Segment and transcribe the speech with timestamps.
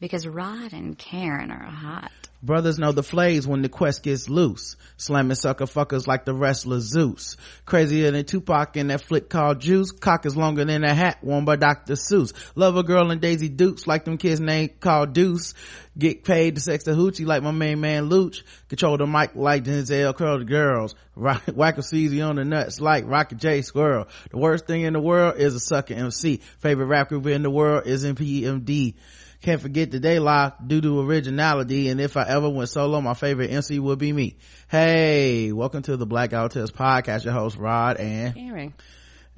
[0.00, 2.10] because Rod and Karen are hot.
[2.42, 4.76] Brothers know the flays when the quest gets loose.
[4.96, 7.36] Slamming sucker fuckers like the wrestler Zeus.
[7.66, 9.92] Crazier than Tupac in that flick called Juice.
[9.92, 11.96] Cock is longer than a hat worn by Dr.
[11.96, 12.32] Seuss.
[12.54, 15.52] Love a girl and Daisy Dukes like them kids named called Deuce.
[15.98, 18.42] Get paid to sex the hoochie like my main man Luch.
[18.70, 20.94] Control the mic like Denzel curl the girls.
[21.14, 24.08] Rock, whack a CZ on the nuts like Rocket J Squirrel.
[24.30, 26.38] The worst thing in the world is a sucker MC.
[26.60, 28.94] Favorite rap group in the world is EPMD.
[29.42, 31.88] Can't forget the day live due to originality.
[31.88, 34.36] And if I ever went solo, my favorite MC would be me.
[34.68, 37.24] Hey, welcome to the Black Guy Who Tips podcast.
[37.24, 38.74] Your host Rod and Karen.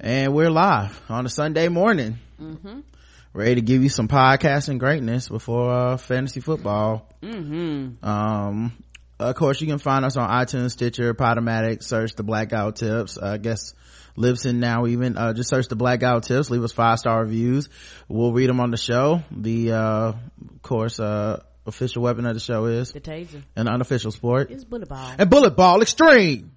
[0.01, 2.17] And we're live on a Sunday morning.
[2.37, 2.81] Mm-hmm.
[3.31, 7.07] Ready to give you some podcasting greatness before uh, fantasy football.
[7.21, 8.05] Mm-hmm.
[8.05, 8.73] Um,
[9.19, 11.81] of course, you can find us on iTunes, Stitcher, Podomatic.
[11.81, 13.17] Search the Black Guy Who Tips.
[13.17, 13.73] Uh, I guess
[14.17, 15.17] Libsyn now even.
[15.17, 16.49] Uh, just search the Black Guy Who Tips.
[16.49, 17.69] Leave us five star reviews.
[18.07, 19.23] We'll read them on the show.
[19.31, 23.41] The, uh, of course, uh, official weapon of the show is The taser.
[23.55, 25.11] an unofficial sport It's bullet ball.
[25.17, 26.51] and bullet ball extreme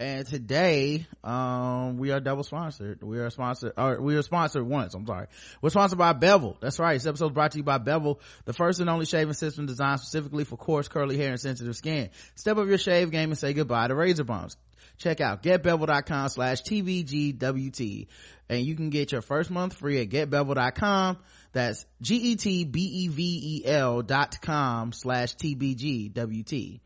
[0.00, 4.94] and today um we are double sponsored we are sponsored or we are sponsored once
[4.94, 5.26] i'm sorry
[5.60, 8.52] we're sponsored by bevel that's right this episode is brought to you by bevel the
[8.52, 12.56] first and only shaving system designed specifically for coarse curly hair and sensitive skin step
[12.58, 14.56] up your shave game and say goodbye to razor bumps
[14.98, 18.06] check out getbevel.com slash tbgwt
[18.48, 21.18] and you can get your first month free at getbevel.com
[21.52, 26.80] that's g-e-t-b-e-v-e-l dot com slash tbgwt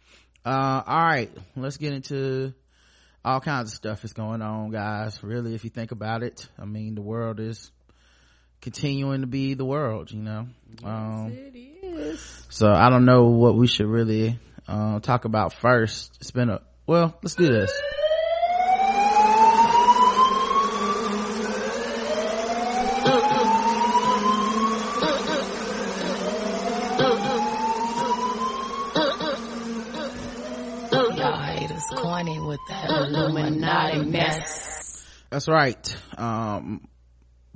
[0.44, 1.30] uh all right.
[1.56, 2.52] Let's get into
[3.24, 5.22] all kinds of stuff is going on guys.
[5.22, 7.70] Really if you think about it i mean the world is
[8.60, 10.46] continuing to be the world you know?
[10.84, 12.46] Um It is.
[12.50, 16.16] so i don't know what we should really uh, talk about first.
[16.20, 17.72] It's been a well let's do this
[35.32, 35.96] That's right.
[36.18, 36.86] Um,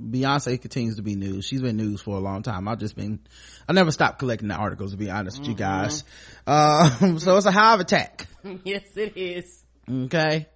[0.01, 1.45] Beyonce continues to be news.
[1.45, 2.67] She's been news for a long time.
[2.67, 3.19] I've just been,
[3.69, 6.03] I never stopped collecting the articles to be honest with you guys.
[6.47, 8.25] Um, so it's a hive attack.
[8.63, 9.63] yes, it is.
[9.87, 10.47] Okay.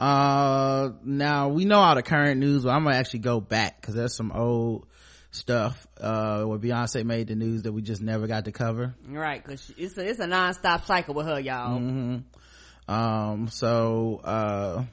[0.00, 3.94] Uh, now we know all the current news, but I'm gonna actually go back because
[3.94, 4.86] there's some old
[5.32, 8.94] stuff, uh, where Beyonce made the news that we just never got to cover.
[9.06, 11.78] Right, cause it's a, it's a non-stop cycle with her, y'all.
[11.78, 12.92] Mm-hmm.
[12.92, 14.84] Um, so, uh,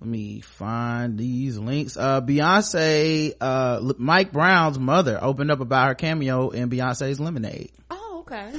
[0.00, 1.96] let me find these links.
[1.96, 7.72] Uh, Beyonce, uh, Mike Brown's mother opened up about her cameo in Beyonce's Lemonade.
[7.90, 8.52] Oh, okay.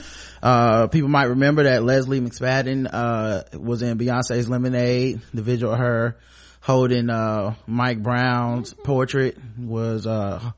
[0.43, 5.21] Uh, people might remember that Lesley McSpadden, uh, was in Beyonce's Lemonade.
[5.33, 6.17] The visual of her
[6.59, 10.51] holding, uh, Mike Brown's portrait was, uh,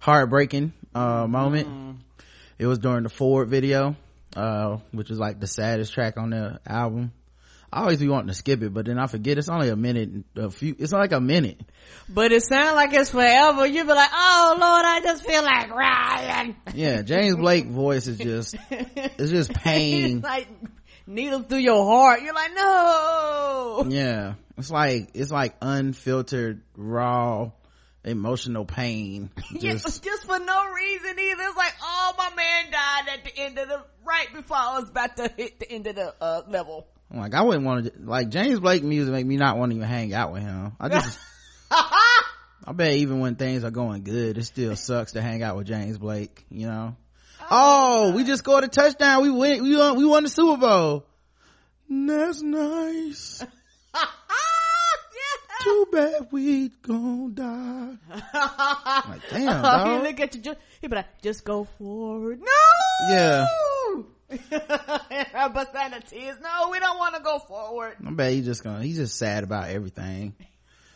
[0.00, 2.00] heartbreaking, uh, moment.
[2.58, 3.94] It was during the Forward video,
[4.34, 7.12] uh, which is like the saddest track on the album.
[7.74, 10.10] I always be wanting to skip it, but then I forget it's only a minute,
[10.36, 11.60] a few, it's like a minute.
[12.08, 13.66] But it sounds like it's forever.
[13.66, 16.56] You'd be like, oh Lord, I just feel like Ryan.
[16.72, 20.18] Yeah, James Blake voice is just, it's just pain.
[20.18, 20.46] it's like
[21.08, 22.22] needle through your heart.
[22.22, 23.86] You're like, no.
[23.88, 24.34] Yeah.
[24.56, 27.50] It's like, it's like unfiltered, raw,
[28.04, 29.30] emotional pain.
[29.58, 31.42] Just, just for no reason either.
[31.42, 34.90] It's like, oh, my man died at the end of the, right before I was
[34.90, 36.86] about to hit the end of the, uh, level.
[37.10, 39.76] I'm like, I wouldn't want to, like, James Blake music make me not want to
[39.76, 40.72] even hang out with him.
[40.80, 41.18] I just,
[41.70, 45.66] I bet even when things are going good, it still sucks to hang out with
[45.66, 46.96] James Blake, you know?
[47.42, 49.22] Oh, oh we just scored a touchdown.
[49.22, 51.04] We win, we won, we won the Super Bowl.
[51.88, 53.44] That's nice.
[55.62, 57.96] Too bad we gon' die.
[59.08, 60.02] like, damn, oh, he dog.
[60.02, 62.40] look at you, just, he be like, just go forward.
[62.40, 63.08] No!
[63.08, 63.46] Yeah.
[64.30, 66.36] I bust out tears.
[66.40, 67.96] No, we don't want to go forward.
[68.06, 70.34] I bet he's just gonna, he's just sad about everything.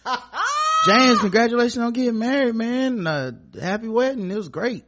[0.87, 3.07] James, congratulations on getting married, man.
[3.07, 4.31] Uh, happy wedding.
[4.31, 4.85] It was great.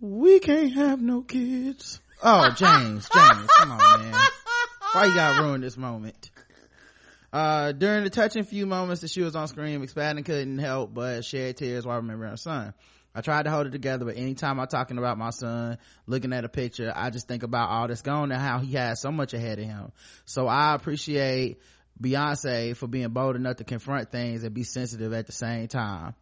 [0.00, 2.00] We can't have no kids.
[2.22, 4.20] Oh, James, James, come on, man.
[4.92, 6.30] Why you gotta ruin this moment?
[7.32, 11.24] Uh, during the touching few moments that she was on screen, McSpadden couldn't help but
[11.24, 12.74] shed tears while remembering her son.
[13.14, 16.44] I tried to hold it together, but anytime I'm talking about my son, looking at
[16.44, 19.34] a picture, I just think about all that's gone and how he has so much
[19.34, 19.92] ahead of him.
[20.24, 21.60] So I appreciate
[22.02, 26.14] Beyonce for being bold enough to confront things and be sensitive at the same time.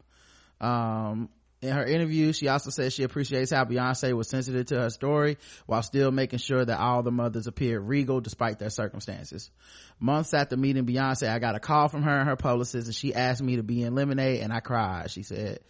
[0.61, 1.31] Um,
[1.63, 5.39] in her interview, she also said she appreciates how Beyonce was sensitive to her story
[5.65, 9.51] while still making sure that all the mothers appeared regal despite their circumstances.
[9.99, 13.15] Months after meeting Beyonce, I got a call from her and her publicist and she
[13.15, 15.61] asked me to be in Lemonade and I cried, she said.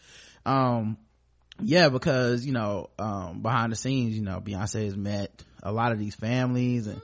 [0.44, 0.96] um
[1.64, 5.92] yeah because you know um behind the scenes you know beyonce has met a lot
[5.92, 7.00] of these families and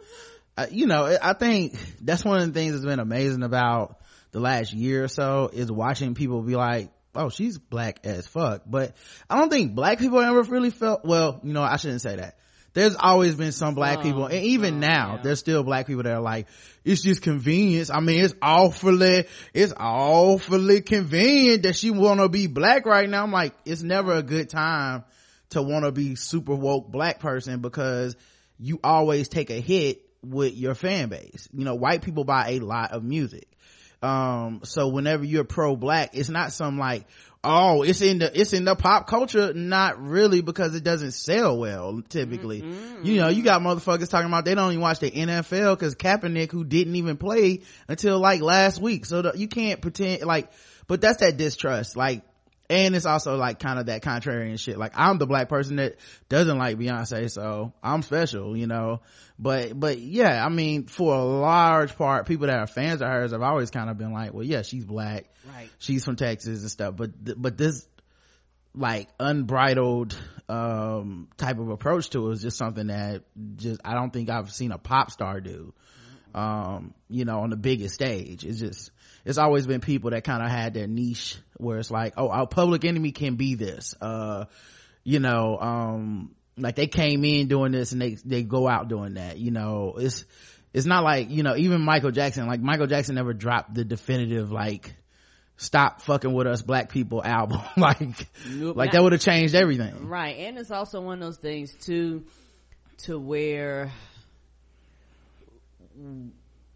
[0.57, 4.01] uh, you know i think that's one of the things that's been amazing about
[4.33, 8.63] the last year or so is watching people be like oh she's black as fuck.
[8.67, 8.95] But
[9.29, 12.37] i don't think black people ever really felt well you know i shouldn't say that
[12.79, 15.23] there's always been some black people and even now yeah.
[15.23, 16.47] there's still black people that are like
[16.85, 17.91] it's just convenience.
[17.91, 23.25] I mean it's awfully it's awfully convenient that she want to be black right now.
[23.25, 25.05] I'm like it's never a good time
[25.51, 28.17] to want to be super woke black person because
[28.59, 31.49] you always take a hit with your fan base.
[31.53, 33.49] You know white people buy a lot of music.
[34.03, 37.07] Um so whenever you're pro black it's not some like
[37.45, 41.59] oh it's in the it's in the pop culture not really because it doesn't sell
[41.59, 42.63] well typically.
[42.63, 43.05] Mm-hmm.
[43.05, 46.51] You know you got motherfuckers talking about they don't even watch the nfl because kaepernick
[46.51, 49.07] who didn't even play until like last week.
[49.07, 50.51] So the, you can't pretend like
[50.89, 51.97] but that's that distrust.
[51.97, 52.23] Like
[52.71, 54.79] and it's also like kind of that contrarian shit.
[54.79, 55.97] Like i'm the black person that
[56.29, 59.01] doesn't like beyonce so i'm special you know?
[59.39, 63.33] But but yeah i mean for a large part people that are fans of hers
[63.33, 65.27] have always kind of been like well yeah she's black.
[65.47, 65.71] Right.
[65.79, 66.97] she's from texas and stuff.
[66.97, 67.87] But th- but this
[68.75, 70.17] like unbridled
[70.49, 73.23] um type of approach to it is just something that
[73.57, 75.75] just i don't think i've seen a pop star do
[76.35, 78.45] um you know on the biggest stage.
[78.45, 78.91] It's just
[79.29, 82.47] it's always been people that kind of had their niche where it's like oh our
[82.47, 84.47] public enemy can be this uh
[85.05, 89.15] you know um like they came in doing this and they they go out doing
[89.15, 90.25] that you know it's
[90.73, 94.51] it's not like you know even michael jackson like michael jackson never dropped the definitive
[94.51, 94.95] like
[95.57, 98.77] stop fucking with us black people album like Nope.
[98.77, 100.39] like that would have changed everything Right.
[100.39, 102.25] And it's also one of those things too,
[103.05, 103.91] to where,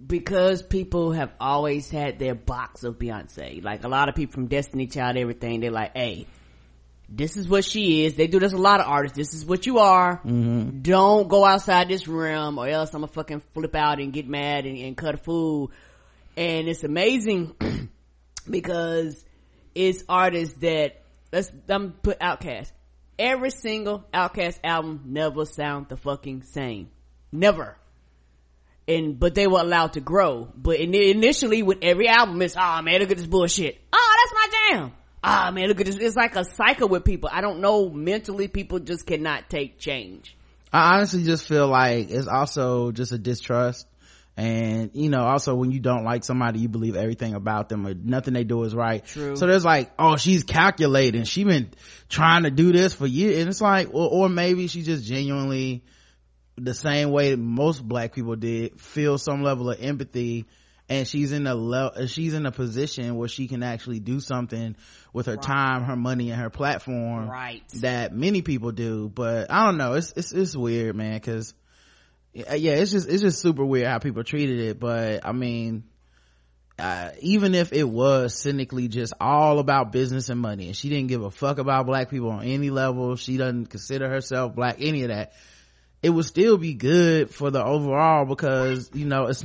[0.05, 4.47] because people have always had their box of Beyonce, like a lot of people from
[4.47, 6.27] Destiny Child, everything, they're like, hey,
[7.09, 8.15] this is what she is.
[8.15, 9.17] They do this a lot of artists.
[9.17, 10.17] This is what you are.
[10.19, 10.81] Mm-hmm.
[10.81, 14.65] Don't go outside this realm or else I'm gonna fucking flip out and get mad
[14.65, 15.71] and, and cut a fool.
[16.37, 17.55] And it's amazing
[18.51, 19.23] because
[19.75, 21.03] it's artists that
[21.33, 22.73] let's I'm put OutKast.
[23.19, 26.91] Every single OutKast album never sound the fucking same.
[27.31, 27.77] Never.
[28.89, 30.49] And but they were allowed to grow.
[30.57, 33.81] But in, initially with every album it's ah man look at this bullshit.
[33.93, 34.93] Oh that's my jam.
[35.23, 35.97] Ah man look at this.
[35.97, 37.31] It's like a cycle with people.
[37.33, 40.37] I don't know mentally people just cannot take change.
[40.73, 43.87] I honestly just feel like it's also just a distrust.
[44.35, 47.93] And, you know, also when you don't like somebody, you believe everything about them or
[47.93, 49.05] nothing they do is right.
[49.05, 49.37] True.
[49.37, 51.25] So there's like, oh, she's calculating.
[51.25, 51.71] She been
[52.09, 53.41] trying to do this for years.
[53.41, 55.85] And it's like, or, or maybe she just genuinely,
[56.57, 60.47] the same way that most black people did, feel some level of empathy
[60.89, 64.77] and she's in a le- she's in a position where she can actually do something
[65.13, 67.63] with her time, her money, and her platform Right.
[67.81, 69.09] that many people do.
[69.09, 69.95] But I don't know.
[69.95, 71.15] It's it's it's weird, man.
[71.15, 71.55] Because
[72.35, 74.81] yeah, yeah, it's just it's just super weird how people treated it.
[74.81, 75.85] But I mean,
[76.79, 81.09] uh, even if it was cynically just all about business and money, and she didn't
[81.09, 85.05] give a fuck about black people on any level, she doesn't consider herself black, any
[85.05, 85.33] of that.
[86.03, 89.45] It would still be good for the overall because you know it's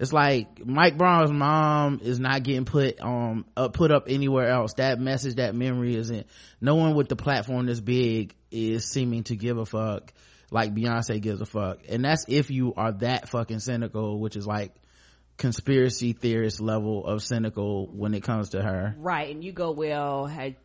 [0.00, 4.74] it's like Mike Brown's mom is not getting put um up put up anywhere else.
[4.74, 6.26] That message, that memory isn't.
[6.60, 10.12] No one with the platform this big is seeming to give a fuck
[10.50, 14.46] like Beyonce gives a fuck, and that's if you are that fucking cynical, which is
[14.46, 14.74] like
[15.38, 18.94] conspiracy theorist level of cynical when it comes to her.
[18.98, 20.56] Right, and you go, well, had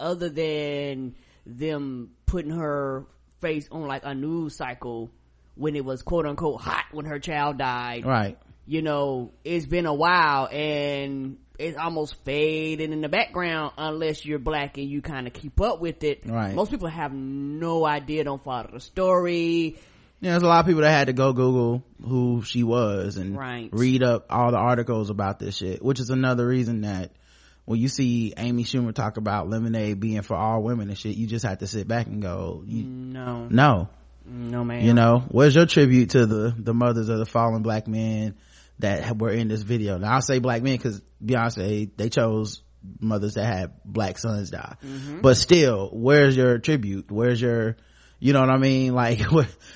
[0.00, 3.06] other than them putting her
[3.40, 5.10] face on like a news cycle
[5.54, 8.38] when it was quote unquote hot when her child died, Right.
[8.66, 14.38] you know, it's been a while and it's almost fading in the background unless you're
[14.38, 16.22] black and you kind of keep up with it.
[16.26, 16.54] Right.
[16.54, 19.78] Most people have no idea, don't follow the story.
[20.20, 23.36] Yeah, there's a lot of people that had to go Google who she was and
[23.36, 23.68] Right.
[23.72, 27.12] read up all the articles about this shit, which is another reason that
[27.66, 31.26] when you see Amy Schumer talk about lemonade being for all women and shit, you
[31.26, 33.88] just have to sit back and go, No, no,
[34.24, 34.84] no man.
[34.84, 38.36] you know, where's your tribute to the, the mothers of the fallen black men
[38.78, 39.98] that were in this video?
[39.98, 42.62] Now I'll say black men cause Beyonce, they chose
[43.00, 44.76] mothers that had black sons die.
[44.84, 45.20] Mm-hmm.
[45.20, 47.10] But still, where's your tribute?
[47.10, 47.76] Where's your,
[48.20, 48.94] you know what I mean?
[48.94, 49.20] Like,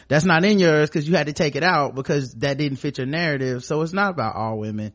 [0.07, 2.99] that's not in yours cause you had to take it out because that didn't fit
[2.99, 3.65] your narrative.
[3.65, 4.93] So it's not about all women.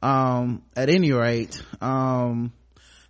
[0.00, 2.52] Um, at any rate, um,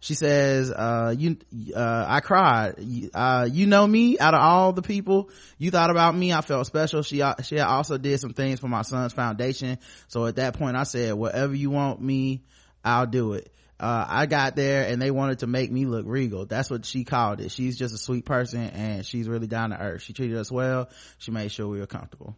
[0.01, 1.37] she says, uh, you,
[1.75, 2.77] uh, I cried.
[3.13, 6.33] Uh, you know me out of all the people you thought about me.
[6.33, 7.03] I felt special.
[7.03, 9.79] She, uh, she also did some things for my son's foundation.
[10.07, 12.45] So at that point I said, whatever you want me,
[12.85, 13.53] I'll do it.
[13.81, 16.47] uh, I got there and they wanted to make me look regal.
[16.47, 17.51] That's what she called it.
[17.51, 20.03] She's just a sweet person and she's really down to earth.
[20.03, 20.91] She treated us well.
[21.19, 22.37] She made sure we were comfortable.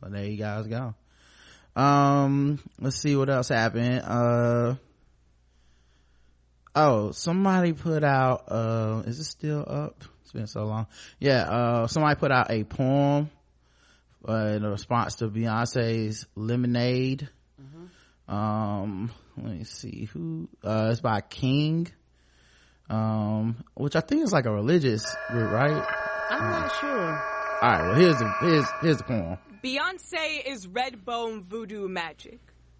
[0.00, 0.94] But there you guys go.
[1.78, 4.02] Um, let's see what else happened.
[4.04, 4.74] Uh,
[6.74, 10.02] oh, somebody put out, uh, is it still up?
[10.22, 10.88] It's been so long.
[11.20, 13.30] Yeah, uh, somebody put out a poem,
[14.28, 17.28] uh, in response to Beyonce's Lemonade.
[18.26, 21.86] Um, let me see who, uh, it's by King.
[22.90, 25.86] Um, which I think is like a religious group, right?
[26.30, 27.22] I'm not sure.
[27.62, 29.38] All right, well here's the, here's, here's the poem.
[29.62, 32.38] Beyonce is red bone voodoo magic.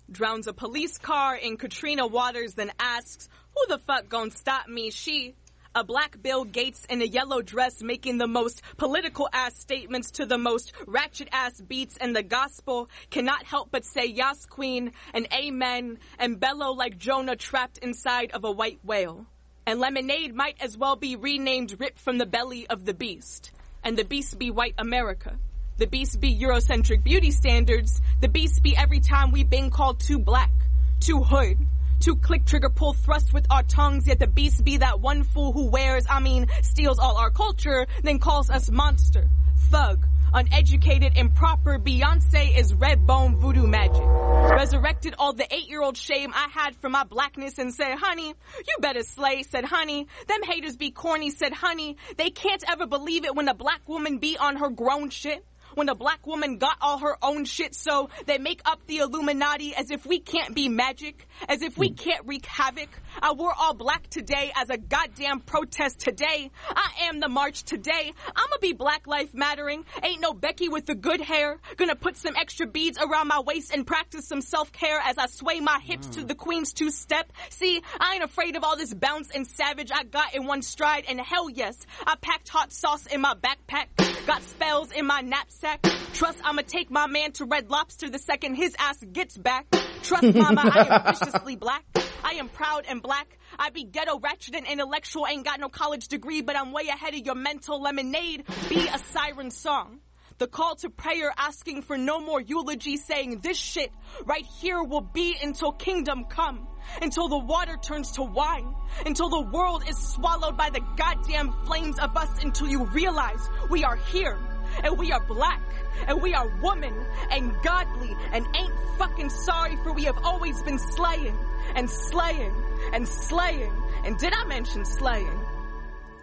[0.09, 4.91] Drowns a police car in Katrina Waters, then asks, Who the fuck gon' stop me?
[4.91, 5.35] She,
[5.75, 10.27] a black Bill Gates in a yellow dress making the most political ass statements to
[10.27, 15.27] the most ratchet ass beats and the gospel cannot help but say Yas Queen and
[15.33, 19.27] Amen and bellow like Jonah trapped inside of a white whale.
[19.67, 23.51] And lemonade might as well be renamed Rip from the belly of the beast.
[23.83, 25.39] And the beast be white America.
[25.79, 28.01] The beast be Eurocentric beauty standards.
[28.21, 30.51] The beast be every time we been called too black,
[30.99, 31.57] too hood,
[32.01, 34.09] too click trigger pull thrust with our tongues.
[34.09, 37.87] Yet the beast be that one fool who wears, I mean, steals all our culture,
[38.03, 39.29] then calls us monster,
[39.71, 40.05] thug,
[40.35, 41.79] uneducated, improper.
[41.79, 44.03] Beyonce is red bone voodoo magic.
[44.05, 48.27] Resurrected all the eight year old shame I had for my blackness and said, honey,
[48.67, 50.09] you better slay, said honey.
[50.27, 51.99] Them haters be corny, said honey.
[52.17, 55.45] They can't ever believe it when a black woman be on her grown shit
[55.79, 59.75] when a black woman got all her own shit so they make up the Illuminati
[59.77, 61.95] as if we can't be magic, as if we hmm.
[61.95, 62.89] can't wreak havoc.
[63.23, 66.51] Uh, I wore all black today as a goddamn protest today.
[66.69, 68.13] I am the march today.
[68.35, 69.85] I'ma be Black Life Mattering.
[70.03, 71.59] Ain't no Becky with the good hair.
[71.77, 75.61] Gonna put some extra beads around my waist and practice some self-care as I sway
[75.61, 77.33] my hips to the queen's two-step.
[77.51, 81.05] See, I ain't afraid of all this bounce and savage I got in one stride
[81.09, 83.87] and hell yes, I packed hot sauce in my backpack.
[84.27, 85.83] Got spells in my knapsack.
[86.15, 89.67] Trust I'ma take my man to Red Lobster the second his ass gets back.
[90.03, 91.85] Trust mama, I am viciously black.
[92.25, 93.39] I am proud and black.
[93.59, 95.27] I be ghetto, ratchet, and intellectual.
[95.27, 98.45] Ain't got no college degree, but I'm way ahead of your mental lemonade.
[98.69, 100.01] Be a siren song.
[100.39, 103.91] The call to prayer asking for no more eulogy saying this shit
[104.25, 106.69] right here will be until kingdom come.
[107.03, 108.73] Until the water turns to wine.
[109.05, 113.83] Until the world is swallowed by the goddamn flames of us until you realize we
[113.83, 114.39] are here
[114.85, 115.61] and we are black
[116.07, 116.95] and we are woman
[117.31, 121.37] and godly and ain't fucking sorry for we have always been slaying
[121.75, 122.55] and slaying
[122.93, 123.73] and slaying.
[124.05, 125.41] And did I mention slaying?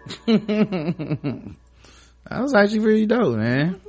[0.26, 1.56] that
[2.30, 3.80] was actually pretty dope, man.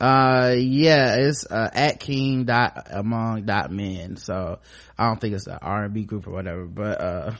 [0.00, 4.16] Uh, yeah, it's, uh, at king dot among dot men.
[4.16, 4.58] So
[4.96, 7.34] I don't think it's an R&B group or whatever, but, uh,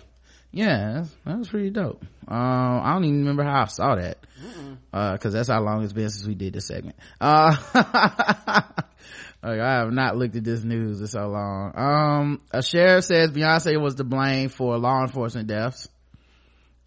[0.52, 2.04] yeah, that was pretty dope.
[2.26, 4.18] Um, I don't even remember how I saw that.
[4.92, 6.96] Uh, cause that's how long it's been since we did this segment.
[7.20, 7.56] Uh,
[9.42, 11.72] like I have not looked at this news in so long.
[11.76, 15.88] Um, a sheriff says Beyonce was to blame for law enforcement deaths.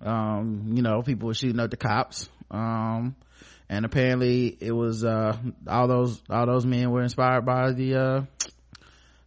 [0.02, 2.30] Um, you know, people were shooting up the cops.
[2.52, 3.16] Um,
[3.70, 8.22] and apparently it was, uh, all those, all those men were inspired by the, uh,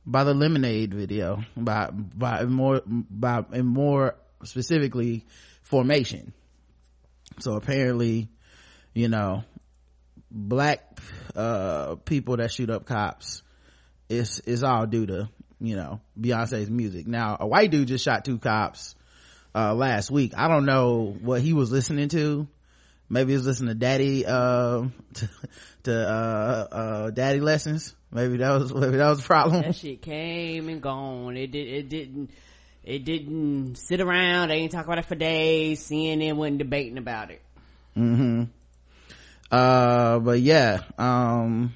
[0.06, 4.14] by the lemonade video by by more by and more
[4.46, 5.24] specifically
[5.62, 6.32] formation
[7.40, 8.28] so apparently
[8.94, 9.42] you know
[10.30, 10.98] black
[11.34, 13.42] uh people that shoot up cops
[14.08, 15.28] is is all due to
[15.60, 18.94] you know beyonce's music now a white dude just shot two cops
[19.54, 22.46] uh last week i don't know what he was listening to
[23.08, 24.82] maybe he was listening to daddy uh
[25.14, 25.28] to,
[25.82, 30.02] to uh uh daddy lessons maybe that was maybe that was the problem That shit
[30.02, 31.36] came and gone.
[31.36, 31.68] It did.
[31.68, 32.30] It didn't.
[32.86, 34.48] It didn't sit around.
[34.48, 35.84] They didn't talk about it for days.
[35.84, 37.42] CNN wasn't debating about it.
[37.94, 38.44] hmm
[39.50, 41.72] uh but yeah um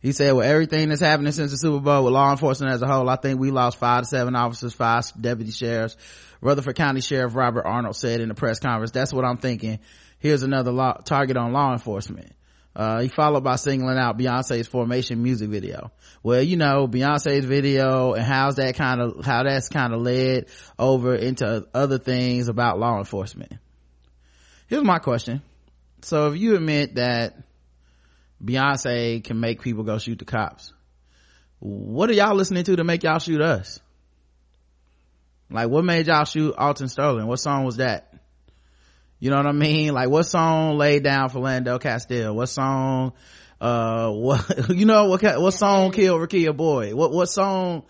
[0.00, 2.86] he said with everything that's happening since the super bowl with law enforcement as a
[2.86, 5.98] whole i think we lost five to seven officers five deputy sheriffs
[6.40, 9.78] rutherford county sheriff robert arnold said in a press conference that's what i'm thinking
[10.18, 12.32] here's another law, target on law enforcement
[12.78, 15.90] uh, he followed by singling out Beyonce's Formation music video.
[16.22, 20.46] Well, you know, Beyonce's video and how's that kind of, how that's kind of led
[20.78, 23.52] over into other things about law enforcement.
[24.68, 25.42] Here's my question.
[26.02, 27.34] So if you admit that
[28.42, 30.72] Beyonce can make people go shoot the cops,
[31.58, 33.80] what are y'all listening to to make y'all shoot us?
[35.50, 37.26] Like what made y'all shoot Alton Sterling?
[37.26, 38.07] What song was that?
[39.20, 39.92] You know what I mean?
[39.92, 42.34] Like what song laid down for Lando Castile?
[42.34, 43.12] What song,
[43.60, 46.94] uh, what, you know, what, what song killed Rekia Boyd?
[46.94, 47.84] What, what song,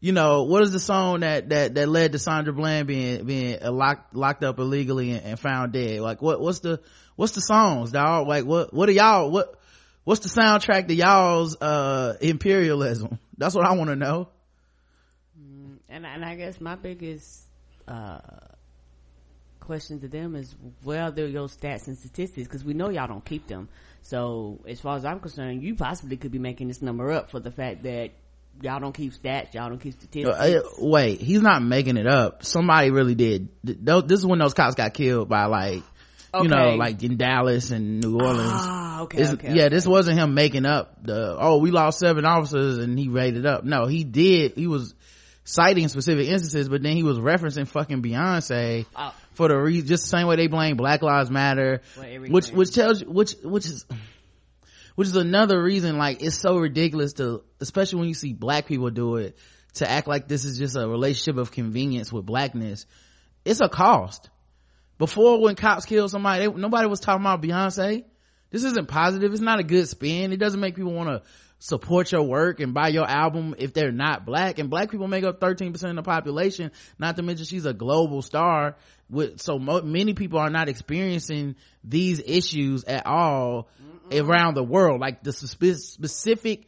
[0.00, 3.58] you know what is the song that that that led to sandra bland being being
[3.62, 6.80] locked locked up illegally and, and found dead like what what's the
[7.16, 9.60] what's the songs dog like what what are y'all what
[10.04, 14.26] what's the soundtrack to y'all's uh imperialism that's what i want to know
[15.90, 17.42] and and I guess my biggest
[17.86, 18.20] uh,
[19.70, 23.24] question to them is where are your stats and statistics because we know y'all don't
[23.24, 23.68] keep them.
[24.02, 27.38] So as far as I'm concerned, you possibly could be making this number up for
[27.38, 28.10] the fact that
[28.60, 30.36] y'all don't keep stats, y'all don't keep statistics.
[30.36, 32.44] Uh, wait, he's not making it up.
[32.44, 33.48] Somebody really did.
[33.62, 35.84] This is when those cops got killed by like.
[36.34, 36.44] Okay.
[36.44, 38.52] You know, like in Dallas and New Orleans.
[38.52, 42.78] Ah, okay, okay Yeah, this wasn't him making up the, oh, we lost seven officers
[42.78, 43.64] and he rated up.
[43.64, 44.94] No, he did, he was,
[45.50, 49.14] citing specific instances, but then he was referencing fucking Beyonce oh.
[49.32, 51.82] for the reason, just the same way they blame Black Lives Matter,
[52.28, 53.84] which, which tells you, which, which is,
[54.94, 58.90] which is another reason, like, it's so ridiculous to, especially when you see black people
[58.90, 59.36] do it,
[59.74, 62.86] to act like this is just a relationship of convenience with blackness.
[63.44, 64.30] It's a cost.
[64.98, 68.04] Before when cops kill somebody, they, nobody was talking about Beyonce.
[68.50, 69.32] This isn't positive.
[69.32, 70.32] It's not a good spin.
[70.32, 71.22] It doesn't make people want to
[71.60, 75.24] support your work and buy your album if they're not black and black people make
[75.24, 78.76] up 13% of the population not to mention she's a global star
[79.10, 83.68] with so mo- many people are not experiencing these issues at all
[84.10, 84.26] Mm-mm.
[84.26, 86.66] around the world like the spe- specific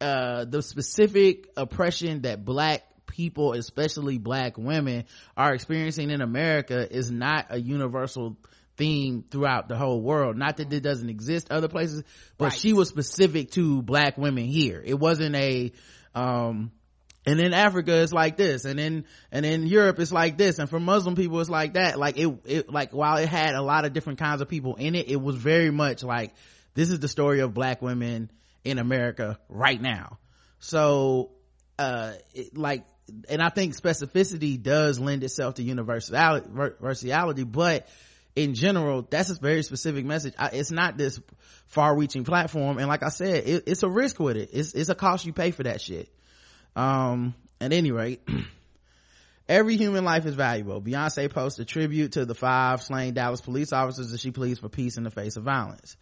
[0.00, 5.04] uh the specific oppression that black people especially black women
[5.36, 8.38] are experiencing in america is not a universal
[8.80, 10.38] theme throughout the whole world.
[10.38, 12.02] Not that it doesn't exist other places,
[12.38, 12.58] but right.
[12.58, 14.82] she was specific to black women here.
[14.82, 15.72] It wasn't a,
[16.14, 16.72] um,
[17.26, 20.70] and in Africa it's like this, and in and in Europe it's like this, and
[20.70, 21.98] for Muslim people it's like that.
[21.98, 24.94] Like it, it like while it had a lot of different kinds of people in
[24.94, 26.32] it, it was very much like
[26.72, 28.30] this is the story of black women
[28.64, 30.18] in America right now.
[30.60, 31.32] So,
[31.78, 32.84] uh, it, like,
[33.28, 37.86] and I think specificity does lend itself to universality, universality, but
[38.36, 40.34] in general that's a very specific message.
[40.38, 41.20] I, it's not this
[41.66, 42.78] far-reaching platform.
[42.78, 44.50] And like i said it, it's a risk with it.
[44.52, 46.08] It's, it's a cost you pay for that shit.
[46.76, 48.26] Um at any rate
[49.48, 50.80] every human life is valuable.
[50.80, 54.68] Beyonce posts a tribute to the five slain dallas police officers as she pleads for
[54.68, 55.96] peace in the face of violence.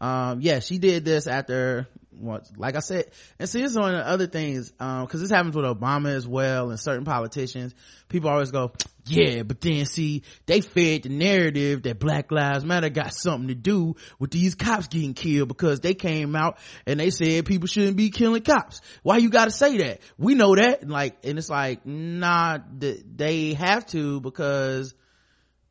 [0.00, 1.86] Um yeah she did this after
[2.20, 5.20] what like i said and see this is one of the other things um because
[5.20, 7.74] this happens with obama as well and certain politicians.
[8.08, 8.72] People always go
[9.10, 13.54] yeah but then see they fed the narrative that black lives matter got something to
[13.54, 17.96] do with these cops getting killed because they came out and they said people shouldn't
[17.96, 21.84] be killing cops why you gotta say that we know that like and it's like
[21.86, 24.94] nah they have to because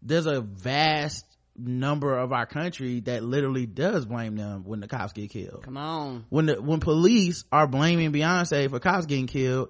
[0.01, 1.25] there's a vast
[1.57, 5.63] number of our country that literally does blame them when the cops get killed.
[5.63, 6.25] Come on.
[6.29, 9.69] When the, when police are blaming Beyonce for cops getting killed,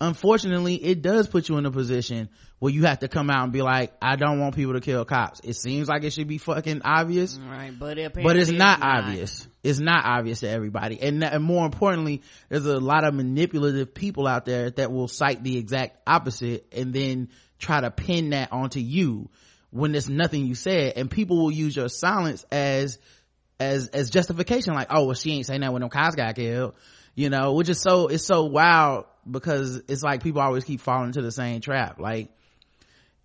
[0.00, 2.28] unfortunately it does put you in a position
[2.58, 5.04] where you have to come out and be like, I don't want people to kill
[5.04, 5.40] cops.
[5.44, 7.38] It seems like it should be fucking obvious.
[7.38, 9.46] Right, but it but it's not, not, obvious.
[9.62, 11.00] It's not obvious to everybody.
[11.00, 15.42] And, and more importantly, there's a lot of manipulative people out there that will cite
[15.42, 17.28] the exact opposite and then
[17.58, 19.28] try to pin that onto you
[19.70, 22.98] when there's nothing you said and people will use your silence as
[23.58, 26.74] as as justification like oh well she ain't saying that when no cops got killed
[27.14, 31.08] you know which is so it's so wild because it's like people always keep falling
[31.08, 31.98] into the same trap.
[31.98, 32.30] Like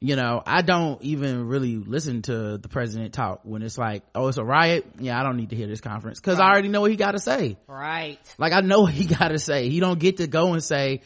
[0.02, 4.28] you know i don't even really listen to the president talk when it's like oh
[4.28, 4.86] it's a riot?
[5.00, 6.46] Yeah i don't need to hear this conference because right.
[6.46, 7.58] i already know what he got to say.
[7.68, 8.20] Right.
[8.38, 9.70] Like i know what he got to say.
[9.70, 11.02] He don't get to go and say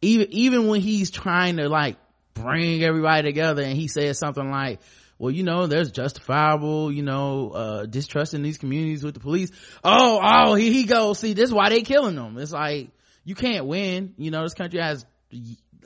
[0.00, 1.96] even even when he's trying to like
[2.34, 4.80] bring everybody together and he says something like
[5.18, 9.50] well you know there's justifiable you know uh distrust in these communities with the police.
[9.82, 11.18] Oh oh here he goes.
[11.18, 12.38] See this is why they killing them.
[12.38, 12.90] It's like
[13.28, 14.14] you can't win.
[14.16, 15.04] You know this country has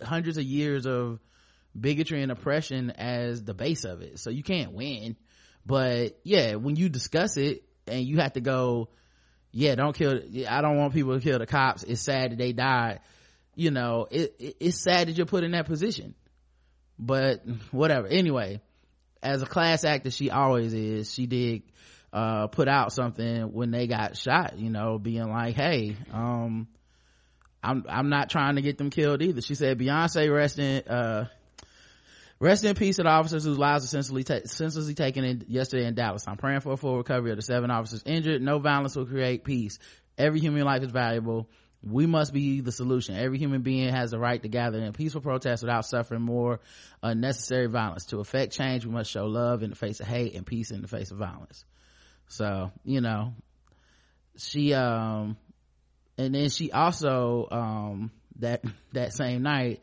[0.01, 1.19] hundreds of years of
[1.79, 4.21] bigotry and oppression as the base of it.
[4.21, 5.17] So you can't win.
[5.67, 8.91] But yeah when you discuss it and you have to go
[9.51, 11.83] yeah don't kill i don't want people to kill the cops.
[11.83, 13.01] It's sad that they died.
[13.57, 16.15] You know it, it, it's sad that you're put in that position.
[16.97, 18.07] But whatever.
[18.07, 18.61] Anyway
[19.21, 21.13] as a class actor she always is.
[21.13, 21.63] She did
[22.13, 26.69] uh, put out something when they got shot you know being like hey um
[27.63, 29.41] i'm i'm not trying to get them killed either.
[29.41, 31.27] She said beyonce rest in uh
[32.43, 35.87] rest in peace to the officers whose lives were senselessly, ta- senselessly taken in yesterday
[35.87, 36.27] in dallas.
[36.27, 38.43] I'm praying for a full recovery of the seven officers injured.
[38.43, 39.79] No violence will create peace.
[40.19, 41.49] Every human life is valuable.
[41.85, 43.17] We must be the solution.
[43.17, 46.61] Every human being has the right to gather in peaceful protest without suffering more
[47.03, 48.07] unnecessary violence.
[48.07, 50.83] To effect change we must show love in the face of hate and peace in
[50.83, 51.65] the face of violence.
[52.29, 53.35] So you know
[54.37, 55.37] she um
[56.19, 59.81] and then she also um that that same night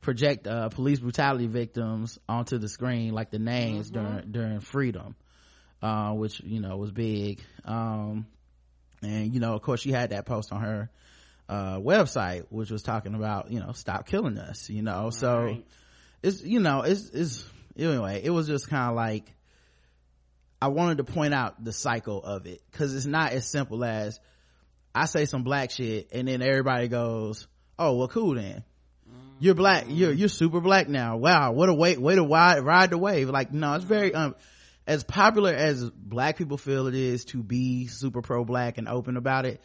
[0.00, 4.06] project uh, police brutality victims onto the screen like the names Mm-hmm.
[4.06, 5.16] during during freedom
[5.82, 8.26] uh, which you know was big um,
[9.02, 10.90] and you know of course she had that post on her
[11.48, 15.66] uh, website which was talking about you know stop killing us you know so Right.
[16.22, 17.44] it's you know it's it's
[17.76, 19.32] anyway it was just kind of like
[20.60, 24.20] i wanted to point out the cycle of it because it's not as simple as
[25.02, 27.46] i say some black shit and then everybody goes
[27.78, 28.64] oh well cool then.
[29.40, 29.84] You're black.
[29.88, 31.16] You're you're super black now.
[31.16, 33.28] Wow what a way way to ride, ride the wave.
[33.28, 34.34] Like no it's very um
[34.86, 39.16] as popular as black people feel it is to be super pro black and open
[39.16, 39.60] about it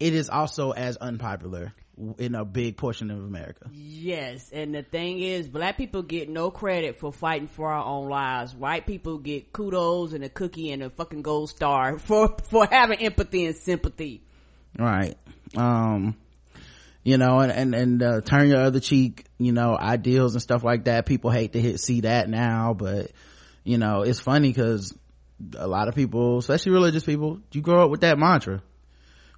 [0.00, 1.72] it is also as unpopular
[2.18, 3.70] in a big portion of america.
[3.72, 8.08] Yes, and the thing is, black people get no credit for fighting for our own
[8.08, 8.54] lives.
[8.54, 12.98] White people get kudos and a cookie and a fucking gold star for for having
[12.98, 14.22] empathy and sympathy.
[14.78, 15.16] Right.
[15.56, 16.16] Um
[17.04, 20.64] you know and and, and uh, turn your other cheek you know ideals and stuff
[20.64, 21.06] like that.
[21.06, 23.12] People hate to hit see that now but
[23.62, 24.92] you know it's funny because
[25.56, 28.62] a lot of people especially religious people you grow up with that mantra.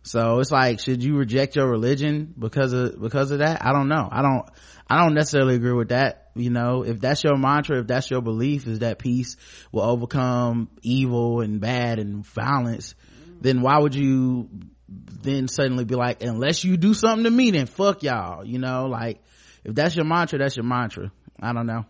[0.02, 3.64] So it's like should you reject your religion because of because of that?
[3.64, 4.08] I don't know.
[4.10, 4.48] I don't
[4.88, 6.30] i don't necessarily agree with that.
[6.36, 9.36] You know if that's your mantra if that's your belief is that peace
[9.72, 12.94] will overcome evil and bad and violence
[13.40, 14.48] then why would you
[14.88, 18.86] then suddenly be like unless you do something to me then fuck y'all you know?
[18.86, 19.20] Like
[19.64, 21.10] if that's your mantra that's your mantra.
[21.40, 21.84] I don't know.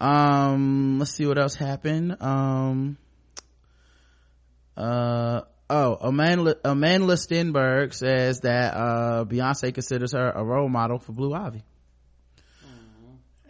[0.00, 2.16] Um let's see what else happened.
[2.20, 2.98] Um
[4.76, 11.12] uh oh amanda amanda stenberg says that uh beyonce considers her a role model for
[11.12, 11.62] blue ivy.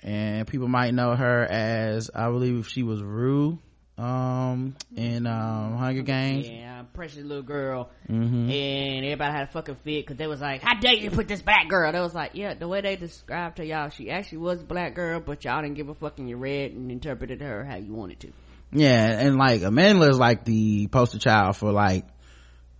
[0.02, 3.58] And people might know her as i believe she was rue
[3.98, 8.50] um in um hunger games Yeah, precious little girl, Mm-hmm.
[8.50, 11.40] and everybody had a fucking fit because they was like, "How dare you put this
[11.40, 14.60] black girl?" They was like, "Yeah, the way they described her, y'all, she actually was
[14.60, 16.28] a black girl, but y'all didn't give a fucking.
[16.28, 18.32] you read and interpreted her how you wanted to."
[18.72, 22.04] yeah and like amanda is like the poster child for like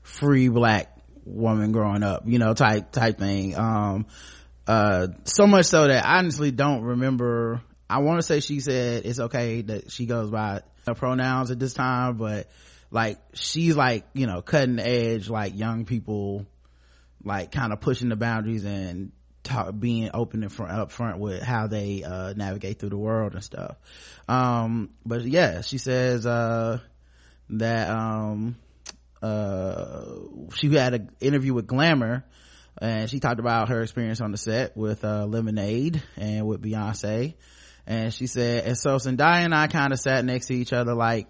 [0.02, 0.92] free black
[1.24, 4.04] woman growing up you know type type thing um
[4.66, 9.06] uh so much so that i honestly don't remember i want to say she said
[9.06, 10.60] it's okay that she goes by
[10.94, 12.48] pronouns at this time but
[12.90, 16.46] like she's like you know cutting edge like young people
[17.24, 19.10] like kind of pushing the boundaries and
[19.42, 23.34] talk, being open and front up front with how they uh navigate through the world
[23.34, 23.76] and stuff.
[24.28, 26.78] Um but yeah she says uh
[27.50, 28.56] that um
[29.22, 30.04] uh
[30.54, 32.24] she had an interview with glamour
[32.78, 37.34] and she talked about her experience on the set with uh lemonade and with beyonce
[37.86, 40.94] and she said and so zendaya and i kind of sat next to each other
[40.94, 41.28] like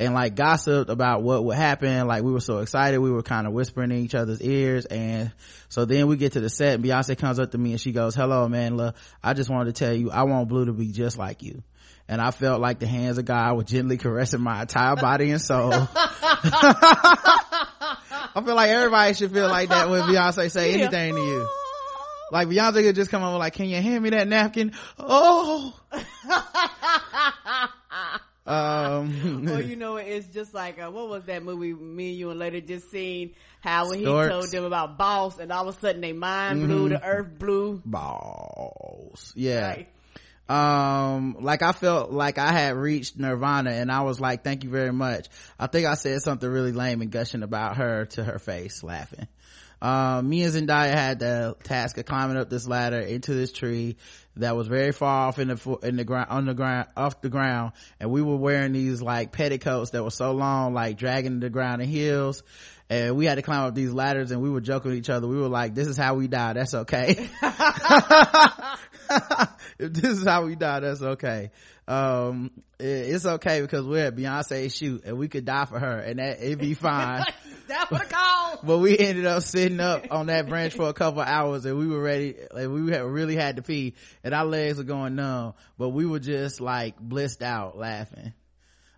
[0.00, 2.06] and like gossiped about what would happen.
[2.06, 4.86] Like we were so excited we were kind of whispering in each other's ears.
[4.86, 5.30] And
[5.68, 7.92] so then we get to the set and beyonce comes up to me and she
[7.92, 8.94] goes hello amanda.
[9.22, 11.62] I just wanted to tell you i want blue to be just like you.
[12.08, 15.40] And i felt like the hands of god were gently caressing my entire body and
[15.40, 15.70] soul.
[18.32, 21.46] I feel like everybody should feel like that when beyonce say anything to you
[22.30, 25.74] like beyonce could just come over like can you hand me that napkin oh
[28.46, 31.72] um well, you know, it's just like uh, what was that movie?
[31.74, 34.26] Me and you and later just seen how when Storks.
[34.26, 37.38] he told them about boss, and all of a sudden they mind blew, the earth
[37.38, 37.82] blew.
[37.84, 39.84] balls yeah
[40.48, 41.12] Right.
[41.14, 44.70] um like i felt like i had reached nirvana and i was like thank you
[44.70, 48.38] very much i think i said something really lame and gushing about her to her
[48.38, 49.28] face laughing
[49.82, 53.96] um me and zendaya had the task of climbing up this ladder into this tree
[54.36, 57.28] that was very far off in the in the ground on the ground off the
[57.28, 57.72] ground.
[57.98, 61.82] And we were wearing these like petticoats that were so long like dragging the ground
[61.82, 62.42] in heels.
[62.88, 65.28] And we had to climb up these ladders and we were joking with each other.
[65.28, 66.54] We were like this is how we die.
[66.54, 67.28] That's okay.
[69.78, 70.80] If this is how we die.
[70.80, 71.50] That's okay
[71.90, 76.18] um it's okay because we're at beyonce's shoot and we could die for her and
[76.18, 77.24] that it'd be fine.
[77.66, 78.60] That's what it called.
[78.62, 81.76] but we ended up sitting up on that branch for a couple of hours and
[81.76, 85.16] we were ready like we had, really had to pee and our legs were going
[85.16, 88.32] numb but we were just like blissed out laughing.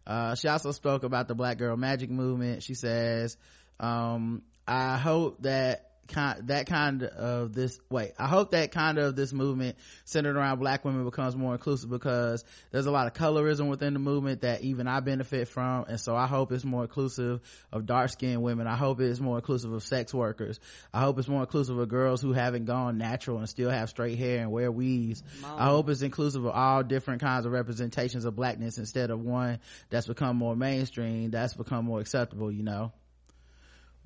[0.06, 2.62] Uh, she also spoke about the black girl magic movement.
[2.62, 3.36] She says
[3.80, 9.14] um, i hope that kind that kind of this wait i hope that kind of
[9.16, 13.68] this movement centered around black women becomes more inclusive because there's a lot of colorism
[13.68, 15.84] within the movement that even i benefit from.
[15.88, 18.66] And so i hope it's more inclusive of dark-skinned women.
[18.66, 20.60] I hope it's more inclusive of sex workers.
[20.92, 24.18] I hope it's more inclusive of girls who haven't gone natural and still have straight
[24.18, 25.22] hair and wear weaves.
[25.44, 29.58] I hope it's inclusive of all different kinds of representations of blackness instead of one
[29.90, 32.92] that's become more mainstream that's become more acceptable you know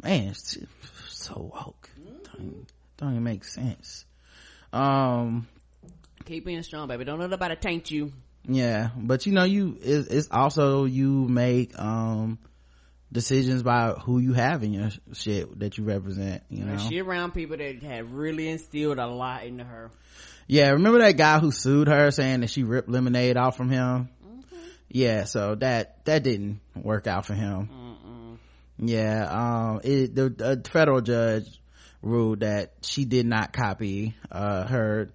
[0.02, 0.58] man it's
[1.08, 1.90] so woke.
[2.24, 4.04] Don't, don't even make sense.
[4.72, 5.46] Um
[6.24, 7.04] Keep being strong, baby.
[7.04, 8.12] Don't let nobody taint you.
[8.48, 12.38] yeah but you know you it's, it's also you make um
[13.12, 16.76] decisions about who you have in your shit that you represent you know?
[16.76, 19.90] she around people that had really instilled a lot into her.
[20.48, 24.08] yeah remember that guy who sued her saying that she ripped lemonade off from him?
[24.88, 27.68] Yeah so that that didn't work out for him
[28.78, 31.46] yeah um it the, the federal judge
[32.02, 35.08] ruled that she did not copy uh her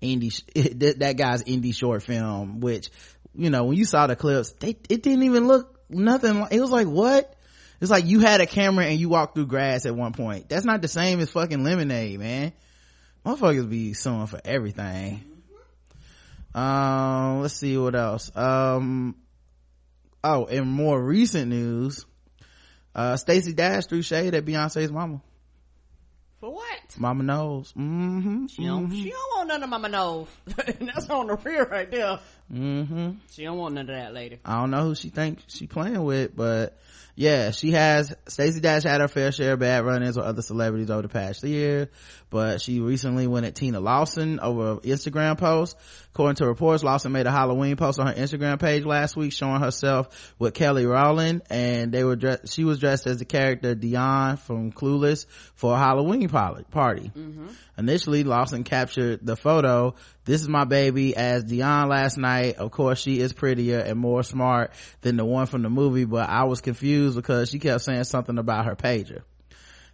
[0.00, 0.42] indie
[0.98, 2.90] that, guy's indie short film which
[3.34, 6.70] you know when you saw the clips they it didn't even look nothing it was
[6.70, 7.34] like what?
[7.80, 10.48] It's like you had a camera and you walked through grass at one point.
[10.48, 12.52] That's not the same as fucking lemonade man.
[13.24, 15.22] Motherfuckers be suing for everything.
[16.54, 18.34] Um let's see what else.
[18.34, 19.16] Um
[20.24, 22.04] oh in more recent news
[22.98, 25.22] uh Stacey Dash threw shade at Beyonce's mama
[26.40, 26.64] For what?
[26.98, 30.28] mama knows mm-hmm She don't, she don't want none of mama knows.
[30.46, 32.18] That's on the rear right there.
[32.52, 34.38] mm-hmm She don't want none of that lady.
[34.44, 36.76] I don't know who she thinks she playing with, but
[37.14, 40.88] yeah, she has, Stacey Dash had her fair share of bad run-ins with other celebrities
[40.88, 41.90] over the past year,
[42.30, 45.76] but she recently went at Tina Lawson over an Instagram post.
[46.14, 49.60] According to reports, Lawson made a Halloween post on her Instagram page last week showing
[49.60, 54.38] herself with Kelly Rowland and they were dressed, she was dressed as the character Dionne
[54.38, 56.64] from Clueless for a Halloween party.
[56.70, 57.12] party.
[57.76, 59.94] Initially, Lawson captured the photo.
[60.24, 62.56] This is my baby as Dionne last night.
[62.56, 66.28] Of course, she is prettier and more smart than the one from the movie, but
[66.28, 69.22] I was confused because she kept saying something about her pager.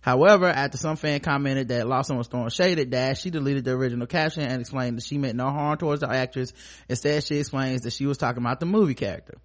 [0.05, 3.71] However, after some fan commented that Lawson was throwing shade at Dash, she deleted the
[3.71, 6.53] original caption and explained that she meant no harm towards the actress.
[6.91, 9.39] Instead, she explains that she was talking about the movie character.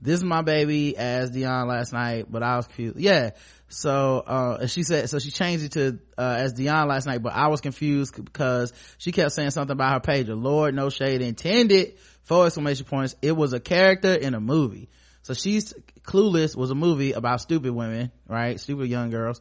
[0.00, 2.98] This is my baby as Dionne last night, but I was confused.
[2.98, 3.30] Yeah.
[3.68, 7.34] So, uh, she said, so she changed it to, uh, as Dionne last night, but
[7.34, 10.42] I was confused because she kept saying something about her pager.
[10.42, 13.14] Lord, no shade intended, four exclamation points.
[13.22, 14.88] It was a character in a movie.
[15.22, 18.58] So she's, Clueless was a movie about stupid women, right?
[18.58, 19.40] Stupid young girls.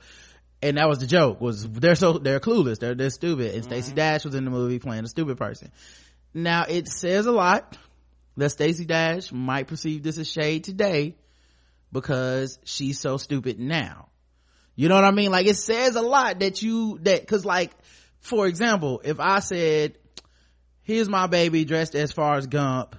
[0.67, 2.79] And that was the joke was they're so, they're clueless.
[2.79, 3.55] They're, they're stupid.
[3.55, 5.71] And Stacey Dash was in the movie playing a stupid person.
[6.33, 7.77] Now it says a lot
[8.35, 11.15] that Stacey Dash might perceive this as shade today
[11.93, 14.09] because she's so stupid now.
[14.75, 15.31] You know what I mean?
[15.31, 17.71] Like it says a lot that you, that, cause like,
[18.19, 19.97] for example, if I said,
[20.83, 22.95] here's my baby dressed as Forrest Gump,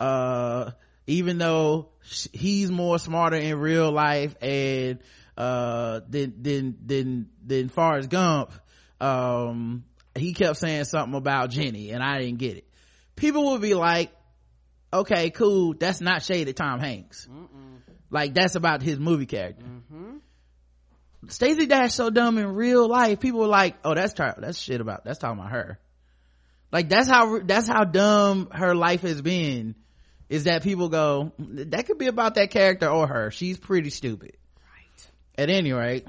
[0.00, 0.70] uh,
[1.10, 1.88] even though
[2.32, 5.00] he's more smarter in real life and,
[5.36, 8.52] uh, than, than, than, than Forrest Gump,
[9.00, 12.64] um, he kept saying something about Jenny and I didn't get it.
[13.16, 14.12] People would be like,
[14.92, 15.74] okay, cool.
[15.78, 17.26] That's not shade at Tom Hanks.
[18.10, 19.64] Like that's about his movie character.
[21.28, 23.18] Stacey Dash so dumb in real life.
[23.20, 25.78] People were like, oh, that's tar- that's shit about, that's talking about her.
[26.72, 29.74] Like that's how, that's how dumb her life has been
[30.30, 33.30] is that people go, that could be about that character or her.
[33.32, 34.36] She's pretty stupid.
[34.56, 35.10] Right.
[35.36, 36.06] At any rate,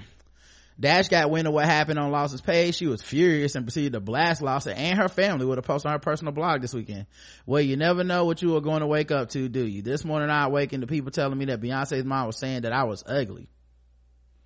[0.80, 2.76] Dash got wind of what happened on Lawson's page.
[2.76, 5.92] She was furious and proceeded to blast Lawson and her family with a post on
[5.92, 7.08] her personal blog this weekend.
[7.48, 9.82] Well, you never know what you are going to wake up to, do you?
[9.82, 12.84] This morning I awakened to people telling me that Beyonce's mom was saying that I
[12.84, 13.50] was ugly.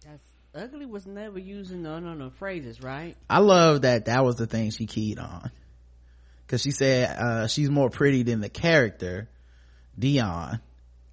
[0.05, 3.17] That's ugly was never using no no no phrases, right?
[3.29, 5.51] I love that that was the thing she keyed on.
[6.47, 9.27] Cause she said, uh, she's more pretty than the character,
[9.99, 10.60] Dionne.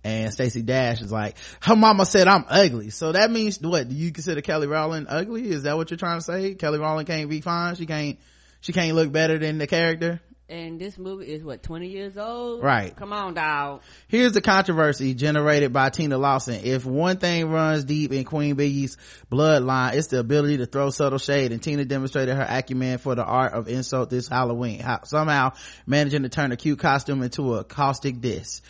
[0.05, 2.91] And Stacey Dash is like, her mama said I'm ugly.
[2.91, 3.89] So that means what?
[3.89, 5.49] Do you consider Kelly Rowland ugly?
[5.49, 6.55] Is that what you're trying to say?
[6.55, 7.77] Kelly Rowland can't be fine?
[7.77, 8.19] She can't,
[8.61, 10.21] she can't look better than the character?
[10.53, 12.95] And this movie is what twenty years old, Right.
[12.95, 13.81] Come on, dog.
[14.09, 16.61] Here's the controversy generated by Tina Lawson.
[16.63, 18.99] If one thing runs deep in Queen Bee's
[19.31, 23.25] bloodline, it's the ability to throw subtle shade, and Tina demonstrated her acumen for the
[23.25, 25.53] art of insult this Halloween, somehow
[25.87, 28.61] managing to turn a cute costume into a caustic diss.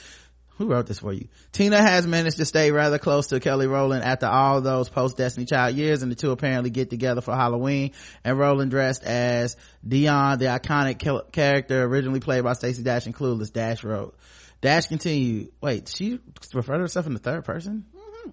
[0.59, 1.29] Who wrote this for you?
[1.51, 5.47] Tina has managed to stay rather close to Kelly Rowland after all those post Destiny
[5.47, 7.93] Child years, and the two apparently get together for Halloween.
[8.23, 13.53] And Rowland dressed as Dionne, the iconic character originally played by Stacey Dash and Clueless.
[13.53, 14.15] Dash wrote.
[14.61, 15.53] Dash continued.
[15.61, 16.21] Wait, she
[16.55, 17.85] referred herself in the third person?
[17.97, 18.31] Mm-hmm.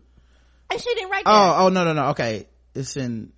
[0.71, 1.55] And she didn't write oh, that.
[1.57, 2.05] Oh, oh no, no, no.
[2.09, 3.31] Okay, it's in.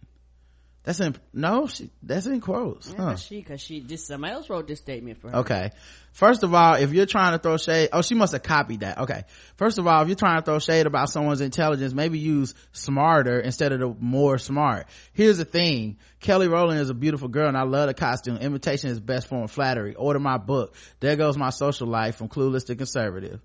[0.83, 1.15] That's in.
[1.31, 2.89] No, she, that's in quotes.
[2.89, 3.15] Yeah, Huh.
[3.15, 5.35] she, cause she, just somebody else wrote this statement for her.
[5.37, 5.71] Okay.
[6.11, 8.97] First of all, if you're trying to throw shade, oh, she must have copied that.
[8.97, 9.23] Okay.
[9.57, 13.39] First of all, if you're trying to throw shade about someone's intelligence, maybe use smarter
[13.39, 14.87] instead of the more smart.
[15.13, 15.97] Here's the thing.
[16.19, 18.37] Kelly Rowland is a beautiful girl and I love the costume.
[18.37, 19.93] Imitation is best form of flattery.
[19.93, 20.75] Order my book.
[20.99, 23.39] There goes my social life from clueless to conservative.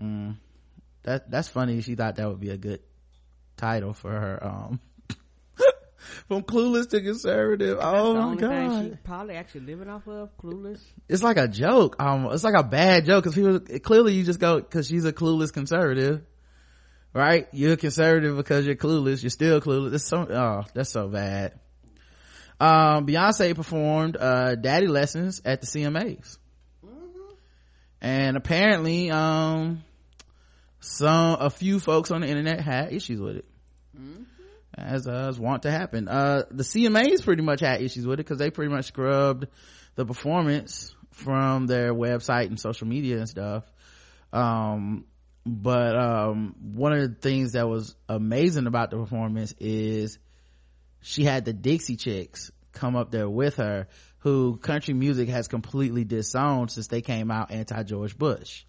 [0.00, 0.36] Mm.
[1.02, 1.82] That, that's funny.
[1.82, 2.80] She thought that would be a good
[3.58, 4.80] title for her, um,
[6.28, 7.78] from clueless to conservative.
[7.78, 8.84] That's oh my god.
[8.84, 10.80] she probably actually living off of clueless.
[11.08, 11.96] It's like a joke.
[12.00, 15.12] Um, it's like a bad joke because people, clearly you just go, cause she's a
[15.12, 16.22] clueless conservative.
[17.14, 17.46] Right?
[17.52, 19.22] You're a conservative because you're clueless.
[19.22, 19.94] You're still clueless.
[19.94, 21.58] It's so, oh, that's so bad.
[22.58, 26.38] Um, Beyonce performed, uh, daddy lessons at the CMAs.
[28.00, 29.84] And apparently, um,
[30.80, 33.44] some, a few folks on the internet had issues with it.
[34.76, 36.08] As, uh, as want to happen.
[36.08, 39.46] Uh, the CMAs pretty much had issues with it because they pretty much scrubbed
[39.96, 43.64] the performance from their website and social media and stuff.
[44.32, 45.04] Um,
[45.44, 50.18] but, um, one of the things that was amazing about the performance is
[51.02, 53.88] she had the Dixie Chicks come up there with her,
[54.20, 58.64] who country music has completely disowned since they came out anti-George Bush.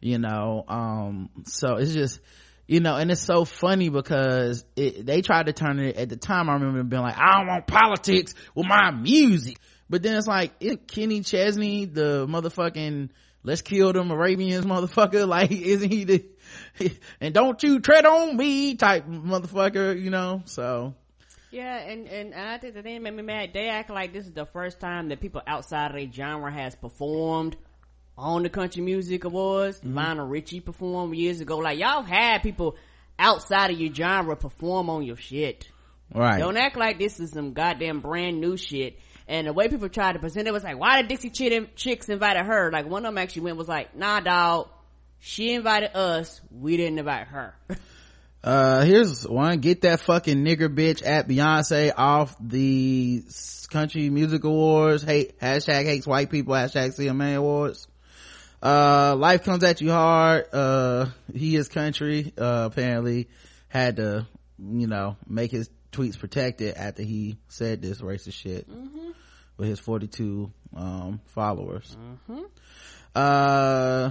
[0.00, 2.20] You know, um, so it's just,
[2.66, 6.16] you know, and it's so funny because it, they tried to turn it, at the
[6.16, 9.58] time I remember being like, I don't want politics with my music.
[9.90, 13.10] But then it's like, it, Kenny Chesney, the motherfucking,
[13.42, 16.24] let's kill them Arabians motherfucker, like, isn't he the,
[17.20, 20.94] and don't you tread on me type motherfucker, you know, so.
[21.50, 24.24] Yeah, and, and, I think the thing that made me mad, they act like this
[24.24, 27.56] is the first time that people outside of their genre has performed
[28.16, 29.80] on the Country Music Awards.
[29.84, 31.58] Lionel Richie performed years ago.
[31.58, 32.76] Like, y'all had people
[33.18, 35.68] outside of your genre perform on your shit.
[36.14, 36.38] Right.
[36.38, 38.98] Don't act like this is some goddamn brand new shit.
[39.26, 42.08] And the way people tried to present it was like, why did Dixie Chick- Chicks
[42.08, 42.70] invited her?
[42.70, 44.68] Like, one of them actually went was like, nah, dog.
[45.20, 46.40] She invited us.
[46.50, 47.54] We didn't invite her.
[48.44, 49.60] Uh, here's one.
[49.60, 53.24] Get that fucking nigger bitch at Beyonce off the
[53.70, 55.02] country music awards.
[55.02, 57.88] Hate, hashtag hates white people, hashtag CMA awards.
[58.64, 60.46] Uh, life comes at you hard.
[60.50, 63.28] Uh, he is country, uh, apparently
[63.68, 64.26] had to,
[64.58, 68.66] you know, make his tweets protected after he said this racist shit
[69.58, 71.94] with his 42, um, followers.
[73.14, 74.10] Uh,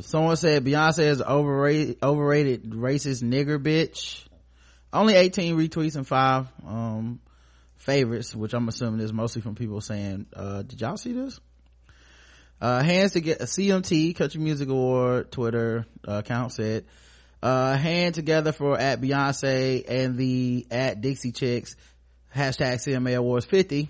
[0.00, 4.24] someone said Beyonce is overrated, overrated racist nigger bitch.
[4.92, 7.20] Only 18 retweets and five, um,
[7.76, 11.38] favorites, which I'm assuming is mostly from people saying, uh, did y'all see this?
[12.60, 16.84] Uh, hands to get a CMT Country Music Award Twitter uh, account said,
[17.42, 21.76] uh, hand together for at Beyonce and the at Dixie Chicks
[22.34, 23.88] hashtag CMA Awards 50.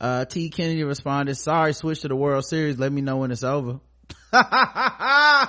[0.00, 2.78] Uh, T Kennedy responded, sorry, switch to the World Series.
[2.78, 3.80] Let me know when it's over.
[4.32, 5.48] oh,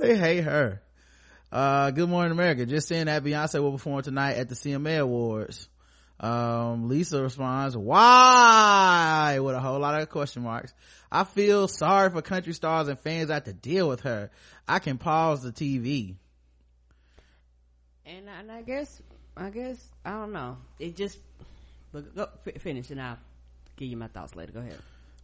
[0.00, 0.80] they hate her.
[1.52, 2.64] Uh, good morning, America.
[2.64, 5.68] Just saying that Beyonce will perform tonight at the CMA Awards.
[6.20, 9.38] Um, Lisa responds, why?
[9.40, 10.74] With a whole lot of question marks.
[11.10, 14.30] I feel sorry for country stars and fans that have to deal with her.
[14.66, 16.16] I can pause the TV.
[18.04, 19.00] And, and I guess,
[19.36, 20.56] I guess, I don't know.
[20.78, 21.18] It just,
[21.92, 23.18] but go f- finish and I'll
[23.76, 24.52] give you my thoughts later.
[24.52, 24.78] Go ahead.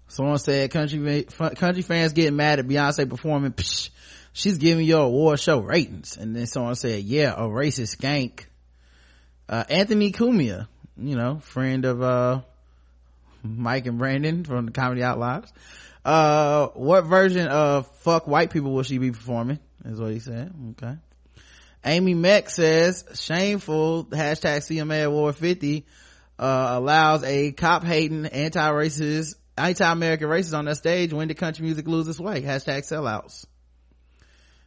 [0.08, 3.52] Someone said country country fans getting mad at Beyonce performing.
[3.52, 3.88] Psh,
[4.32, 6.16] she's giving your award show ratings.
[6.18, 8.44] And then someone said, yeah, a racist skank.
[9.48, 12.40] Uh, Anthony Cumia, you know, friend of, uh,
[13.42, 15.52] Mike and Brandon from the Comedy Outlaws.
[16.04, 19.58] Uh, what version of fuck white people will she be performing?
[19.84, 20.52] Is what he said.
[20.72, 20.96] Okay.
[21.84, 25.84] Amy Meck says, shameful, hashtag CMA Award 50,
[26.38, 31.12] uh, allows a cop hating, anti-racist, anti-American racist on that stage.
[31.12, 32.40] When did country music lose its way?
[32.40, 33.44] Hashtag sellouts.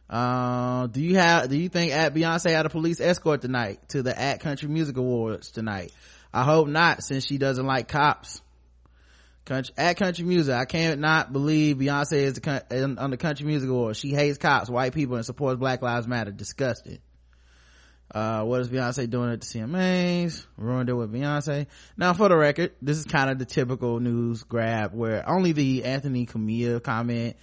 [0.08, 4.02] Uh, do you have, do you think at Beyonce had a police escort tonight to
[4.02, 5.92] the at country music awards tonight?
[6.38, 8.40] I hope not since she doesn't like cops.
[9.44, 13.68] Country, at country music, I can't not believe Beyonce is the, on the country music
[13.68, 13.98] awards.
[13.98, 16.30] She hates cops, white people, and supports Black Lives Matter.
[16.30, 17.00] Disgusting.
[18.14, 20.46] Uh, what is Beyonce doing at the CMAs?
[20.56, 21.66] Ruined it with Beyonce.
[21.96, 25.86] Now, for the record, this is kind of the typical news grab where only the
[25.86, 27.34] Anthony Cumia comment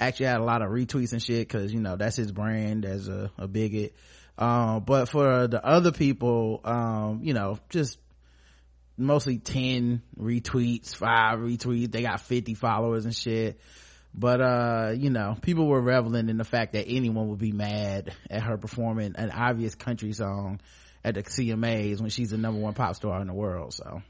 [0.00, 3.06] actually had a lot of retweets and shit because, you know, that's his brand as
[3.06, 3.94] a, a bigot.
[4.36, 7.96] Um, but for the other people, um, you know, just
[9.00, 11.90] mostly 10 retweets, 5 retweets.
[11.90, 13.60] They got 50 followers and shit.
[14.12, 18.12] But, uh, you know, people were reveling in the fact that anyone would be mad
[18.28, 20.60] at her performing an obvious country song
[21.04, 23.72] at the CMAs when she's the number one pop star in the world.
[23.72, 24.02] So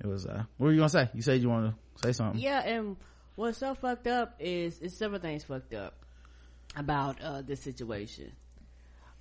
[0.00, 1.10] it was, uh, what were you gonna say?
[1.14, 2.40] You said you want to say something.
[2.40, 2.96] Yeah, and
[3.34, 5.94] what's so fucked up is, is several things fucked up
[6.76, 8.32] about, uh, this situation.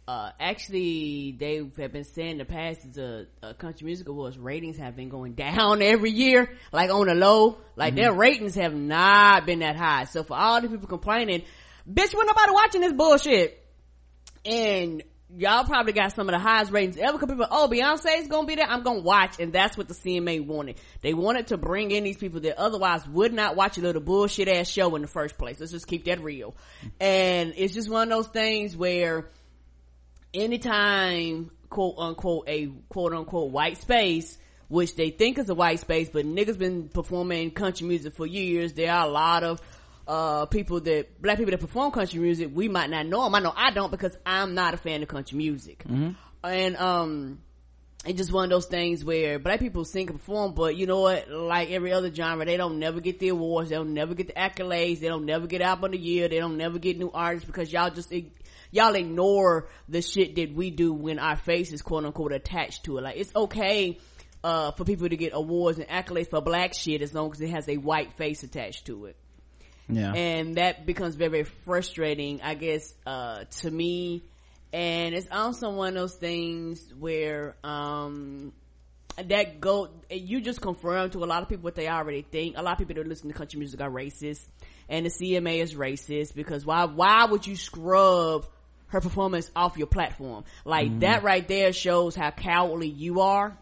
[0.07, 4.95] Uh, actually, they have been saying the past the uh, country music awards ratings have
[4.95, 7.57] been going down every year, like on the low.
[7.75, 10.05] Like their ratings have not been that high.
[10.05, 11.41] So for all the people complaining,
[11.91, 13.61] bitch, when nobody watching this bullshit,
[14.45, 15.01] and
[15.35, 18.55] y'all probably got some of the highest ratings ever because people, oh, Beyonce's gonna be
[18.55, 18.67] there.
[18.67, 19.39] I'm gonna watch.
[19.39, 20.77] And that's what the CMA wanted.
[21.01, 24.47] They wanted to bring in these people that otherwise would not watch a little bullshit
[24.47, 25.59] ass show in the first place.
[25.59, 26.55] Let's just keep that real.
[26.99, 29.29] And it's just one of those things where
[30.35, 36.09] anytime quote unquote a quote unquote white space which they think is a white space,
[36.09, 38.73] but niggas been performing country music for years.
[38.73, 39.61] There are a lot of
[40.07, 42.49] uh, people that black people that perform country music.
[42.53, 43.35] We might not know them.
[43.35, 45.83] I know I don't because I'm not a fan of country music.
[45.87, 46.11] Mm-hmm.
[46.43, 47.41] And um,
[48.05, 51.01] it's just one of those things where black people sing and perform, but you know
[51.01, 51.29] what?
[51.29, 53.69] Like every other genre, they don't never get the awards.
[53.69, 54.99] They don't never get the accolades.
[54.99, 56.27] They don't never get album of the year.
[56.27, 58.11] They don't never get new artists because y'all just
[58.75, 62.97] y'all ignore the shit that we do when our face is quote unquote attached to
[62.97, 63.01] it.
[63.01, 63.97] Like it's okay
[64.43, 67.49] uh, for people to get awards and accolades for black shit as long as it
[67.49, 69.15] has a white face attached to it.
[69.87, 70.13] Yeah.
[70.13, 74.23] And that becomes very, very frustrating, I guess, uh, to me.
[74.73, 78.51] And it's also one of those things where, um,
[79.15, 82.57] that go, you just confirm to a lot of people what they already think.
[82.57, 84.45] A lot of people that listen to country music are racist.
[84.89, 88.45] And the CMA is racist because why, why would you scrub
[88.87, 90.43] her performance off your platform?
[90.63, 90.99] Like mm.
[91.01, 93.57] that right there shows how cowardly you are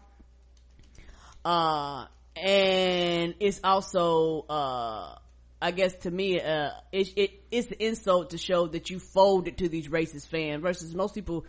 [1.44, 2.06] uh,
[2.36, 5.14] and it's also, uh,
[5.60, 9.58] I guess to me, uh, it, it, it's the insult to show that you folded
[9.58, 11.44] to these racist fans versus most people,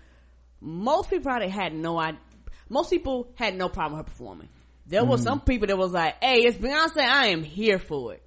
[0.59, 2.19] most people probably had no idea,
[2.69, 4.49] most people had no problem with her performing.
[4.85, 5.07] There mm.
[5.07, 8.21] was some people that was like, hey, it's Beyonce, I am here for it.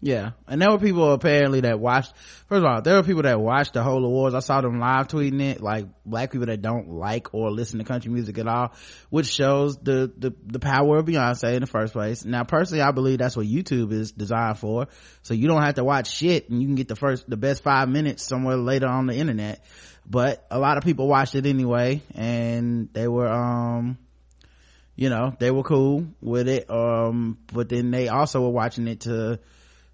[0.00, 0.32] Yeah.
[0.46, 2.12] And there were people apparently that watched,
[2.48, 4.34] first of all, there were people that watched the whole awards.
[4.34, 7.84] I saw them live tweeting it, like black people that don't like or listen to
[7.84, 8.74] country music at all,
[9.08, 12.24] which shows the, the, the power of Beyonce in the first place.
[12.24, 14.88] Now personally, I believe that's what YouTube is designed for.
[15.22, 17.62] So you don't have to watch shit and you can get the first, the best
[17.62, 19.64] five minutes somewhere later on the internet.
[20.08, 23.98] But a lot of people watched it anyway and they were, um,
[24.94, 26.70] you know, they were cool with it.
[26.70, 29.40] Um, but then they also were watching it to,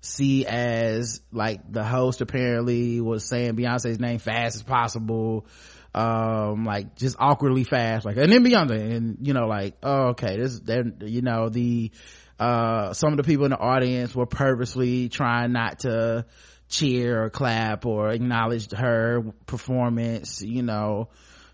[0.03, 5.46] see as like the host apparently was saying Beyonce's name fast as possible
[5.94, 10.36] um like just awkwardly fast like and then Beyonce and you know like oh, okay
[10.38, 11.92] this then you know the
[12.40, 16.26] uh some of the people in the audience were purposely trying not to
[16.68, 21.11] cheer or clap or acknowledge her performance you know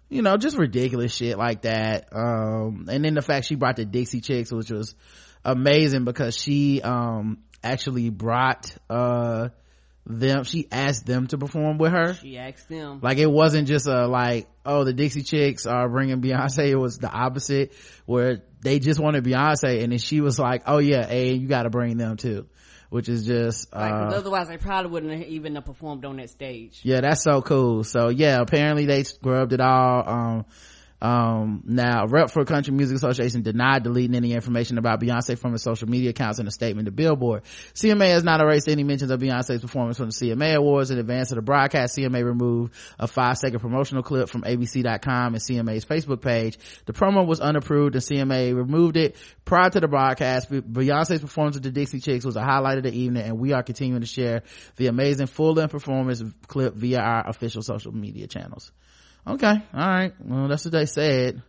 [0.09, 3.85] you know just ridiculous shit like that um and then the fact she brought the
[3.85, 4.95] dixie chicks which was
[5.45, 9.49] amazing because she um actually brought uh
[10.09, 12.15] them she asked them to perform with her.
[12.15, 13.01] She asked them.
[13.03, 16.69] Like it wasn't just a like oh the dixie chicks are bringing beyonce.
[16.69, 17.75] It was the opposite
[18.07, 21.71] where they just wanted beyonce and then she was like oh yeah hey you gotta
[21.71, 22.47] bring them too.
[22.89, 26.81] Which is just uh, otherwise they probably wouldn't have even have performed on that stage.
[26.85, 27.85] Yeah that's so cool.
[27.85, 30.09] So yeah apparently they scrubbed it all.
[30.09, 30.47] Um
[31.01, 35.63] um, now, rep for Country Music Association denied deleting any information about Beyonce from his
[35.63, 37.45] social media accounts in a statement to Billboard.
[37.75, 40.91] CMA has not erased any mentions of Beyonce's performance from the CMA Awards.
[40.91, 45.43] In advance of the broadcast, CMA removed a five second promotional clip from ABC.com and
[45.43, 46.59] CMA's Facebook page.
[46.87, 49.17] The promo was unapproved and CMA removed it.
[49.45, 52.93] Prior to the broadcast, Beyonce's performance with the Dixie Chicks was a highlight of the
[52.93, 54.43] evening and we are continuing to share
[54.77, 58.73] the amazing full length performance clip via our official social media channels
[59.27, 61.43] okay all right well that's what they said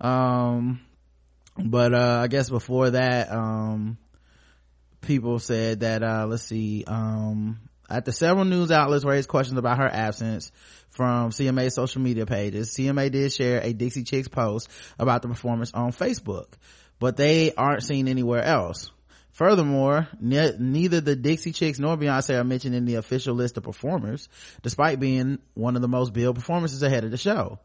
[0.00, 0.80] um
[1.58, 3.96] but uh i guess before that um
[5.00, 9.88] people said that uh let's see um after several news outlets raised questions about her
[9.88, 10.50] absence
[10.88, 15.72] from CMA's social media pages, CMA did share a Dixie Chicks post about the performance
[15.72, 16.46] on Facebook,
[16.98, 18.90] but they aren't seen anywhere else.
[19.36, 23.64] Furthermore, ne- neither the Dixie Chicks nor Beyonce are mentioned in the official list of
[23.64, 24.30] performers,
[24.62, 27.58] despite being one of the most billed performances ahead of the show.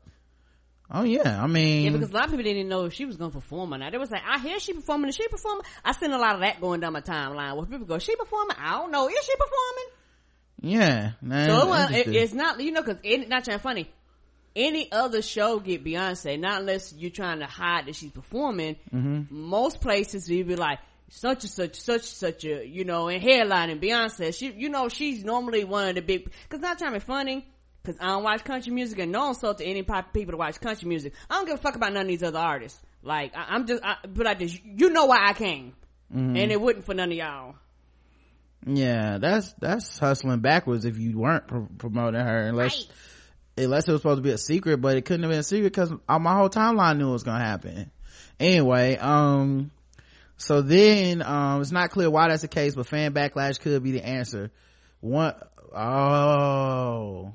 [0.91, 3.15] Oh yeah, I mean, yeah, because a lot of people didn't know if she was
[3.15, 3.93] going to perform or not.
[3.93, 5.07] They was like, I hear she performing.
[5.07, 5.63] Is she performing?
[5.85, 7.55] I seen a lot of that going down my timeline.
[7.55, 8.57] Where people go, she performing?
[8.59, 9.07] I don't know.
[9.07, 10.81] Is she performing?
[10.81, 11.47] Yeah, man.
[11.47, 13.89] So uh, it, it's not, you know, because it's not trying funny.
[14.53, 18.75] Any other show get Beyonce, not unless you're trying to hide that she's performing.
[18.93, 19.33] Mm-hmm.
[19.33, 20.79] Most places you be like,
[21.13, 24.87] such and such, such such a, you know, and headline and Beyonce, she, you know,
[24.87, 27.45] she's normally one of the big, cause not trying to be funny,
[27.83, 30.61] cause I don't watch country music and no insult to any pop people to watch
[30.61, 31.13] country music.
[31.29, 32.81] I don't give a fuck about none of these other artists.
[33.03, 35.73] Like, I, am just, I, but I just, you know why I came.
[36.15, 36.37] Mm-hmm.
[36.37, 37.55] And it wouldn't for none of y'all.
[38.65, 43.65] Yeah, that's, that's hustling backwards if you weren't pr- promoting her unless, right.
[43.65, 45.73] unless it was supposed to be a secret, but it couldn't have been a secret
[45.73, 47.91] because my whole timeline knew it was gonna happen.
[48.39, 49.71] Anyway, um,
[50.41, 53.91] so then, um, it's not clear why that's the case, but fan backlash could be
[53.91, 54.51] the answer.
[54.99, 55.35] One,
[55.75, 57.33] oh,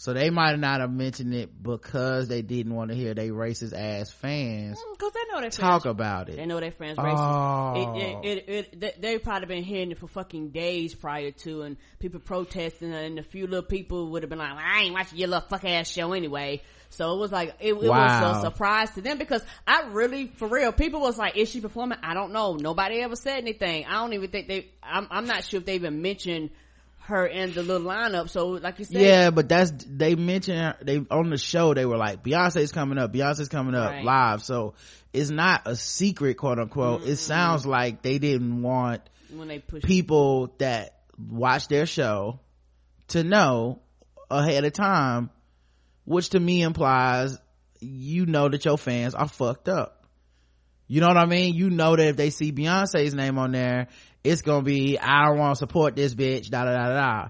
[0.00, 3.76] So they might not have mentioned it because they didn't want to hear they racist
[3.76, 5.86] ass fans mm, Cause they know their talk friends.
[5.86, 6.36] about it.
[6.36, 7.16] They know their friends racist.
[7.18, 8.20] Oh.
[8.22, 12.20] It, it, it, they, probably been hearing it for fucking days prior to, and people
[12.20, 15.28] protesting, and a few little people would have been like, well, "I ain't watching your
[15.28, 18.22] little fuck ass show anyway." So it was like it, it Wow.
[18.22, 21.60] was a surprise to them because I really, for real, people was like, "Is she
[21.60, 22.54] performing?" I don't know.
[22.54, 23.84] Nobody ever said anything.
[23.84, 24.70] I don't even think they.
[24.80, 26.50] I'm, I'm not sure if they even mentioned
[27.08, 28.28] her in the little lineup.
[28.28, 31.74] So, like you said, Yeah, but that's they mentioned they on the show.
[31.74, 33.12] They were like, Beyonce's coming up.
[33.12, 34.04] Beyonce's coming up Right.
[34.04, 34.42] live.
[34.42, 34.74] So
[35.12, 37.02] it's not a secret, quote unquote.
[37.04, 42.40] It sounds like they didn't want when they push people that watch their show
[43.08, 43.80] to know
[44.30, 45.30] ahead of time,
[46.04, 47.38] which to me implies
[47.80, 50.04] you know that your fans are fucked up.
[50.90, 51.54] You know what I mean?
[51.54, 53.88] You know that if they see Beyonce's name on there,
[54.28, 57.28] it's gonna be, I don't want to support this bitch, da da da da.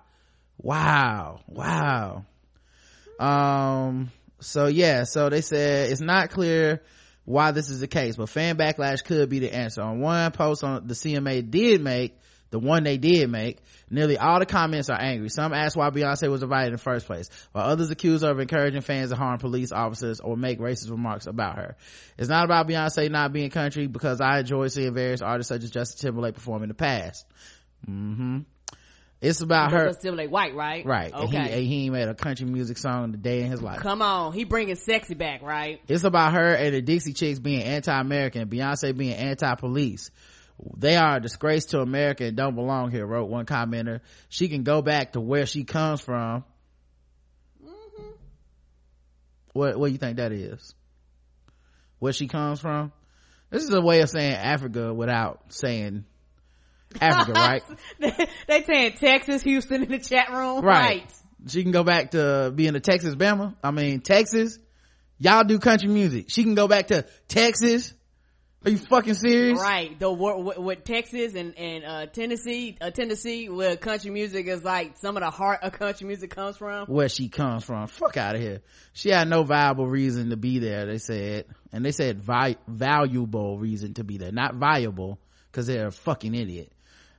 [0.58, 1.40] Wow.
[1.46, 2.24] Wow.
[3.20, 6.82] Um, so yeah, so they said it's not clear
[7.24, 9.82] why this is the case, but fan backlash could be the answer.
[9.82, 12.18] On one post on the CMA did make,
[12.50, 13.58] the one they did make,
[13.90, 15.28] nearly all the comments are angry.
[15.28, 18.40] Some ask why Beyonce was invited in the first place, while others accuse her of
[18.40, 21.76] encouraging fans to harm police officers or make racist remarks about her.
[22.16, 25.70] It's not about Beyonce not being country because I enjoy seeing various artists such as
[25.70, 27.26] Justin Timberlake perform in the past.
[27.88, 28.40] Mm-hmm.
[29.20, 30.86] It's about her, Because Timberlake white, right?
[30.86, 31.12] right.
[31.12, 31.52] And he, Okay.
[31.58, 33.80] and he made a country music song the day in his life.
[33.80, 35.80] Come on, he bringing sexy back, right?
[35.88, 40.12] It's about her and the Dixie Chicks being anti-American, Beyonce being anti-police.
[40.76, 44.00] They are a disgrace to America and don't belong here, wrote one commenter.
[44.28, 46.44] She can go back to where she comes from.
[47.64, 48.02] Mm-hmm.
[49.52, 50.74] What, what do you think that is?
[52.00, 52.92] Where she comes from?
[53.50, 56.04] This is a way of saying Africa without saying
[57.00, 57.62] Africa, right?
[58.46, 60.82] they saying Texas, Houston in the chat room, right.
[60.82, 61.12] right?
[61.46, 63.54] She can go back to being a Texas Bama.
[63.62, 64.58] I mean, Texas.
[65.20, 66.26] Y'all do country music.
[66.28, 67.92] She can go back to Texas.
[68.64, 69.60] Are you fucking serious?
[69.60, 69.96] Right.
[69.98, 74.64] The wor- with, with Texas and and uh, Tennessee, uh, Tennessee, where country music is
[74.64, 76.86] like some of the heart of country music comes from.
[76.86, 77.86] Where she comes from.
[77.86, 78.60] Fuck out of here.
[78.94, 81.44] She had no viable reason to be there, they said.
[81.72, 84.32] And they said vi- valuable reason to be there.
[84.32, 85.20] Not viable,
[85.52, 86.72] cause they're a fucking idiot.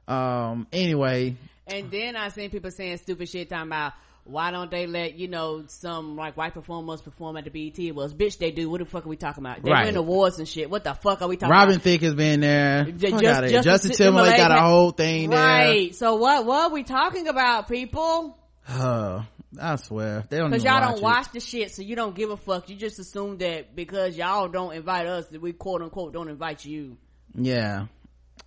[0.10, 1.38] Um, anyway,
[1.68, 3.94] And then I seen people saying stupid shit talking about
[4.24, 8.14] why don't they let you know some like white performers perform at the BET Awards?
[8.14, 8.70] Bitch, they do.
[8.70, 9.64] What the fuck are we talking about?
[9.64, 9.86] They Right.
[9.88, 10.70] win awards and shit.
[10.70, 11.60] What the fuck are we talking about?
[11.60, 11.84] Robin about?
[11.84, 12.86] Thicke has been there.
[12.86, 13.22] Fuck just-.
[13.22, 15.40] Justin Justin Timberlake got a whole thing there.
[15.40, 15.96] Right.
[15.96, 16.46] So what?
[16.46, 18.38] What are we talking about, people?
[18.68, 19.24] Uh,
[19.60, 20.26] I swear.
[20.30, 21.04] They don't Because y'all watch don't it.
[21.04, 22.70] watch the shit, so you don't give a fuck.
[22.70, 26.66] You just assume that because y'all don't invite us, that we quote unquote don't invite
[26.66, 26.98] you.
[27.34, 27.88] Yeah.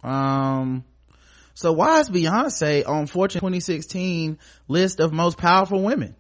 [0.05, 0.85] Um,
[1.55, 4.39] so why is Beyonce on Fortune 2016
[4.69, 6.17] list of most powerful women?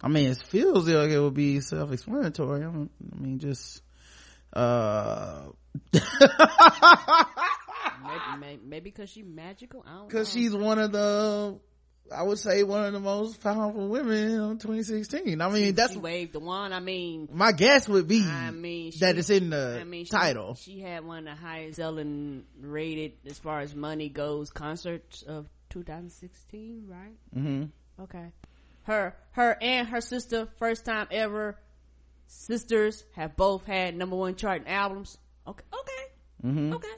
[0.00, 2.64] I mean, it feels like it would be self-explanatory.
[2.64, 3.82] I, I mean, just,
[4.52, 5.46] uh,
[8.02, 9.84] Maybe, maybe, maybe because she magical.
[9.86, 10.40] I don't cause know.
[10.40, 11.58] she's one of the,
[12.14, 15.40] I would say one of the most powerful women on 2016.
[15.40, 16.74] I mean, that's, she waved the wand.
[16.74, 20.04] I mean, my guess would be I mean, she, that it's in the I mean,
[20.04, 20.54] she, title.
[20.54, 25.48] She had one of the highest selling rated as far as money goes concerts of
[25.70, 27.16] 2016, right?
[27.34, 27.64] hmm
[28.00, 28.32] Okay.
[28.84, 31.58] Her, her and her sister, first time ever,
[32.28, 35.18] sisters have both had number one charting albums.
[35.46, 36.02] Okay, okay,
[36.42, 36.88] hmm okay.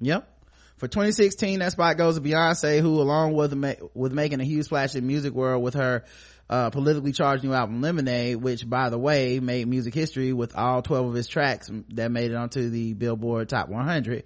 [0.00, 0.37] Yep.
[0.78, 4.66] For 2016, that spot goes to Beyonce, who, along with ma- with making a huge
[4.66, 6.04] splash in music world with her
[6.48, 10.80] uh, politically charged new album Lemonade, which, by the way, made music history with all
[10.80, 14.24] 12 of his tracks that made it onto the Billboard Top 100,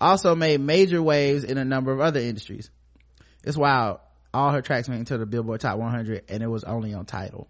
[0.00, 2.70] also made major waves in a number of other industries.
[3.42, 3.98] It's wild.
[4.32, 7.06] All her tracks made it to the Billboard Top 100, and it was only on
[7.06, 7.48] Tidal.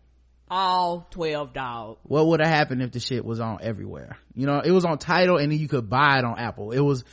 [0.48, 1.98] All 12 dog.
[2.04, 4.16] What would have happened if the shit was on everywhere?
[4.34, 6.70] You know, it was on Tidal, and then you could buy it on Apple.
[6.70, 7.04] It was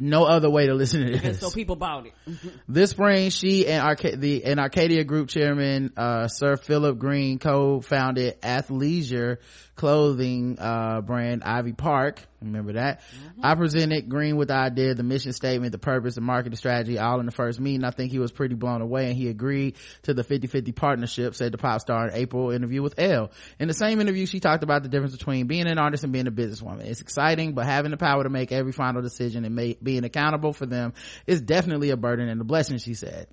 [0.00, 1.40] no other way to listen to this.
[1.40, 2.12] so people bought it.
[2.68, 8.40] This spring, she and Arca- the and Arcadia Group chairman uh, Sir Philip Green co-founded
[8.42, 9.38] Athleisure
[9.78, 12.20] clothing uh, brand Ivy Park.
[12.42, 13.00] Remember that?
[13.42, 17.20] I presented Green with the idea, the mission statement, the purpose, the marketing strategy, all
[17.20, 17.84] in the first meeting.
[17.84, 21.34] I think he was pretty blown away, and he agreed to the 50-50 partnership.
[21.34, 23.30] Said the pop star in April interview with Elle.
[23.58, 26.26] In the same interview, she talked about the difference between being an artist and being
[26.26, 26.84] a businesswoman.
[26.84, 30.52] It's exciting, but having the power to make every final decision and make, being accountable
[30.52, 30.92] for them
[31.26, 32.78] is definitely a burden and a blessing.
[32.78, 33.28] She said.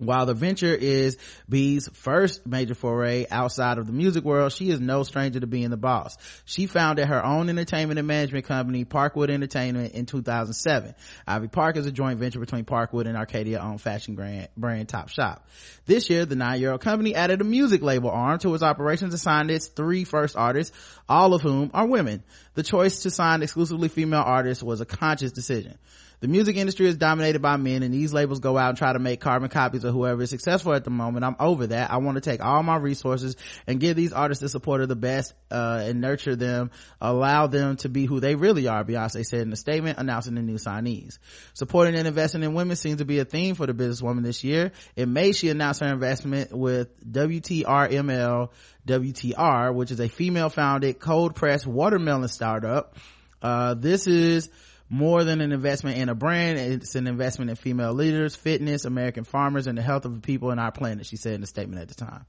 [0.00, 4.80] While the venture is B's first major foray outside of the music world, she is
[4.80, 6.16] no stranger to being the boss.
[6.46, 10.94] She founded her own entertainment and management company, Parkwood Entertainment, in 2007.
[11.26, 15.10] Ivy Park is a joint venture between Parkwood and Arcadia owned fashion brand, brand Top
[15.10, 15.46] Shop.
[15.84, 19.50] This year, the nine-year-old company added a music label arm to its operations and signed
[19.50, 20.74] its three first artists,
[21.10, 22.22] all of whom are women.
[22.54, 25.76] The choice to sign exclusively female artists was a conscious decision.
[26.20, 28.98] The music industry is dominated by men and these labels go out and try to
[28.98, 31.24] make carbon copies of whoever is successful at the moment.
[31.24, 31.90] I'm over that.
[31.90, 34.96] I want to take all my resources and give these artists the support of the
[34.96, 39.40] best, uh, and nurture them, allow them to be who they really are, Beyonce said
[39.40, 41.18] in a statement announcing the new signees.
[41.54, 44.72] Supporting and investing in women seems to be a theme for the businesswoman this year.
[44.96, 48.50] In May, she announced her investment with WTRMLN
[48.86, 52.96] WTR, which is a female founded cold pressed watermelon startup.
[53.42, 54.50] Uh, this is
[54.90, 56.58] more than an investment in a brand.
[56.58, 60.50] It's an investment in female leaders fitness american farmers and the health of the people
[60.50, 62.26] in our planet she said in a statement at the time.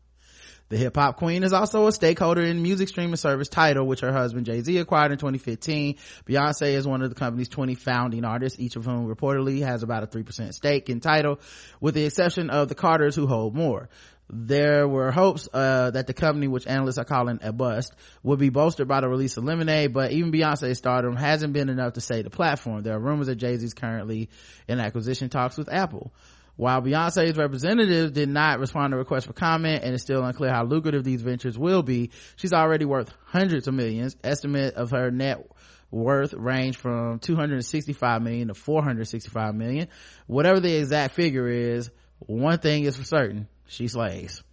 [0.69, 4.13] The hip hop queen is also a stakeholder in music streaming service Tidal, which her
[4.13, 5.97] husband Jay-Z acquired in 2015.
[6.25, 10.03] Beyonce is one of the company's 20 founding artists, each of whom reportedly has about
[10.03, 11.41] a 3% stake in Tidal,
[11.81, 13.89] with the exception of the Carters who hold more
[14.33, 18.49] there were hopes uh, that the company which analysts are calling a bust would be
[18.49, 22.23] bolstered by the release of lemonade but even beyonce's stardom hasn't been enough to save
[22.23, 22.81] the platform.
[22.81, 24.29] There are rumors that jay-z's currently
[24.69, 26.13] in acquisition talks with apple.
[26.55, 30.63] While beyonce's representatives did not respond to requests for comment and it's still unclear how
[30.63, 34.15] lucrative these ventures will be she's already worth hundreds of millions.
[34.23, 35.45] Estimate of her net
[35.89, 39.89] worth range from 265 million to 465 million.
[40.27, 44.43] Whatever the exact figure is one thing is for certain she slays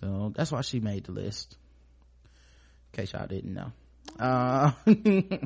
[0.00, 1.56] so that's why she made the list.
[2.92, 3.72] In case y'all didn't know.
[4.18, 4.72] Uh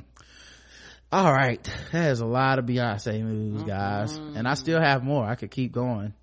[1.13, 1.69] all right.
[1.93, 4.17] There's a lot of beyonce news guys.
[4.17, 5.25] And i still have more.
[5.25, 6.15] I could keep going.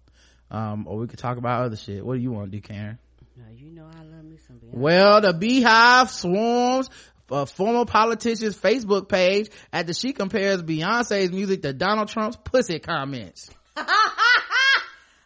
[0.49, 2.05] Um or we could talk about other shit.
[2.05, 2.97] What do you want to do karen?
[3.37, 4.73] Now, you know I love me some Beyonce.
[4.73, 6.89] well the beehive swarms
[7.29, 13.49] a former politician's facebook page after she compares beyonce's music to donald trump's pussy comments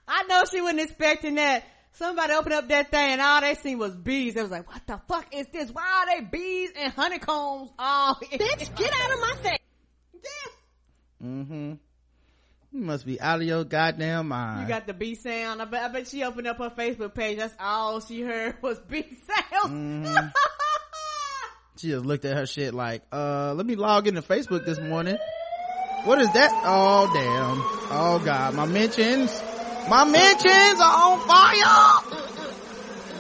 [0.08, 1.64] I know she wasn't expecting that.
[1.94, 4.34] Somebody opened up that thing and all they seen was bees.
[4.34, 5.72] They was like, what the fuck is this?
[5.72, 9.60] Why are they bees and honeycombs all Bitch, get out of my face.
[11.24, 11.74] mm-hmm
[12.76, 15.62] you must be out of your goddamn mind You got the bee sound.
[15.62, 17.38] I bet, I bet she opened up her Facebook page.
[17.38, 19.72] That's all she heard was bee sounds.
[19.74, 20.34] Mhm.
[21.78, 25.18] she just looked at her shit like uh let me log into facebook this morning
[26.06, 29.30] what is that oh damn oh god my mentions
[29.90, 32.22] my mentions are on fire.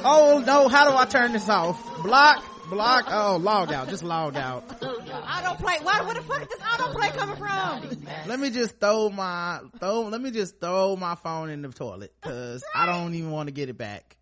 [0.07, 1.81] Oh no how do i turn this off?
[2.03, 4.67] Block block oh log out just log out.
[4.79, 5.83] Autoplay.
[5.83, 8.27] Why, where the fuck is this autoplay coming from?
[8.27, 12.13] let me just throw my throw let me just throw my phone in the toilet
[12.21, 14.17] because i don't even want to get it back.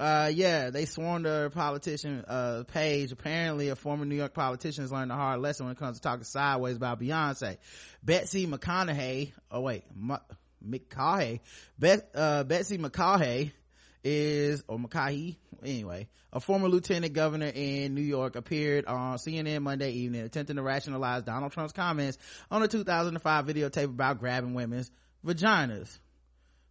[0.00, 4.84] Uh yeah they sworn to a politician uh page apparently a former new york politician
[4.84, 7.56] has learned a hard lesson when it comes to talking sideways about beyonce.
[8.02, 9.84] Betsy mcconaughey oh wait
[10.66, 11.40] mcconaughey
[11.78, 13.52] Bet, uh, betsy mcconaughey
[14.04, 19.90] is or mcconaughey anyway a former lieutenant governor in new york appeared on cnn monday
[19.92, 22.18] evening attempting to rationalize donald trump's comments
[22.50, 24.90] on a 2005 videotape about grabbing women's
[25.24, 25.98] vaginas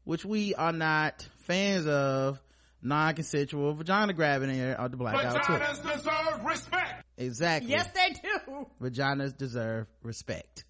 [0.03, 2.41] which we are not fans of
[2.81, 5.79] non-consensual vagina grabbing here on the Black Guy Who Tips.
[5.79, 7.03] Vaginas deserve respect.
[7.17, 7.71] Exactly.
[7.71, 8.67] Yes, they do.
[8.81, 10.63] Vaginas deserve respect.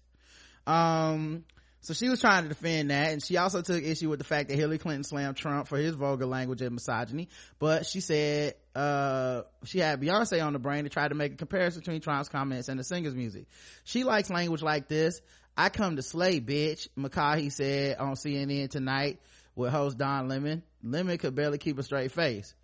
[0.66, 1.44] Um,
[1.80, 4.48] so she was trying to defend that and she also took issue with the fact
[4.48, 7.28] that Hillary Clinton slammed Trump for his vulgar language and misogyny.
[7.58, 11.36] But she said, uh, she had Beyonce on the brain to try to make a
[11.36, 13.46] comparison between Trump's comments and the singer's music.
[13.84, 15.20] She likes language like this.
[15.56, 19.18] I come to slay, bitch, McCarthy said on CNN tonight
[19.54, 20.62] with host Don Lemon.
[20.82, 22.54] Lemon could barely keep a straight face.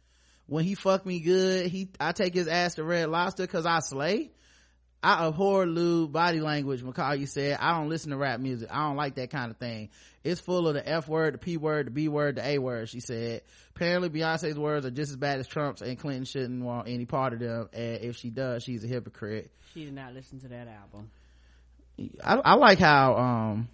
[0.46, 3.80] When he fuck me good, he, I take his ass to Red Lobster cause I
[3.80, 4.30] slay.
[5.04, 7.58] I abhor lewd body language, McCarthy said.
[7.60, 8.70] I don't listen to rap music.
[8.72, 9.90] I don't like that kind of thing.
[10.24, 12.88] It's full of the F word, the P word, the B word, the A word,
[12.88, 13.42] she said.
[13.76, 17.34] Apparently Beyonce's words are just as bad as Trump's and Clinton shouldn't want any part
[17.34, 17.68] of them.
[17.74, 19.50] And if she does, she's a hypocrite.
[19.74, 21.10] She did not listen to that album.
[22.24, 23.68] I, I like how, um,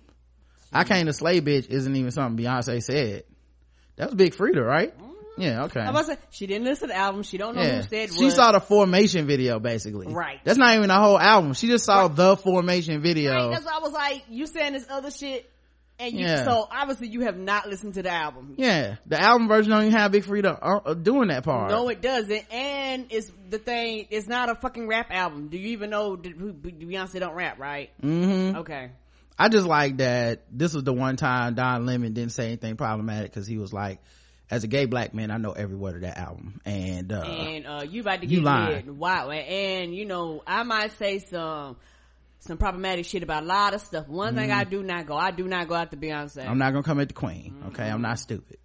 [0.72, 3.22] I came to slay bitch isn't even something Beyonce said.
[3.94, 4.92] That was Big Freedia, right?
[5.36, 5.80] Yeah, okay.
[5.80, 7.22] I was like, she didn't listen to the album.
[7.22, 7.76] She don't know Yeah.
[7.82, 8.32] who said She what.
[8.34, 10.08] saw the formation video basically.
[10.08, 10.40] Right.
[10.44, 11.54] That's not even the whole album.
[11.54, 13.32] She just saw the formation video.
[13.32, 15.50] Right, that's why I was like, you saying this other shit,
[15.98, 16.44] and you, Yeah.
[16.44, 18.54] so obviously you have not listened to the album.
[18.58, 21.70] Yeah, the album version don't even have Big Freedia uh, uh, doing that part.
[21.70, 24.06] No, it doesn't, and it's the thing.
[24.10, 25.48] It's not a fucking rap album.
[25.48, 27.90] Do you even know Beyonce don't rap, right?
[28.00, 28.90] hmm Okay.
[29.38, 33.30] I just like that this was the one time Don Lemon didn't say anything problematic
[33.32, 34.00] because he was like,
[34.50, 36.60] as a gay black man, I know every word of that album.
[36.64, 38.86] And, uh, and uh, you about to get lying.
[38.86, 38.94] lit.
[38.94, 39.30] Wow.
[39.30, 41.76] And, you know, I might say some,
[42.40, 44.08] some problematic shit about a lot of stuff.
[44.08, 46.46] One thing I do not go, I do not go after Beyonce.
[46.48, 47.62] I'm not gonna come at the queen.
[47.68, 47.88] Okay.
[47.88, 48.58] I'm not stupid.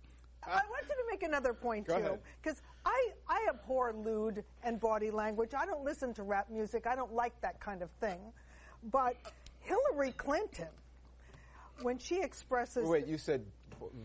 [0.44, 4.80] I want you to make another point Go too, because I I abhor lewd and
[4.80, 5.52] body language.
[5.58, 6.86] I don't listen to rap music.
[6.88, 8.20] I don't like that kind of thing.
[8.84, 9.16] But
[9.62, 10.68] Hillary Clinton,
[11.82, 13.46] when she expresses Wait, you said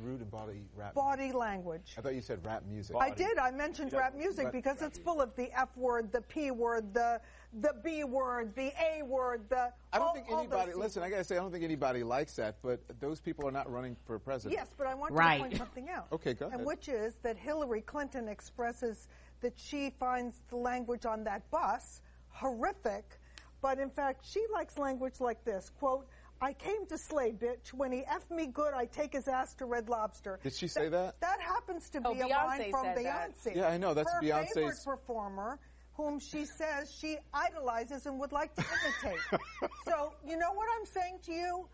[0.03, 0.95] rude and body rap.
[0.95, 1.95] body language.
[1.97, 2.97] I thought you said rap music.
[2.99, 3.39] I did.
[3.39, 6.93] I mentioned rap music Rap- because it's full of the F word, the P word,
[6.93, 7.21] the
[7.61, 9.73] the B word, the A word, the.
[9.93, 10.75] I don't all- think anybody.
[10.75, 12.57] Listen, I gotta say, I don't think anybody likes that.
[12.62, 14.59] But those people are not running for president.
[14.59, 15.37] Yes, but I want Right.
[15.37, 16.09] to point something out.
[16.12, 16.59] Okay, go ahead.
[16.59, 19.09] And which is that Hillary Clinton expresses
[19.41, 23.18] that she finds the language on that bus horrific,
[23.62, 26.07] but in fact she likes language like this, quote,
[26.43, 27.74] I came to slay, bitch.
[27.74, 30.38] When he F me good, I take his ass to Red Lobster.
[30.43, 31.20] Did she say that?
[31.20, 33.30] That happens to be Oh, a Beyonce line from said that.
[33.45, 33.57] Beyonce.
[33.57, 33.93] Yeah, I know.
[33.93, 35.59] That's Her Beyonce's- favorite performer,
[35.95, 38.64] whom she says she idolizes and would like to
[39.05, 39.20] imitate.
[39.84, 41.68] so, you know what I'm saying to you?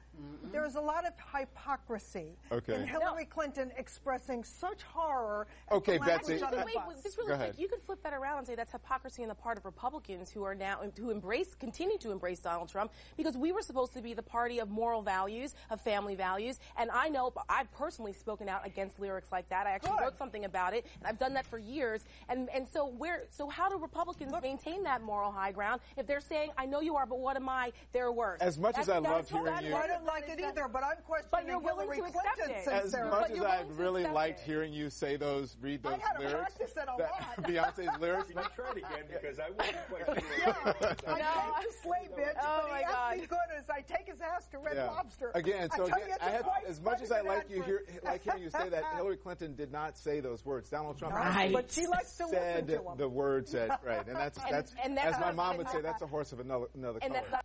[0.53, 2.75] There's a lot of hypocrisy Okay.
[2.75, 5.47] in Hillary Clinton expressing such horror.
[5.71, 6.43] Okay, the language Betsy.
[6.57, 9.23] on Wait, wait, just really quick, you could flip that around and say that's hypocrisy
[9.23, 12.93] on the part of Republicans who are now who embrace, continue to embrace Donald Trump
[13.17, 16.91] because we were supposed to be the party of moral values, of family values, and
[16.91, 19.67] I know I've personally spoken out against lyrics like that.
[19.67, 20.01] I actually Good.
[20.01, 22.05] wrote something about it, and I've done that for years.
[22.29, 26.21] And and so where so how do Republicans maintain that moral high ground if they're
[26.21, 27.73] saying I know you are, but what am I?
[27.93, 28.41] They're worse.
[28.41, 30.97] As much as I that's loved hearing you- I don't like it either, but I'm
[31.05, 32.73] questioning But you're willing Hillary to accept Clinton's it.
[32.73, 34.47] As much as I willing really liked it.
[34.47, 37.37] hearing you say those, read I those had to lyrics, practice it a that- lot.
[37.43, 38.29] Beyonce's lyrics.
[38.35, 40.75] Let me try it again because I wasn't quite Yeah, sure.
[41.09, 43.19] I came to slay, bitch, Oh but my he asked God.
[43.21, 44.87] me good as I take his ass to Red Yeah.
[44.87, 45.31] Lobster.
[45.35, 47.21] Again, so I tell again, you, it's I a have, twice as much as I
[47.23, 50.71] like you hear, like hearing you say that, Hillary Clinton did not say those words.
[50.71, 51.53] Donald Trump Right.
[51.53, 52.97] But she likes to said listen to him.
[52.99, 56.03] the words that right, and that's that's and that's as my mom would say, that's
[56.03, 57.41] a horse of another another and color.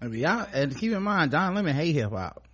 [0.00, 2.46] Not And, Beyonce, and keep in mind, Don Lemon hate hip hop.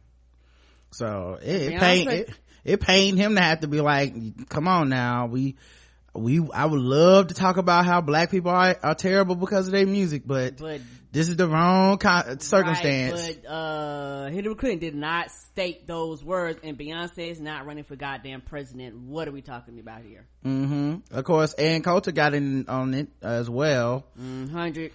[0.93, 2.31] So it, pained, it,
[2.65, 5.57] it pained him to have to be like, come on now, we,
[6.15, 9.73] we, I would love to talk about how black people are, are terrible because of
[9.73, 10.81] their music, but, But
[11.13, 13.21] this is the wrong con- circumstance.
[13.21, 17.85] Right, but uh, Hillary Clinton did not state those words, and Beyonce is not running
[17.85, 18.97] for goddamn president.
[18.97, 20.27] What are we talking about here?
[20.45, 21.17] Mm-hmm.
[21.17, 24.05] Of course, Ann Coulter got in on it as well.
[24.21, 24.93] Mm, Hundred.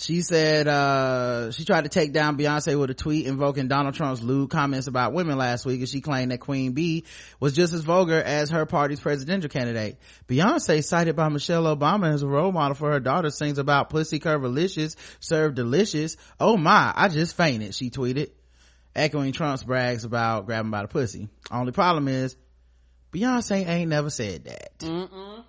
[0.00, 4.22] She said, uh, she tried to take down Beyonce with a tweet invoking Donald Trump's
[4.22, 7.04] lewd comments about women last week and she claimed that Queen Bee
[7.40, 9.98] was just as vulgar as her party's presidential candidate.
[10.28, 14.20] Beyonce, cited by Michelle Obama as a role model for her daughter, sings about pussy
[14.20, 16.16] curvilicious, served delicious.
[16.38, 18.30] Oh my, I just fainted, she tweeted,
[18.94, 21.28] echoing Trump's brags about grabbing by the pussy.
[21.50, 22.36] Only problem is,
[23.12, 24.78] Beyonce ain't never said that.
[24.78, 25.44] Mm-mm.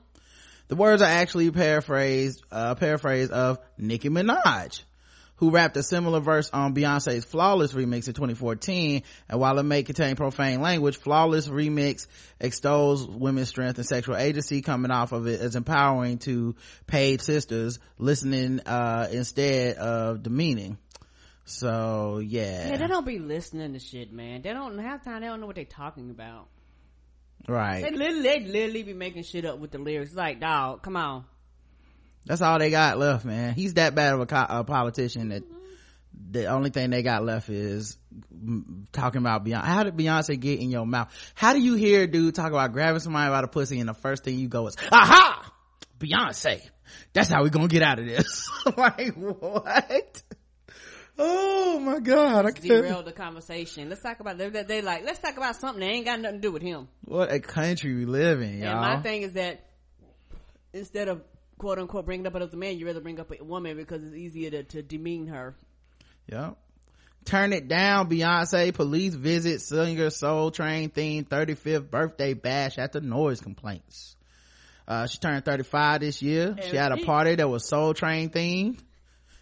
[0.70, 4.84] The words are actually paraphrased, uh, paraphrase of Nicki Minaj,
[5.38, 9.01] who rapped a similar verse on Beyonce's Flawless remix in 2014.
[9.28, 12.05] And while it may contain profane language, Flawless remix
[12.39, 16.55] extols women's strength and sexual agency coming off of it as empowering to
[16.86, 20.78] paid sisters listening, uh, instead of demeaning.
[21.45, 22.70] So yeah.
[22.70, 24.43] Yeah, they don't be listening to shit, man.
[24.43, 25.22] They don't half time.
[25.22, 26.47] They don't know what they're talking about.
[27.48, 27.84] Right.
[27.84, 30.14] They literally, they literally be making shit up with the lyrics.
[30.14, 31.26] Like, dog, come on.
[32.26, 33.54] That's all they got left, man.
[33.54, 36.32] He's that bad of a, co- a politician that mm-hmm.
[36.32, 37.98] the only thing they got left is
[38.92, 39.64] talking about Beyonce.
[39.64, 41.12] How did Beyonce get in your mouth?
[41.34, 43.94] How do you hear a dude talk about grabbing somebody by the pussy and the
[43.94, 45.52] first thing you go is, aha!
[45.98, 46.62] Beyonce.
[47.14, 48.50] That's how we gonna get out of this.
[48.78, 50.24] like, what?
[51.22, 52.63] Oh my god, I can't.
[52.63, 53.89] Derail the conversation.
[53.89, 55.03] Let's talk about they, they, they like.
[55.03, 56.88] Let's talk about something that ain't got nothing to do with him.
[57.03, 58.70] What a country we live in, y'all.
[58.70, 59.65] And my thing is that
[60.72, 61.22] instead of
[61.57, 64.49] quote unquote bringing up another man, you rather bring up a woman because it's easier
[64.51, 65.55] to, to demean her.
[66.28, 66.57] Yep.
[67.26, 68.74] Turn it down, Beyonce.
[68.74, 74.15] Police visit singer Soul Train themed 35th birthday bash after noise complaints.
[74.88, 76.55] Uh, she turned 35 this year.
[76.70, 78.80] She had a party that was Soul Train themed.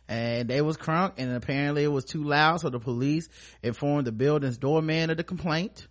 [0.10, 3.28] And they was crunk and apparently it was too loud so the police
[3.62, 5.88] informed the building's doorman of the complaint.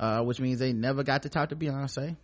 [0.00, 2.16] Uh, which means they never got to talk to Beyonce.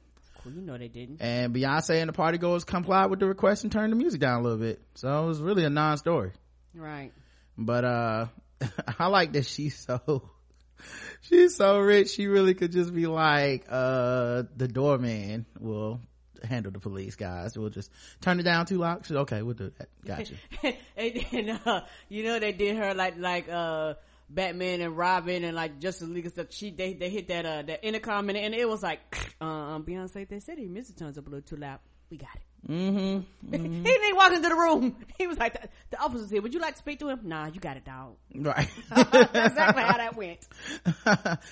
[0.44, 1.20] Well, you know they didn't.
[1.20, 4.38] And Beyonce and the party goers complied with the request and turned the music down
[4.38, 4.80] a little bit.
[4.94, 6.30] So it was really a non-story
[6.72, 7.12] Right.
[7.58, 8.26] but uh
[8.98, 10.30] i like that she's so
[11.22, 16.00] she's so rich she really could just be like uh the doorman will
[16.46, 17.90] handle the police guys we'll just
[18.20, 20.34] turn it down two locks okay we'll do that gotcha
[20.96, 23.94] and then, uh, you know they did her like like uh
[24.30, 26.46] Batman and Robin and like Justice League and stuff.
[26.50, 29.00] She they they hit that uh that intercom and, and it was like
[29.40, 31.78] um Beyonce they said he missed the turns up a little too loud.
[32.10, 32.53] We got it.
[32.68, 33.52] Mm-hmm.
[33.52, 34.96] he didn't walk into the room.
[35.16, 36.42] He was like, the, the officer's here.
[36.42, 37.20] Would you like to speak to him?
[37.22, 38.16] Nah, you got it, dog.
[38.34, 38.68] Right.
[38.90, 40.40] That's exactly how that went.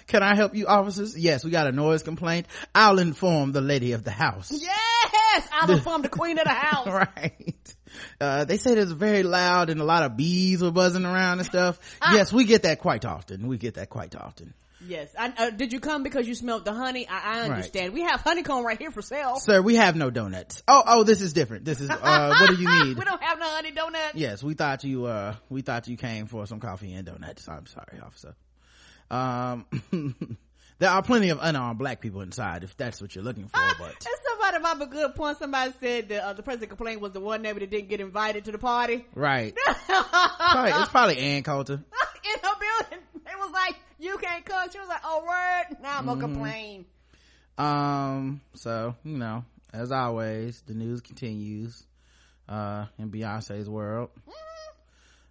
[0.09, 1.17] Can I help you, officers?
[1.17, 2.49] Yes, we got a noise complaint.
[2.75, 4.51] I'll inform the lady of the house.
[4.51, 5.49] Yes!
[5.53, 6.89] I'll inform the queen of the house.
[6.89, 7.75] right.
[8.21, 11.47] Uh, they say it's very loud and a lot of bees were buzzing around and
[11.47, 11.79] stuff.
[12.11, 13.47] yes, we get that quite often.
[13.47, 14.55] We get that quite often.
[14.87, 15.15] Yes.
[15.19, 17.07] I, uh, did you come because you smelled the honey?
[17.09, 17.95] I, I understand.
[17.95, 19.37] We have honeycomb right here for sale.
[19.37, 20.63] Sir, we have no donuts.
[20.67, 21.65] Oh, oh, this is different.
[21.65, 22.99] This is, uh, what do you need?
[22.99, 24.15] we don't have no honey donuts.
[24.15, 27.49] Yes, we thought you, uh, we thought you came for some coffee and donuts.
[27.49, 28.35] I'm sorry, officer.
[29.11, 29.67] Um,
[30.79, 33.91] there are plenty of unarmed black people inside if that's what you're looking for, but.
[33.91, 35.39] And somebody up a good point.
[35.39, 38.45] Somebody said that uh, the president complained was the one neighbor that didn't get invited
[38.47, 39.05] to the party.
[39.15, 39.55] Right.
[39.87, 41.75] probably, it's probably Ann Coulter.
[41.75, 43.05] In her building.
[43.27, 44.69] It was like, you can't come.
[44.71, 45.79] She was like, oh word.
[45.83, 46.35] Now I'm gonna Mhm.
[46.35, 46.87] complain.
[47.59, 51.87] Um, so, you know, as always, the news continues,
[52.49, 54.11] uh, in Beyonce's world.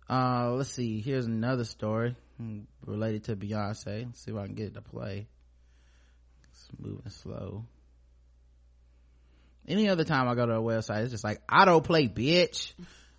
[0.09, 2.15] Uh, let's see, here's another story
[2.86, 4.05] related to Beyonce.
[4.05, 5.28] Let's see if I can get it to play.
[6.49, 7.65] It's moving slow.
[9.67, 12.74] Any other time I go to a website, it's just like, auto play, bitch.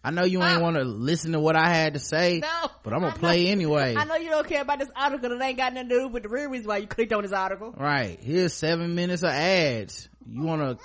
[0.04, 2.70] I know you ain't want to listen to what I had to say, No.
[2.82, 3.94] but I'm gonna play anyway.
[3.96, 6.24] I know you don't care about this article that ain't got nothing to do with
[6.24, 7.72] the real reason why you clicked on this article.
[7.76, 8.18] Right.
[8.20, 10.08] Here's seven minutes of ads.
[10.28, 10.78] You want a,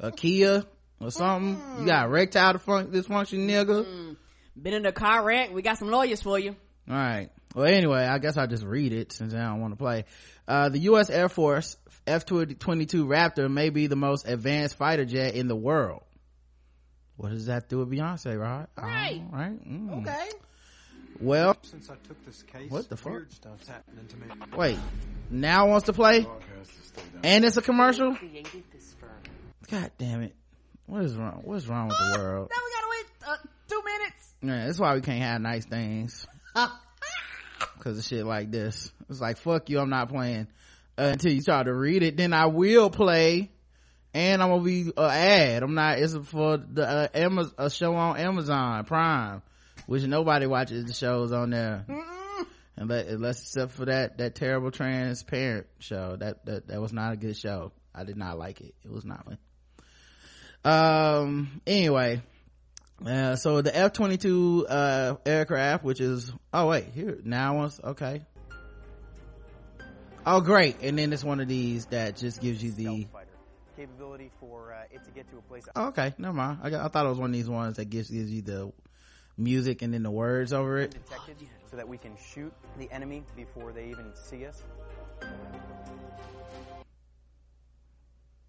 [0.08, 0.64] a Kia
[1.00, 1.60] or something?
[1.80, 4.16] You got erectile dysfun- dysfunction, nigga?
[4.60, 5.52] Been in a car wreck.
[5.54, 6.56] We got some lawyers for you.
[6.90, 7.30] All right.
[7.54, 10.04] Well, anyway, I guess I'll just read it since I don't want to play.
[10.48, 11.10] Uh, the U.S.
[11.10, 12.56] Air Force F-22
[13.06, 16.02] Raptor may be the most advanced fighter jet in the world.
[17.18, 18.68] What does that do with Beyonce, Rod?
[18.78, 19.20] Right.
[19.32, 19.68] Oh, right.
[19.68, 20.00] Mm.
[20.02, 20.28] Okay.
[21.20, 23.12] Well, Since I took this case, What the fuck?
[23.12, 24.26] weird stuff's happening to me.
[24.56, 24.78] wait.
[25.30, 26.24] Now wants to play?
[27.24, 28.14] And it's a commercial?
[28.14, 29.10] Created this firm.
[29.68, 30.34] God damn it.
[30.86, 31.42] What is wrong?
[31.44, 32.50] What's wrong with the world?
[32.50, 34.34] Now we gotta wait uh, two minutes.
[34.40, 36.24] Yeah, that's why we can't have nice things.
[37.80, 38.90] Cause of shit like this.
[39.10, 40.46] It's like, fuck you, I'm not playing.
[40.96, 43.50] Uh, until you try to read it, then I will play.
[44.18, 45.62] And I'm gonna be uh, ad.
[45.62, 49.42] I'm not, it's for the, uh, Amazon, a show on Amazon Prime,
[49.86, 51.86] which nobody watches the shows on there.
[52.76, 56.16] Unless, unless except for that, that terrible transparent show.
[56.16, 57.70] That, that, that was not a good show.
[57.94, 58.74] I did not like it.
[58.84, 59.38] It was not fun.
[60.64, 62.20] Um, anyway,
[63.06, 68.22] uh, so the F-22, uh, aircraft, which is, oh wait, here, now once, okay.
[70.26, 73.06] Oh great, and then it's one of these that just gives you the,
[73.78, 75.64] capability for uh, it to get to a place.
[75.76, 76.58] oh, okay, never mind.
[76.62, 78.72] I, got, I thought it was one of these ones that gives, gives you the
[79.36, 80.90] music and then the words over it.
[80.90, 81.36] detected
[81.70, 84.64] so that we can shoot the enemy before they even see us.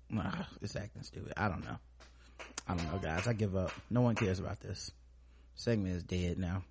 [0.10, 1.34] Nah, it's acting stupid.
[1.38, 1.78] I don't know.
[2.68, 3.28] I don't know, guys.
[3.28, 3.72] I give up.
[3.92, 4.92] No one cares about this.
[5.54, 6.64] Segment is dead now.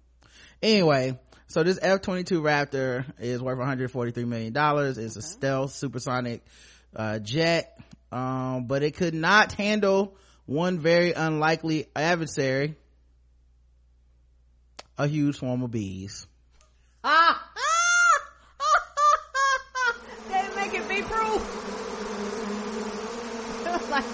[0.61, 4.99] Anyway, so this F-22 Raptor is worth 143 million dollars.
[4.99, 6.43] It's a stealth supersonic
[6.95, 7.79] uh, jet,
[8.13, 10.17] um, but it could not handle
[10.47, 12.75] one very unlikely adversary,
[14.97, 16.27] a huge swarm of bees.
[17.05, 17.45] Ah!
[20.29, 21.43] they make it be proof.
[23.91, 24.05] like,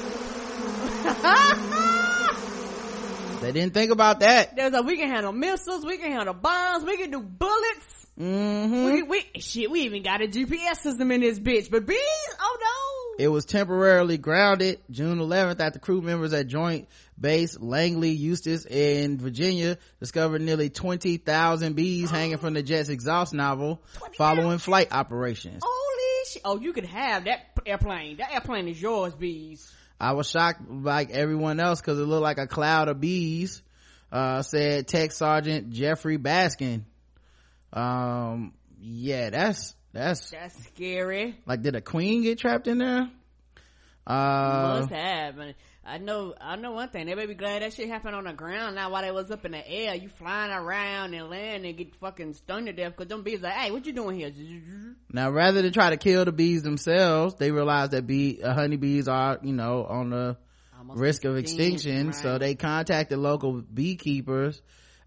[3.40, 4.56] They didn't think about that.
[4.56, 7.93] there's a we can handle missiles, we can handle bombs, we can do bullets.
[8.18, 8.84] Mm-hmm.
[8.84, 11.70] We, we shit, we even got a GPS system in this bitch.
[11.70, 11.98] But bees,
[12.40, 13.24] oh no.
[13.24, 16.88] It was temporarily grounded June 11th after crew members at Joint
[17.20, 23.80] Base Langley Eustis in Virginia discovered nearly 20,000 bees hanging from the jet's exhaust nozzle
[24.16, 25.62] following flight operations.
[25.64, 26.42] holy shit!
[26.44, 28.16] Oh, you could have that airplane.
[28.18, 29.72] That airplane is yours, bees.
[30.00, 33.62] I was shocked like everyone else because it looked like a cloud of bees,
[34.10, 36.82] uh, said Tech Sergeant Jeffrey Baskin.
[37.74, 41.38] Um, yeah, that's, that's, That's scary.
[41.46, 43.10] like, did a queen get trapped in there?
[44.06, 45.36] Uh, Must have.
[45.86, 46.34] I know.
[46.40, 47.06] I know one thing.
[47.06, 48.74] They may be glad that shit happened on the ground.
[48.74, 51.94] Now, while they was up in the air, you flying around and land and get
[51.96, 54.30] fucking stunned to death because them bees like, hey, what you doing here?
[55.10, 59.08] Now, rather than try to kill the bees themselves, they realize that bee, uh, honeybees
[59.08, 60.36] are, you know, on the
[60.88, 62.12] risk of extinct, extinction.
[62.12, 64.60] So they contacted local beekeepers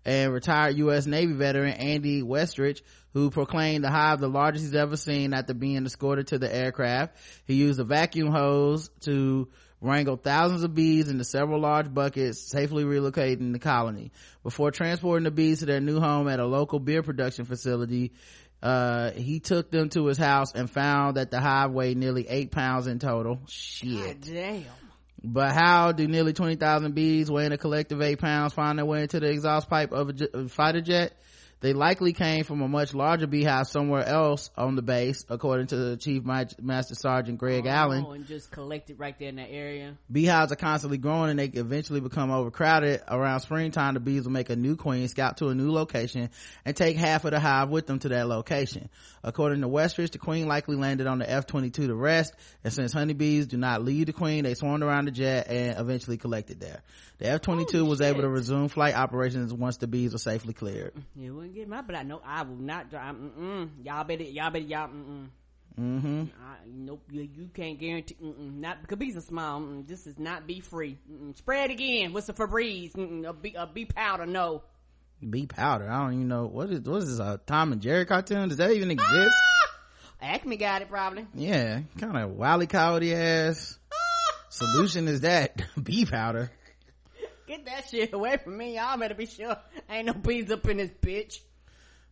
[0.08, 1.06] and retired U.S.
[1.06, 2.82] Navy veteran Andy Westrich,
[3.14, 7.18] who proclaimed the hive the largest he's ever seen after being escorted to the aircraft.
[7.46, 9.50] He used a vacuum hose to
[9.82, 14.12] wrangle thousands of bees into several large buckets, safely relocating the colony.
[14.44, 18.14] Before transporting the bees to their new home at a local beer production facility,
[18.64, 22.52] uh, he took them to his house and found that the hive weighed nearly eight
[22.52, 23.42] pounds in total.
[23.50, 24.22] Shit.
[24.22, 24.64] Damn.
[25.24, 29.20] But how do nearly 20,000 bees weighing a collective eight pounds find their way into
[29.20, 31.14] the exhaust pipe of a j- a fighter jet?
[31.60, 35.76] They likely came from a much larger beehive somewhere else on the base, according to
[35.76, 38.06] the Chief Master Sergeant Greg oh, Allen.
[38.08, 39.98] Oh, and just collected right there in that area.
[40.12, 43.02] Beehives are constantly growing and they eventually become overcrowded.
[43.08, 46.30] Around springtime, the bees will make a new queen, scout to a new location,
[46.64, 48.90] and take half of the hive with them to that location.
[49.24, 53.48] According to Westridge, the queen likely landed on the F-22 to rest, and since honeybees
[53.48, 56.84] do not leave the queen, they swarmed around the jet and eventually collected there.
[57.20, 60.94] The F-22 was able to resume flight operations once the bees were safely cleared.
[61.16, 63.16] You wouldn't get my, but I know I will not drive.
[63.16, 63.70] Mm-mm.
[63.84, 64.88] Y'all better, y'all better, y'all.
[64.90, 65.28] Mm-mm.
[65.80, 66.24] Mm-hmm.
[66.44, 68.18] I, nope, you, you can't guarantee.
[68.24, 69.62] Mm-mm, not because bees are small.
[69.62, 70.98] Mm-mm, this is not bee free.
[71.12, 71.36] Mm-mm.
[71.38, 72.14] Spread again.
[72.14, 72.94] What's the Febreze?
[72.94, 74.26] Mm-mm, a bee, a bee powder?
[74.26, 74.64] No.
[75.28, 75.90] Bee powder.
[75.90, 78.50] I don't even know what is what is this a Tom and Jerry cartoon?
[78.50, 79.36] Does that even exist?
[80.22, 81.26] Acme got it probably.
[81.34, 83.78] Yeah, kind of wily coyote ass
[84.50, 86.52] solution is that bee powder.
[87.48, 88.76] Get that shit away from me.
[88.76, 89.58] Y'all better be sure
[89.90, 91.40] ain't no bees up in this bitch.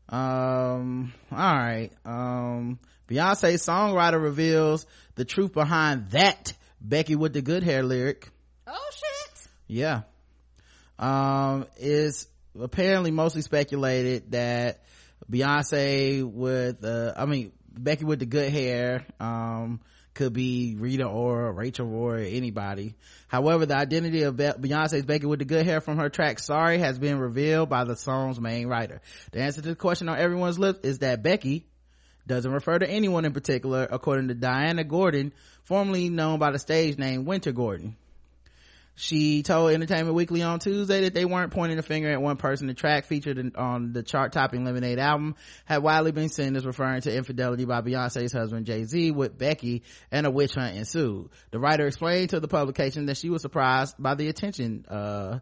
[0.07, 1.89] Um, all right.
[2.05, 2.79] Um,
[3.09, 8.29] Beyonce songwriter reveals the truth behind that Becky with the good hair lyric.
[8.65, 9.47] Oh shit.
[9.67, 10.03] Yeah.
[10.97, 12.27] Um, is
[12.57, 14.83] apparently mostly speculated that
[15.29, 19.81] Beyonce with, uh, I mean, Becky with the good hair, um,
[20.15, 22.95] could be Rita Ora, Rachel Roy, or anybody.
[23.27, 26.79] However, the identity of Be- Beyonce's Becky with the good hair from her track Sorry
[26.79, 29.01] has been revealed by the song's main writer.
[29.31, 31.67] The answer to the question on everyone's lips is that Becky
[32.25, 36.97] doesn't refer to anyone in particular, according to Diana Gordon, formerly known by the stage
[36.97, 37.95] name Wynter Gordon.
[38.97, 42.67] She told Entertainment Weekly on Tuesday that they weren't pointing a finger at one person.
[42.67, 45.35] The track featured on the chart-topping Lemonade album
[45.65, 50.25] had widely been seen as referring to infidelity by Beyonce's husband Jay-Z with Becky and
[50.25, 51.29] a witch hunt ensued.
[51.51, 55.39] The writer explained to the publication that she was surprised by the attention, uh,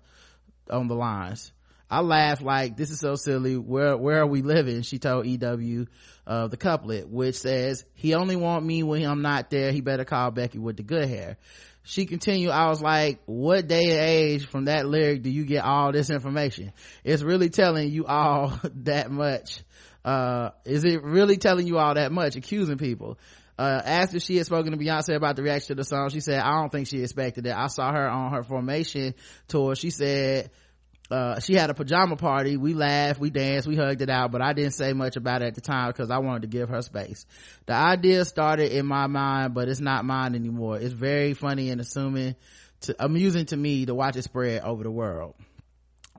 [0.70, 1.52] on the lines.
[1.90, 3.56] I laughed like this is so silly.
[3.56, 4.82] Where where are we living?
[4.82, 5.86] She told EW
[6.26, 9.72] uh, the couplet, which says he only want me when I'm not there.
[9.72, 11.38] He better call Becky with the good hair.
[11.84, 15.66] She continued, I was like, what day and age from that lyric do you get
[15.66, 16.72] all this information?
[17.04, 19.62] It's really telling you all that much.
[20.06, 22.38] Uh, is it really telling you all that much?
[22.38, 23.18] Accusing people.
[23.58, 26.40] Uh, if she had spoken to Beyonce about the reaction to the song, she said,
[26.40, 27.54] I don't think she expected it.
[27.54, 29.14] I saw her on her formation
[29.48, 29.76] tour.
[29.76, 30.50] She said,
[31.14, 32.58] uh, she had a pajama party.
[32.58, 35.46] We laughed, we danced, we hugged it out, but I didn't say much about it
[35.46, 37.28] at the time because I wanted to give her space.
[37.68, 40.80] The idea started in my mind, but it's not mine anymore.
[40.80, 42.36] It's very funny and assuming
[42.82, 45.36] to, amusing to me to watch it spread over the world.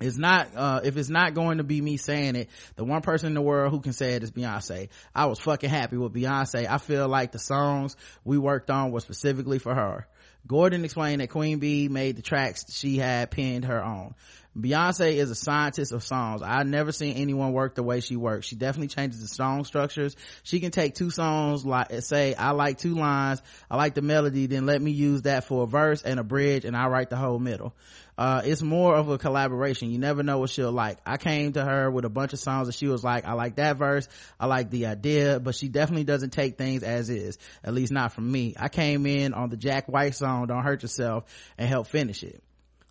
[0.00, 3.28] It's not, uh, if it's not going to be me saying it, the one person
[3.28, 4.90] in the world who can say it is Beyonce.
[5.12, 6.68] I was fucking happy with Beyonce.
[6.68, 10.06] I feel like the songs we worked on were specifically for her.
[10.46, 14.14] Gordon explained that Queen Bey made the tracks she had penned her own.
[14.58, 16.40] Beyonce is a scientist of songs.
[16.40, 18.46] I've never seen anyone work the way she works.
[18.46, 20.14] She definitely changes the song structures.
[20.44, 24.46] She can take two songs, like say, I like two lines, I like the melody,
[24.46, 27.16] then let me use that for a verse and a bridge, and I write the
[27.16, 27.74] whole middle.
[28.16, 29.90] Uh, it's more of a collaboration.
[29.90, 30.98] You never know what she'll like.
[31.04, 33.56] I came to her with a bunch of songs and she was like, I like
[33.56, 34.06] that verse.
[34.38, 37.38] I like the idea, but she definitely doesn't take things as is.
[37.64, 38.54] At least not from me.
[38.56, 41.24] I came in on the Jack White song, Don't Hurt Yourself,
[41.58, 42.40] and helped finish it.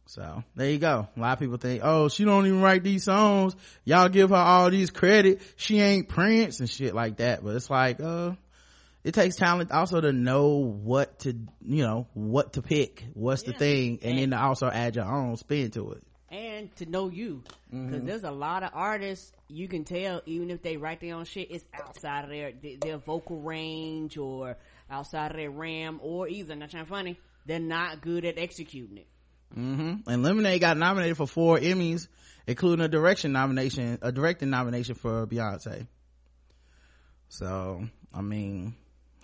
[0.06, 1.08] So there you go.
[1.16, 3.56] A lot of people think, oh, she don't even write these songs.
[3.86, 5.41] Y'all give her all these credit.
[5.56, 7.43] She ain't Prince and shit like that.
[7.43, 8.34] But it's like, uh,
[9.04, 11.30] it takes talent also to know what to,
[11.62, 13.04] you know, what to pick.
[13.14, 13.99] What's the thing?
[14.04, 16.04] And then to also add your own spin to it.
[16.30, 18.06] and to know you because Mhm.
[18.08, 21.51] there's a lot of artists you can tell even if they write their own shit
[21.51, 22.51] it's outside of their
[22.82, 24.58] their- vocal range or
[24.89, 29.06] outside of their ram or either not trying funny they're not good at executing it
[29.54, 32.08] hmm And Lemonade got nominated for four Emmys,
[32.47, 35.88] including a direction nomination, a directing nomination for Beyonce.
[37.30, 38.76] So, I mean,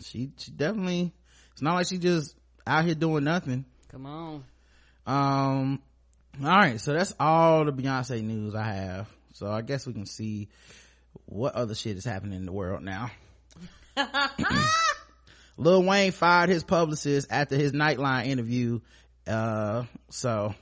[0.01, 1.13] she, she definitely,
[1.51, 3.65] it's not like she just out here doing nothing.
[3.91, 4.43] come on
[5.05, 5.81] Um,
[6.41, 6.79] all right.
[6.79, 9.09] So that's all the Beyonce news I have.
[9.33, 10.49] So I guess we can see
[11.25, 13.11] what other shit is happening in the world now.
[15.57, 18.79] Lil Wayne fired his publicist after his Nightline interview.
[19.29, 20.53] Uh, so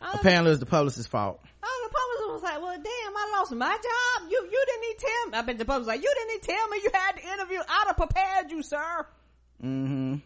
[0.00, 1.40] apparently it was the publicist's fault.
[1.62, 4.98] oh the publisher was like well damn i lost my job you you didn't need
[4.98, 7.16] tell me i bet the publisher was like you didn't need tell me you had
[7.16, 9.06] the interview i'd have prepared you sir
[9.62, 10.16] Mm-hmm.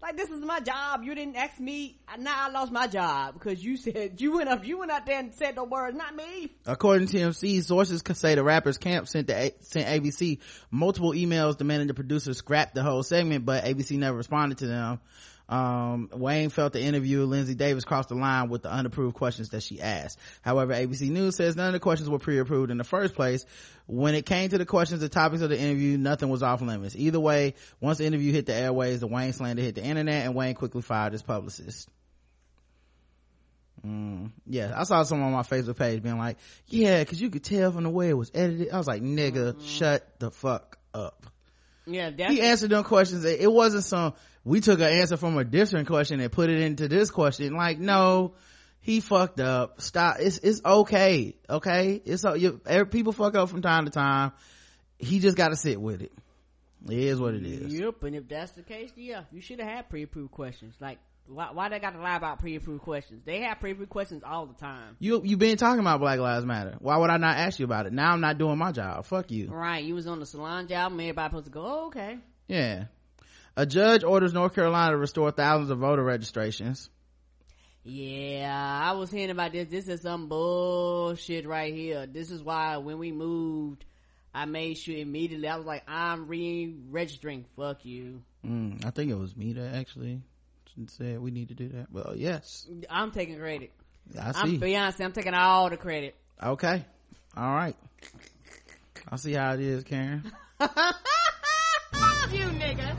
[0.00, 1.02] Like this is my job.
[1.02, 1.98] You didn't ask me.
[2.18, 4.64] Now I lost my job because you said you went up.
[4.64, 6.52] You went out there and said the words, not me.
[6.66, 10.38] According to TMZ, sources say the rappers camp sent the sent ABC
[10.70, 15.00] multiple emails demanding the producers scrap the whole segment, but ABC never responded to them.
[15.48, 17.26] Um, Wayne felt the interview.
[17.26, 20.18] Linsey Davis crossed the line with the unapproved questions that she asked.
[20.42, 23.46] However, ABC News says none of the questions were pre-approved in the first place.
[23.86, 26.94] When it came to the questions, the topics of the interview, nothing was off limits.
[26.96, 30.34] Either way, once the interview hit the airways, the Wayne slander hit the internet and
[30.34, 31.88] Wayne quickly fired his publicist.
[33.86, 36.36] Mm, yeah, I saw someone on my Facebook page being like,
[36.66, 38.70] yeah, cause you could tell from the way it was edited.
[38.70, 41.26] I was like, nigga, shut the fuck up.
[41.86, 43.24] Yeah, that's He answered them questions.
[43.24, 44.14] It wasn't some,
[44.48, 47.54] we took an answer from a different question and put it into this question.
[47.54, 48.34] Like, no,
[48.80, 49.80] he fucked up.
[49.80, 50.16] Stop.
[50.20, 51.36] It's, it's okay.
[51.48, 52.02] Okay.
[52.04, 54.32] It's, you, er, people fuck up from time to time.
[54.98, 56.12] He just gotta sit with it.
[56.88, 57.74] It is what it is.
[57.78, 60.74] Yep, and if that's the case, yeah, you should have had pre-approved questions.
[60.80, 63.22] Like, why, why they got to lie about pre-approved questions?
[63.26, 64.96] They have pre-approved questions all the time.
[64.98, 66.76] You, you been talking about Black Lives Matter.
[66.78, 67.92] Why would I not ask you about it?
[67.92, 69.04] Now I'm not doing my job.
[69.04, 69.48] Fuck you.
[69.48, 72.18] Right, you was on the salon job, and everybody supposed to go, oh, okay.
[72.46, 72.84] Yeah.
[73.58, 76.88] A judge orders North Carolina to restore thousands of voter registrations.
[77.82, 79.66] Yeah, I was hearing about this.
[79.66, 82.06] This is some bullshit right here.
[82.06, 83.84] This is why when we moved,
[84.32, 87.46] I made sure immediately, I was like, I'm re-registering.
[87.56, 88.22] Fuck you.
[88.46, 90.22] Mm, I think it was me that actually
[90.86, 91.90] said we need to do that.
[91.90, 92.64] Well, yes.
[92.88, 93.72] I'm taking credit.
[94.16, 94.38] I see.
[94.38, 95.04] I'm Beyonce.
[95.04, 96.14] I'm taking all the credit.
[96.40, 96.84] Okay.
[97.36, 97.74] All right.
[99.10, 100.30] I see how it is, Karen.
[100.60, 100.94] Love
[102.32, 102.94] you, nigga.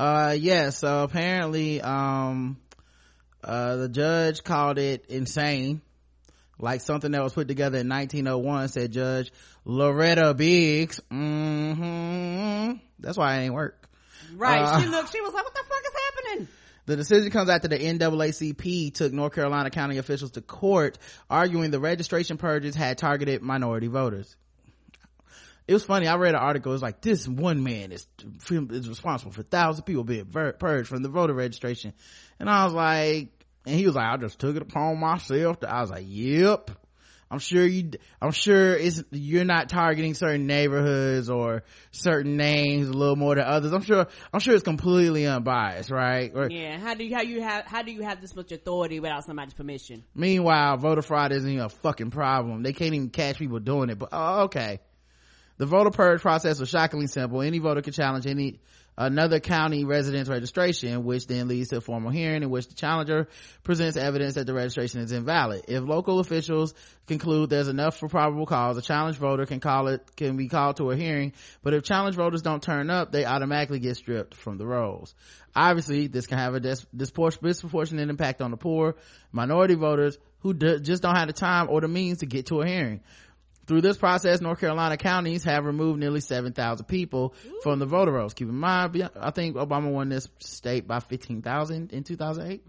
[0.00, 2.56] Uh, yeah, so apparently, um,
[3.44, 5.82] uh, the judge called it insane.
[6.58, 9.30] Like something that was put together in 1901, said Judge
[9.66, 11.00] Loretta Biggs.
[11.10, 12.78] Mm-hmm.
[12.98, 13.90] That's why it ain't work.
[14.34, 14.62] Right.
[14.62, 15.92] Uh, she looked, she was like, what the fuck is
[16.24, 16.48] happening?
[16.86, 20.96] The decision comes after the NAACP took North Carolina county officials to court,
[21.28, 24.34] arguing the registration purges had targeted minority voters.
[25.70, 26.08] It was funny.
[26.08, 26.72] I read an article.
[26.72, 28.04] It was like this one man is
[28.50, 31.92] is responsible for thousands of people being ver- purged from the voter registration,
[32.40, 33.28] and I was like,
[33.64, 35.60] and he was like, I just took it upon myself.
[35.60, 36.72] To, I was like, Yep.
[37.30, 41.62] I'm sure you, I'm sure it's, you're not targeting certain neighborhoods or
[41.92, 43.72] certain names a little more than others.
[43.72, 46.32] I'm sure, I'm sure it's completely unbiased, right?
[46.34, 46.78] Or, Yeah.
[46.78, 49.54] How do you, how you have, how do you have this much authority without somebody's
[49.54, 50.02] permission?
[50.12, 52.64] Meanwhile, voter fraud isn't even a fucking problem.
[52.64, 54.80] They can't even catch people doing it, but oh, okay.
[55.60, 57.42] The voter purge process was shockingly simple.
[57.42, 58.60] Any voter could challenge any,
[58.96, 63.28] another county residence registration, which then leads to a formal hearing in which the challenger
[63.62, 65.66] presents evidence that the registration is invalid.
[65.68, 66.72] If local officials
[67.06, 70.78] conclude there's enough for probable cause, a challenged voter can call it, can be called
[70.78, 74.56] to a hearing, but if challenged voters don't turn up, they automatically get stripped from
[74.56, 75.14] the rolls.
[75.54, 78.96] Obviously, this can have a dis- disproportionate impact on the poor,
[79.30, 82.66] minority voters who just don't have the time or the means to get to a
[82.66, 83.02] hearing.
[83.70, 88.34] Through this process, North Carolina counties have removed nearly 7,000 people from the voter rolls.
[88.34, 92.64] Keep in mind, I think Obama won this state by 15,000 in 2008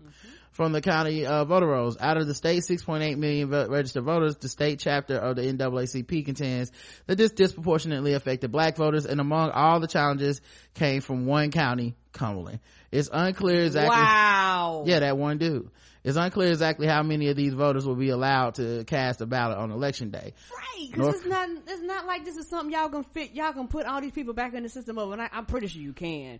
[0.51, 1.97] from the county uh, voter rolls.
[1.99, 6.23] Out of the state 6.8 million vo- registered voters, the state chapter of the NAACP
[6.23, 6.71] contends
[7.07, 10.39] that this disproportionately affected black voters and among all the challenges
[10.75, 12.59] came from one county, Cumberland.
[12.91, 13.89] It's unclear exactly.
[13.89, 14.83] Wow.
[14.85, 15.71] Yeah, that one dude.
[16.03, 19.57] It's unclear exactly how many of these voters will be allowed to cast a ballot
[19.57, 20.33] on election day.
[20.51, 23.33] Right, because North- it's not it's not like this is something y'all gonna fit.
[23.33, 25.29] Y'all can put all these people back in the system overnight.
[25.31, 26.39] I'm pretty sure you can,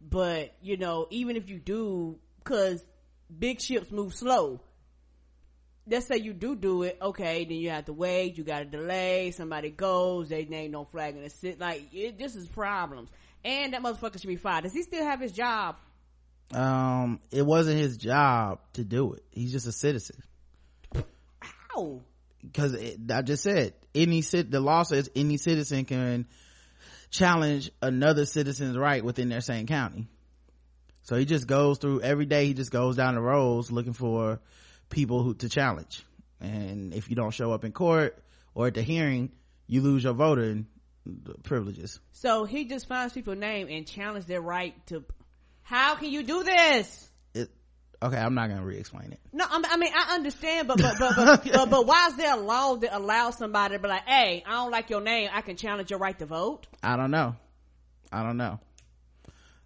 [0.00, 2.84] but you know, even if you do, because
[3.36, 4.60] big ships move slow.
[5.88, 7.44] Let's say you do do it, okay?
[7.44, 8.38] Then you have to wait.
[8.38, 9.32] You got to delay.
[9.32, 11.58] Somebody goes, they name no flag in the sit.
[11.58, 13.10] Like it, this is problems,
[13.44, 14.64] and that motherfucker should be fired.
[14.64, 15.76] Does he still have his job?
[16.52, 19.24] Um, it wasn't his job to do it.
[19.30, 20.22] He's just a citizen.
[21.40, 22.00] how
[22.54, 26.26] Cause I just said, any cit, the law says any citizen can
[27.10, 30.08] challenge another citizen's right within their same county.
[31.02, 32.46] So he just goes through every day.
[32.46, 34.40] He just goes down the roads looking for
[34.88, 36.04] people who to challenge.
[36.40, 38.18] And if you don't show up in court
[38.54, 39.30] or at the hearing,
[39.66, 40.66] you lose your voting
[41.42, 42.00] privileges.
[42.12, 45.04] So he just finds people's name and challenge their right to.
[45.70, 47.08] How can you do this?
[47.32, 47.48] It,
[48.02, 49.20] okay, I'm not gonna re-explain it.
[49.32, 52.40] No, I mean I understand, but but but but, but, but why is there a
[52.40, 55.30] law that allows somebody to be like, "Hey, I don't like your name.
[55.32, 56.66] I can challenge your right to vote"?
[56.82, 57.36] I don't know.
[58.10, 58.58] I don't know.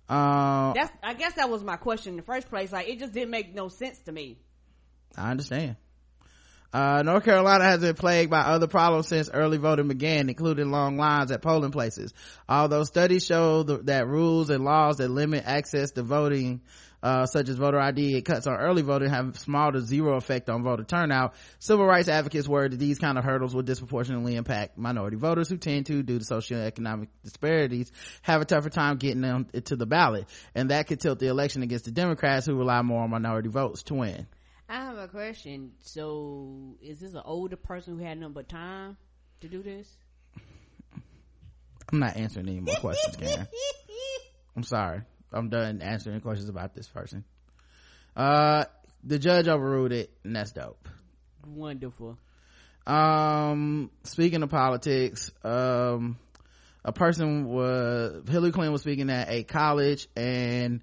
[0.06, 2.70] Uh, That's I guess that was my question in the first place.
[2.70, 4.36] Like it just didn't make no sense to me.
[5.16, 5.76] I understand.
[6.74, 10.96] Uh, North Carolina has been plagued by other problems since early voting began, including long
[10.96, 12.12] lines at polling places.
[12.48, 16.62] Although studies show the, that rules and laws that limit access to voting,
[17.01, 20.51] uh, such as voter ID and cuts on early voting have small to zero effect
[20.51, 21.34] on voter turnout.
[21.60, 25.56] Civil rights advocates worry that these kind of hurdles will disproportionately impact minority voters who
[25.56, 27.92] tend to, due to socioeconomic disparities,
[28.22, 30.26] have a tougher time getting them to the ballot.
[30.56, 33.84] And that could tilt the election against the Democrats who rely more on minority votes
[33.84, 34.26] to win.
[34.68, 35.72] I have a question.
[35.80, 38.96] So, is this an older person who had nothing but time
[39.40, 39.88] to do this?
[41.92, 43.46] I'm not answering any more questions, Karen.
[44.56, 45.02] I'm sorry.
[45.32, 47.24] I'm done answering questions about this person.
[48.16, 48.64] Uh,
[49.02, 50.88] the judge overruled it, and that's dope.
[51.46, 52.16] Wonderful.
[52.86, 56.18] Um, speaking of politics, um,
[56.84, 60.82] a person was, Hillary Clinton was speaking at a college and,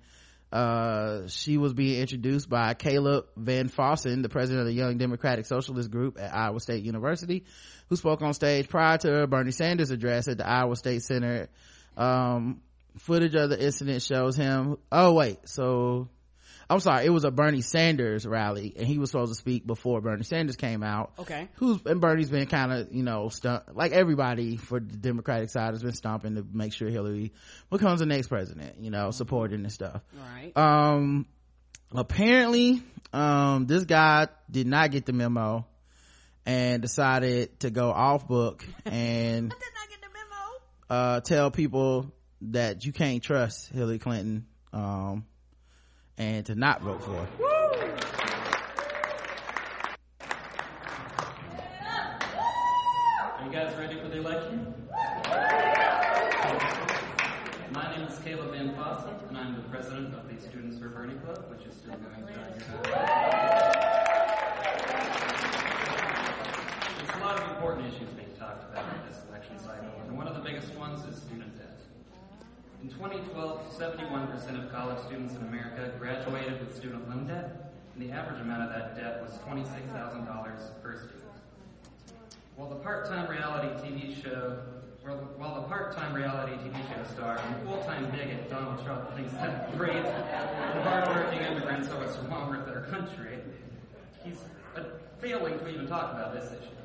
[0.51, 5.45] uh, she was being introduced by Caleb Van Fossen, the president of the Young Democratic
[5.45, 7.45] Socialist Group at Iowa State University,
[7.89, 11.47] who spoke on stage prior to Bernie Sanders' address at the Iowa State Center.
[11.95, 12.61] Um,
[12.97, 16.09] footage of the incident shows him, oh wait, so,
[16.71, 19.99] I'm sorry, it was a Bernie Sanders rally and he was supposed to speak before
[19.99, 21.11] Bernie Sanders came out.
[21.19, 21.49] Okay.
[21.55, 25.73] Who's, and Bernie's been kind of, you know, stump, like everybody for the Democratic side
[25.73, 27.33] has been stomping to make sure Hillary
[27.69, 30.01] becomes the next president, you know, supporting and stuff.
[30.13, 30.55] Right.
[30.55, 31.25] Um,
[31.93, 32.81] apparently,
[33.11, 35.67] um, this guy did not get the memo
[36.45, 39.53] and decided to go off book and
[40.89, 45.25] uh, tell people that you can't trust Hillary Clinton, um,
[46.17, 47.27] and to not vote for.
[53.37, 54.73] Are you guys ready for the election?
[57.73, 61.15] My name is Caleb Van Fossen, and I'm the president of the Students for Bernie
[61.25, 62.51] Club, which is still going strong.
[66.97, 70.27] There's a lot of important issues being talked about in this election cycle, and one
[70.27, 71.60] of the biggest ones is student.
[72.81, 78.11] In 2012, 71% of college students in America graduated with student loan debt, and the
[78.11, 81.21] average amount of that debt was $26,000 per student.
[82.55, 84.57] While the part-time reality TV show,
[85.03, 89.95] while the part-time reality TV show star and full-time bigot Donald Trump thinks that great
[89.95, 93.37] and hardworking immigrants are what's wrong with our country,
[94.23, 94.37] he's
[95.19, 96.80] failing to even talk about this issue.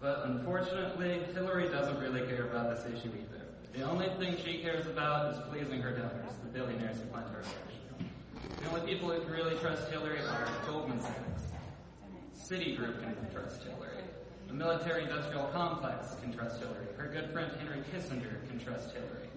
[0.00, 3.44] But unfortunately, Hillary doesn't really care about this issue either.
[3.74, 7.40] The only thing she cares about is pleasing her donors, the billionaires who fund her
[7.40, 8.12] election.
[8.62, 11.52] The only people who can really trust Hillary are Goldman Sachs.
[12.36, 14.04] Citigroup can trust Hillary.
[14.46, 16.86] The military industrial complex can trust Hillary.
[16.96, 19.27] Her good friend Henry Kissinger can trust Hillary.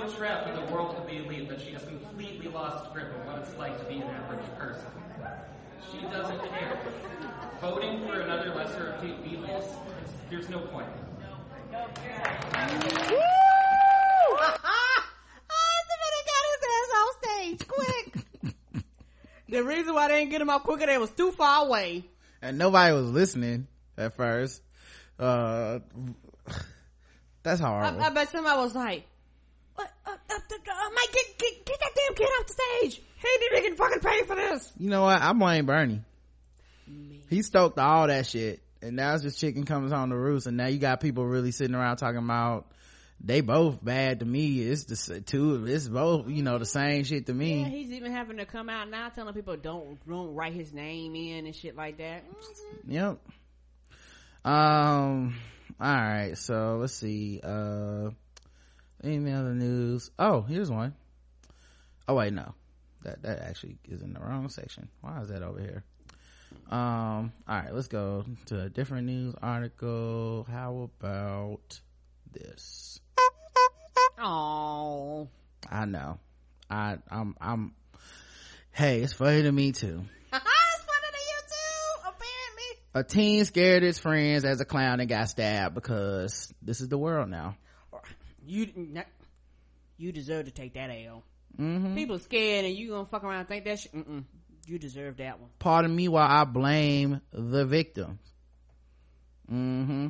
[0.00, 3.26] So trapped in the world of the elite that she has completely lost grip of
[3.26, 4.86] what it's like to be an average person.
[5.90, 6.78] She doesn't care.
[7.60, 9.72] Voting for another lesser of two evils,
[10.30, 10.88] there's no point.
[11.70, 13.10] No point.
[13.10, 13.18] Woo!
[14.40, 15.06] Ah,
[15.90, 17.68] somebody got his ass off stage.
[17.68, 18.54] Quick!
[19.48, 22.04] The reason why they didn't get him out quicker, they was too far away.
[22.42, 24.60] And nobody was listening at first.
[25.18, 25.78] Uh,
[27.44, 28.02] that's horrible.
[28.02, 29.06] I, I bet somebody was like,
[29.74, 33.02] what, uh, uh, uh, Mike, get, get, get that damn kid off the stage.
[33.20, 34.72] He didn't even fucking pay for this.
[34.78, 35.20] you know what?
[35.20, 36.02] I blame Bernie.
[37.30, 38.60] He stoked all that shit.
[38.82, 40.46] And now it's just chicken comes on the roost.
[40.46, 42.66] And now you got people really sitting around talking about
[43.20, 44.60] they both bad to me.
[44.60, 47.62] It's the s- two, it's both, you know, the same shit to me.
[47.62, 51.14] Yeah, he's even having to come out now telling people don't don't write his name
[51.16, 52.24] in and shit like that.
[52.86, 53.18] Yep.
[54.44, 55.36] Um.
[55.80, 56.36] All right.
[56.36, 57.40] So let's see.
[57.42, 58.10] Uh.
[59.04, 60.10] Any other news?
[60.18, 60.94] Oh, here's one.
[62.08, 62.54] Oh wait, no.
[63.02, 64.88] That that actually is in the wrong section.
[65.02, 65.84] Why is that over here?
[66.70, 67.32] Um.
[67.46, 67.74] All right.
[67.74, 70.46] Let's go to a different news article.
[70.50, 71.80] How about
[72.32, 72.98] this?
[74.18, 75.28] Oh.
[75.70, 76.18] I know.
[76.70, 77.74] I I'm I'm.
[78.72, 80.02] Hey, it's funny to me too.
[80.32, 82.98] It's funny to you too.
[82.98, 86.88] A A teen scared his friends as a clown and got stabbed because this is
[86.88, 87.56] the world now.
[88.46, 89.06] You not,
[89.96, 91.22] you deserve to take that L.
[91.58, 91.94] Mm-hmm.
[91.94, 93.94] People scared and you gonna fuck around and think that shit.
[93.94, 94.24] Mm-mm.
[94.66, 95.50] You deserve that one.
[95.58, 98.18] Pardon me while I blame the victims.
[99.52, 100.08] Mm-hmm.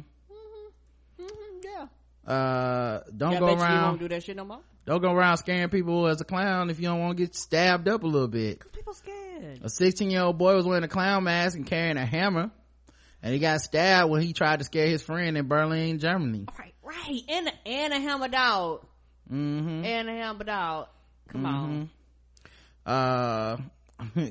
[1.62, 2.32] Yeah.
[2.32, 3.82] Uh, don't Yeah, go around.
[3.88, 4.60] won't do that shit no more.
[4.86, 7.88] Don't go around scaring people as a clown if you don't want to get stabbed
[7.88, 8.60] up a little bit.
[8.72, 9.60] People scared.
[9.62, 12.50] A 16 year old boy was wearing a clown mask and carrying a hammer,
[13.22, 16.46] and he got stabbed when he tried to scare his friend in Berlin, Germany.
[16.58, 17.22] Right, right.
[17.28, 18.86] And a, and a hammer dog.
[19.30, 19.84] mm-hmm.
[19.84, 20.88] and a but dog.
[21.28, 21.90] Come on.
[22.86, 23.56] Uh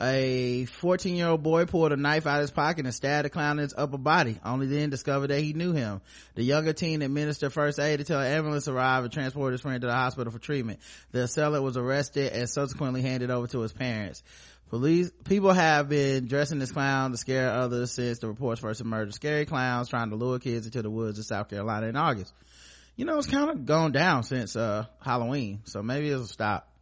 [0.00, 3.30] a 14 year old boy pulled a knife out of his pocket and stabbed a
[3.30, 4.38] clown in his upper body.
[4.44, 6.00] Only then discovered that he knew him.
[6.34, 9.86] The younger teen administered first aid until an ambulance arrived and transported his friend to
[9.86, 10.80] the hospital for treatment.
[11.12, 14.22] The assailant was arrested and subsequently handed over to his parents
[14.72, 19.12] Police people have been dressing as clown to scare others since the reports first emerged.
[19.12, 22.32] Scary clowns trying to lure kids into the woods of South Carolina in August.
[22.96, 26.72] You know, it's kind of gone down since uh, Halloween, so maybe it'll stop.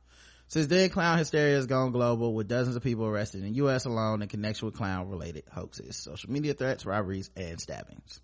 [0.46, 3.86] Since then, clown hysteria has gone global with dozens of people arrested in the U.S.
[3.86, 8.20] alone in connection with clown-related hoaxes, social media threats, robberies, and stabbings.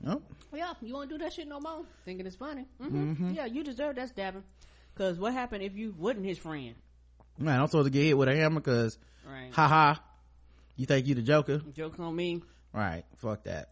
[0.00, 0.24] Nope.
[0.54, 3.12] yeah you won't do that shit no more thinking it's funny mm-hmm.
[3.12, 3.36] Mhm.
[3.36, 4.42] yeah you deserve that stabbing
[4.94, 6.74] because what happened if you wasn't his friend
[7.38, 9.50] Man, I'm supposed to get hit with a hammer because, Right.
[9.52, 9.94] haha,
[10.76, 11.60] you think you the Joker?
[11.74, 12.42] joke on me
[12.72, 13.04] Right.
[13.18, 13.68] Fuck that.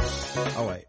[0.00, 0.86] Oh wait.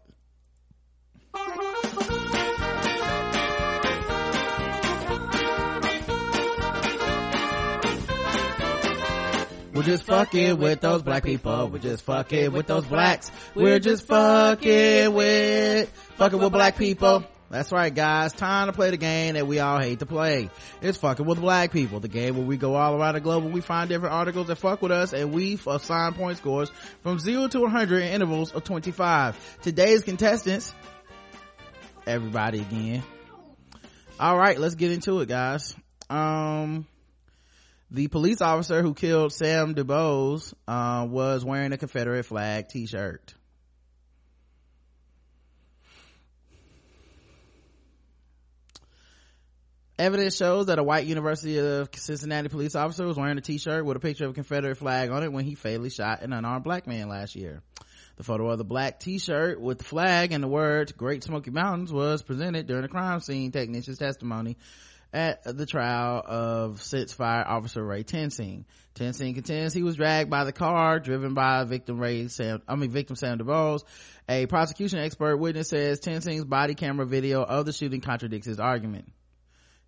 [9.74, 11.68] We're just fucking with those black people.
[11.68, 13.30] We're just fucking with those blacks.
[13.54, 17.24] We're just fucking with, fucking with black people.
[17.48, 18.32] That's right, guys.
[18.32, 20.50] Time to play the game that we all hate to play.
[20.82, 22.00] It's fucking with black people.
[22.00, 24.56] The game where we go all around the globe and we find different articles that
[24.56, 26.70] fuck with us and we assign point scores
[27.02, 29.58] from 0 to 100 in intervals of 25.
[29.62, 30.74] Today's contestants,
[32.04, 33.04] everybody again.
[34.18, 35.76] All right, let's get into it, guys.
[36.10, 36.86] Um,
[37.92, 43.35] the police officer who killed Sam DuBose, uh, was wearing a Confederate flag t-shirt.
[49.98, 53.96] Evidence shows that a white University of Cincinnati police officer was wearing a t-shirt with
[53.96, 56.86] a picture of a Confederate flag on it when he fatally shot an unarmed black
[56.86, 57.62] man last year.
[58.16, 61.94] The photo of the black t-shirt with the flag and the words Great Smoky Mountains
[61.94, 64.58] was presented during a crime scene technician's testimony
[65.14, 68.66] at the trial of Sitz Fire Officer Ray Tensing.
[68.94, 72.90] Tensing contends he was dragged by the car driven by victim Ray Sam, I mean
[72.90, 73.82] victim Sam DuBose.
[74.28, 79.10] A prosecution expert witness says Tensing's body camera video of the shooting contradicts his argument.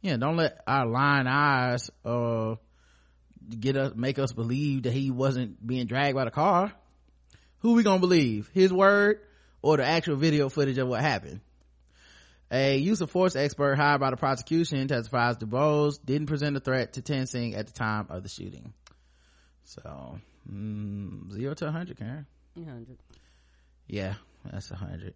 [0.01, 2.55] Yeah, don't let our lying eyes, uh,
[3.49, 6.73] get us, make us believe that he wasn't being dragged by the car.
[7.61, 8.49] Who we gonna believe?
[8.55, 9.21] His word
[9.63, 11.41] or the actual video footage of what happened?
[12.51, 16.95] A use of force expert hired by the prosecution testifies DuBose didn't present a threat
[16.95, 18.73] to Tensing at the time of the shooting.
[19.65, 20.19] So,
[20.51, 22.27] mm, zero to 100, Karen.
[22.55, 22.97] 100
[23.87, 24.15] Yeah,
[24.51, 25.15] that's a 100.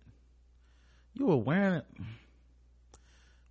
[1.14, 1.86] You were wearing it.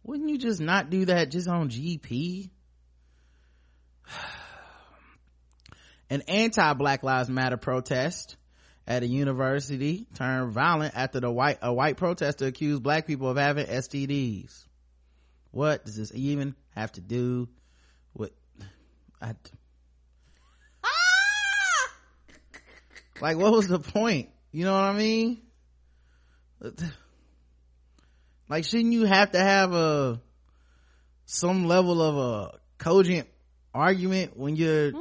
[0.03, 2.49] Wouldn't you just not do that just on GP?
[6.09, 8.35] An anti-Black Lives Matter protest
[8.87, 13.37] at a university turned violent after the white, a white protester accused black people of
[13.37, 14.65] having STDs.
[15.51, 17.47] What does this even have to do
[18.13, 18.31] with,
[19.21, 19.35] I,
[20.83, 20.89] ah!
[23.21, 24.29] like what was the point?
[24.51, 25.41] You know what I mean?
[28.51, 30.19] Like, shouldn't you have to have a,
[31.23, 33.29] some level of a cogent
[33.73, 34.91] argument when you're,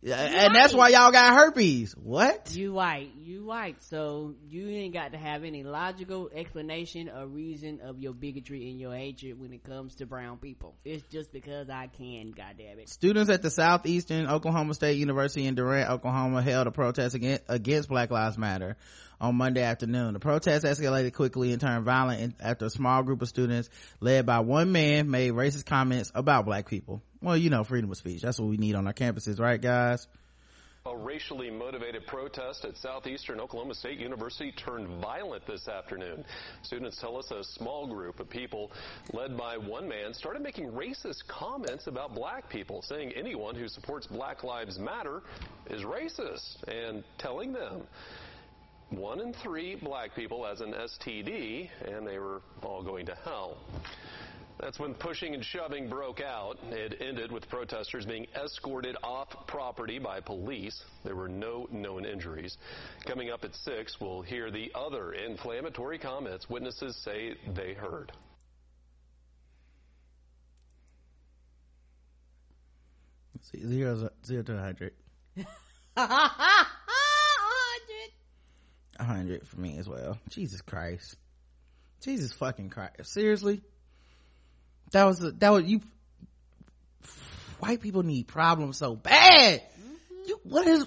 [0.00, 1.92] Yeah, and that's why y'all got herpes.
[1.92, 2.54] What?
[2.54, 7.80] You white, you white, so you ain't got to have any logical explanation or reason
[7.82, 10.76] of your bigotry and your hatred when it comes to brown people.
[10.82, 12.88] It's just because I can, goddamn it.
[12.88, 17.90] Students at the Southeastern Oklahoma State University in Durant, Oklahoma held a protest against, against
[17.90, 18.78] Black Lives Matter
[19.24, 20.12] on Monday afternoon.
[20.12, 23.70] The protest escalated quickly and turned violent after a small group of students
[24.00, 27.02] led by one man made racist comments about black people.
[27.22, 28.20] Well, you know, freedom of speech.
[28.20, 30.06] That's what we need on our campuses, right guys?
[30.86, 36.26] A racially motivated protest at Southeastern Oklahoma State University turned violent this afternoon.
[36.60, 38.70] Students tell us a small group of people,
[39.14, 44.06] led by one man, started making racist comments about black people, saying anyone who supports
[44.06, 45.22] Black Lives Matter
[45.70, 47.84] is racist, and telling them
[48.96, 53.56] one in three black people as an STD, and they were all going to hell.
[54.60, 56.58] That's when pushing and shoving broke out.
[56.70, 60.80] It ended with protesters being escorted off property by police.
[61.04, 62.56] There were no known injuries.
[63.04, 68.12] Coming up at 6, we'll hear the other inflammatory comments witnesses say they heard.
[73.52, 74.92] Zero, zero to 100.
[78.98, 79.40] Hundred.
[79.42, 80.18] 100 for me as well.
[80.30, 81.16] Jesus Christ.
[82.02, 82.92] Jesus fucking Christ.
[83.12, 83.62] Seriously?
[84.92, 85.80] That was, a, that was, you,
[87.58, 89.60] white people need problems so bad.
[89.62, 90.28] Mm-hmm.
[90.28, 90.86] You, what is,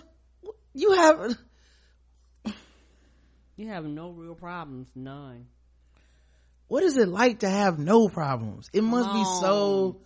[0.73, 1.35] you have,
[3.57, 5.47] You have no real problems, none.
[6.67, 8.69] what is it like to have no problems?
[8.71, 10.01] It must be so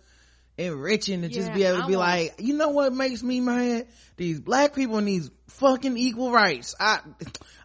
[0.56, 3.40] enriching to just be able to I be want- like, you know what makes me
[3.40, 3.88] mad?
[4.16, 6.74] These black people and these fucking equal rights.
[6.80, 7.00] I,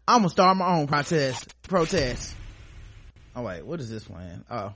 [0.08, 2.36] I'm gonna start my own protest, protest.
[3.36, 4.46] Oh wait, what is this plan?
[4.50, 4.74] Oh,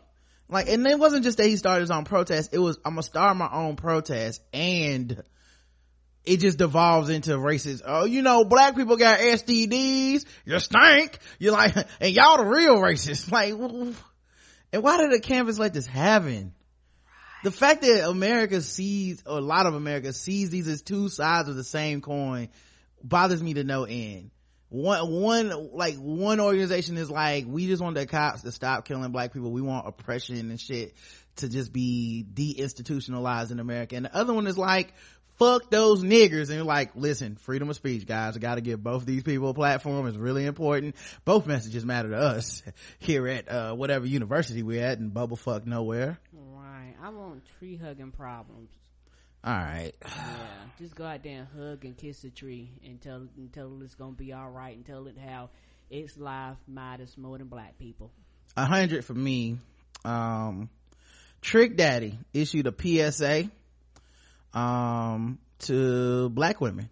[0.52, 2.54] like, and it wasn't just that he started his own protest.
[2.54, 5.24] It was, I'm gonna start my own protest and
[6.26, 7.82] it just devolves into racist.
[7.86, 10.26] Oh, you know, black people got STDs.
[10.46, 11.18] You stink.
[11.40, 13.32] You're like, and y'all the real racists.
[13.32, 13.54] Like,
[14.74, 16.54] and why did the campus let this happen?
[17.44, 21.50] The fact that America sees, or a lot of America sees these as two sides
[21.50, 22.50] of the same coin
[23.02, 24.32] bothers me to no end.
[24.72, 29.12] One, one, like one organization is like, we just want the cops to stop killing
[29.12, 29.52] black people.
[29.52, 30.96] We want oppression and shit
[31.36, 33.98] to just be deinstitutionalized in America.
[33.98, 34.94] And the other one is like,
[35.38, 36.48] fuck those niggers.
[36.48, 38.38] And you're like, listen, freedom of speech, guys.
[38.38, 40.08] I gotta give both these people a platform.
[40.08, 40.96] It's really important.
[41.26, 42.64] Both messages matter to us
[43.00, 46.18] here at, uh, whatever university we're at in bubblefuck nowhere.
[46.32, 46.94] Right.
[47.04, 48.70] I want tree hugging problems.
[49.44, 49.92] All right.
[50.06, 50.48] Yeah.
[50.78, 53.84] Just go out there and hug and kiss the tree and tell and tell it
[53.84, 55.50] it's gonna be all right and tell it how
[55.90, 58.12] its life matters more than black people.
[58.56, 59.58] a hundred for me.
[60.06, 60.70] Um,
[61.42, 62.74] Trick Daddy issued a
[63.12, 63.50] PSA,
[64.54, 66.90] um, to black women.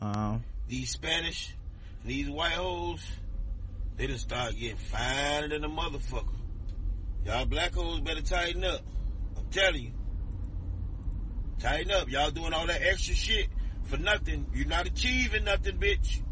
[0.00, 1.54] Um, These Spanish,
[2.04, 3.04] these white hoes,
[3.96, 6.34] they just start getting finer than a motherfucker.
[7.26, 8.80] Y'all black hoes better tighten up.
[9.36, 9.90] I'm telling you.
[11.60, 12.08] Tighten up.
[12.08, 13.48] Y'all doing all that extra shit
[13.84, 14.46] for nothing.
[14.54, 16.22] You're not achieving nothing, bitch.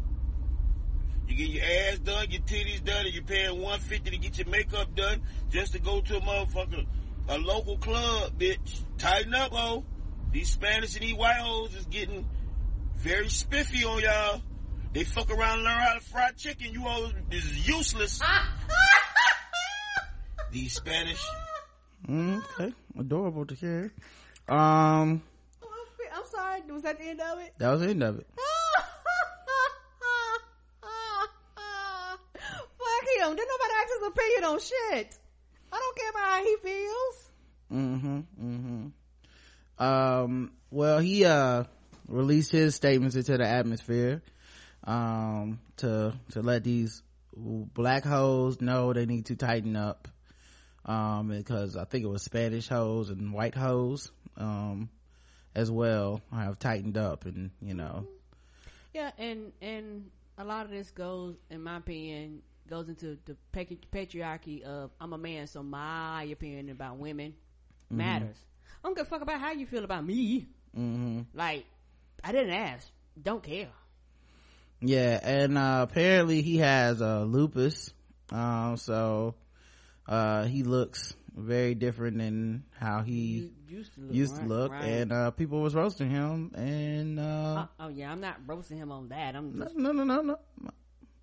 [1.27, 4.47] You get your ass done, your titties done, and you're paying 150 to get your
[4.47, 6.85] makeup done just to go to a motherfucker,
[7.27, 8.81] a local club, bitch.
[8.97, 9.85] Tighten up, ho.
[10.31, 12.27] These Spanish and these white hoes is getting
[12.97, 14.41] very spiffy on y'all.
[14.93, 16.73] They fuck around and learn how to fry chicken.
[16.73, 18.19] You all is useless.
[20.51, 21.23] these Spanish.
[22.07, 22.73] mm, okay.
[22.97, 23.93] Adorable to hear.
[24.49, 25.21] Um,
[26.13, 27.53] I'm sorry, was that the end of it?
[27.57, 28.27] that was the end of it.
[32.33, 33.35] Fuck him.
[33.35, 35.17] Didn't nobody ask his opinion on shit.
[35.71, 37.31] I don't care about how he feels.
[37.71, 38.19] Mm-hmm.
[38.41, 39.83] Mm-hmm.
[39.83, 41.65] Um, well, he, uh,
[42.07, 44.21] released his statements into the atmosphere,
[44.83, 47.03] um, to, to let these
[47.35, 50.07] black hoes know they need to tighten up.
[50.85, 54.89] Um, because I think it was Spanish hoes and white hoes, um,
[55.55, 58.07] as well I have tightened up and, you know,
[58.93, 64.61] Yeah, and and a lot of this goes, in my opinion, goes into the patriarchy
[64.63, 67.33] of I'm a man, so my opinion about women
[67.91, 67.97] Mhm.
[67.97, 68.37] matters.
[68.83, 70.47] I don't give a fuck about how you feel about me.
[70.77, 71.21] mm-hmm.
[71.33, 71.65] Like,
[72.23, 72.87] I didn't ask.
[73.21, 73.69] Don't care.
[74.81, 77.91] Yeah, and uh, apparently he has uh, lupus.
[78.31, 79.35] Um, so
[80.07, 84.71] uh, he looks very different than how he used to look, used to look.
[84.71, 84.83] right.
[84.83, 86.51] and uh, people was roasting him.
[86.55, 89.35] And uh, oh, oh, yeah, I'm not roasting him on that.
[89.35, 90.39] I'm no, just, no, no, no, no.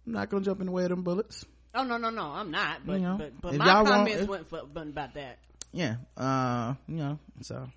[0.07, 1.45] I'm not gonna jump in the way of them bullets.
[1.75, 2.87] oh no, no, no, I'm not.
[2.87, 5.39] But You know, but, but my comments if- went for, about that.
[5.73, 7.69] Yeah, uh, you know, so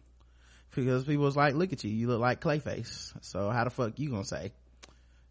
[0.74, 4.00] because people was like, "Look at you, you look like Clayface." So how the fuck
[4.00, 4.54] you gonna say?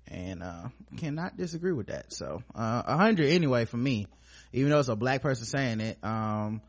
[0.08, 2.12] And uh, cannot disagree with that.
[2.12, 4.06] So uh, a hundred anyway for me,
[4.52, 5.98] even though it's a black person saying it.
[6.02, 6.60] Um,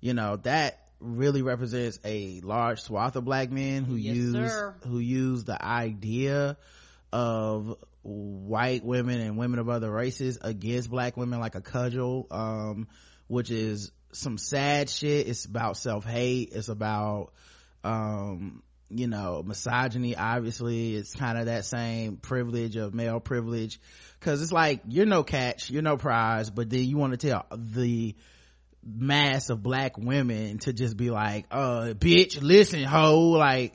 [0.00, 4.74] you know that really represents a large swath of black men who Yes, use sir.
[4.86, 6.56] who use the idea
[7.12, 12.88] of white women and women of other races against black women like a cudgel um
[13.28, 15.26] which is some sad shit.
[15.28, 16.50] It's about self-hate.
[16.54, 17.32] It's about
[17.84, 20.94] um you know misogyny obviously.
[20.94, 23.80] It's kind of that same privilege of male privilege.
[24.20, 27.44] Because it's like you're no catch you're no prize but then you want to tell
[27.54, 28.14] the
[28.86, 33.72] mass of black women to just be like uh bitch listen ho like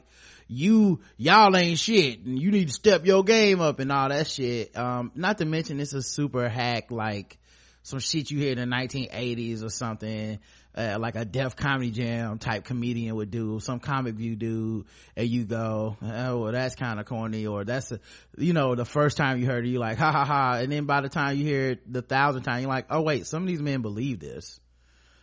[0.48, 4.28] you y'all ain't shit and you need to step your game up and all that
[4.28, 7.38] shit um not to mention it's a super hack like
[7.84, 10.40] some shit you hear in the 1980s or something
[10.76, 14.86] uh, like a Def Comedy Jam type comedian would do, some comic view dude,
[15.16, 18.00] and you go, oh, well, that's kind of corny, or that's, a,
[18.38, 20.86] you know, the first time you heard it, you're like, ha ha ha, and then
[20.86, 23.48] by the time you hear it the thousandth time, you're like, oh wait, some of
[23.48, 24.60] these men believe this.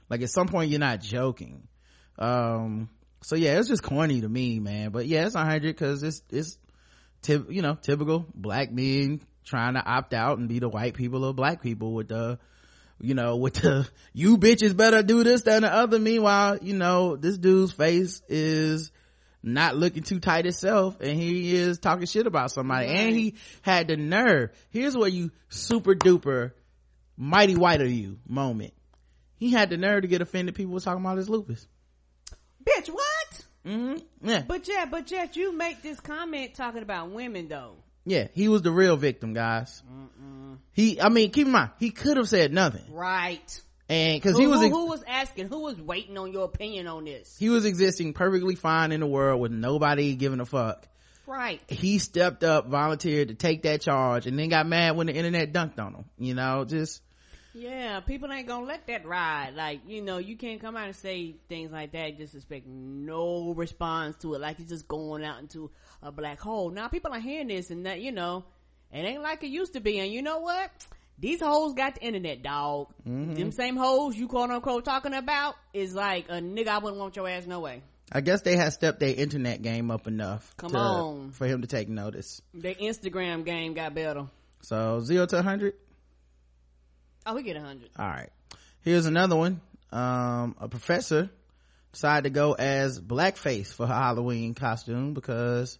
[0.09, 1.69] Like at some point you're not joking.
[2.19, 2.89] Um,
[3.23, 4.91] so yeah, it's just corny to me, man.
[4.91, 6.59] But yeah, it's a hundred cause it's, it's,
[7.23, 11.25] typ- you know, typical black men trying to opt out and be the white people
[11.25, 12.39] or black people with the,
[13.01, 15.99] you know, with the, you bitches better do this than the other.
[15.99, 18.91] Meanwhile, you know, this dude's face is
[19.43, 23.89] not looking too tight itself and he is talking shit about somebody and he had
[23.89, 24.51] the nerve.
[24.71, 26.53] Here's where you super duper
[27.17, 28.73] mighty white of you moment.
[29.39, 30.55] He had the nerve to get offended.
[30.55, 31.67] People was talking about his lupus.
[32.65, 33.47] Bitch what?
[33.65, 34.29] Mm-hmm.
[34.29, 34.43] Yeah.
[34.47, 37.77] But yeah but yet you make this comment talking about women though.
[38.05, 39.83] Yeah he was the real victim guys.
[40.73, 42.93] He i mean keep in mind he could have said nothing.
[42.93, 43.61] Right.
[43.89, 45.49] And because he was who, who was asking?
[45.49, 47.37] Who was waiting on your opinion on this?
[47.39, 50.87] He was existing perfectly fine in the world with nobody giving a fuck.
[51.27, 51.61] Right.
[51.69, 55.53] He stepped up volunteered to take that charge and then got mad when the internet
[55.53, 57.03] dunked on him you know just
[57.59, 59.53] yeah people ain't gonna let that ride.
[59.55, 63.53] Like you know you can't come out and say things like that just expect no
[63.55, 64.41] response to it.
[64.41, 65.71] Like it's just going out into
[66.03, 66.71] a black hole.
[66.71, 68.45] Now people are hearing this and that you know
[68.93, 69.99] it ain't like it used to be.
[69.99, 70.71] And you know what?
[71.19, 73.35] These hoes got the internet dog Mhm.
[73.37, 77.17] them same hoes you quote unquote talking about is like a nigga i wouldn't want
[77.17, 77.83] your ass no way.
[78.13, 81.31] I guess they had stepped their internet game up enough Come to- on.
[81.33, 82.41] for him to take notice.
[82.55, 84.29] Their instagram game got better.
[84.63, 85.75] So zero to 100
[87.27, 88.31] oh we get a hundred all right
[88.83, 89.61] here's another one
[89.93, 91.31] um a professor
[91.93, 95.79] decided to go as blackface for her halloween costume because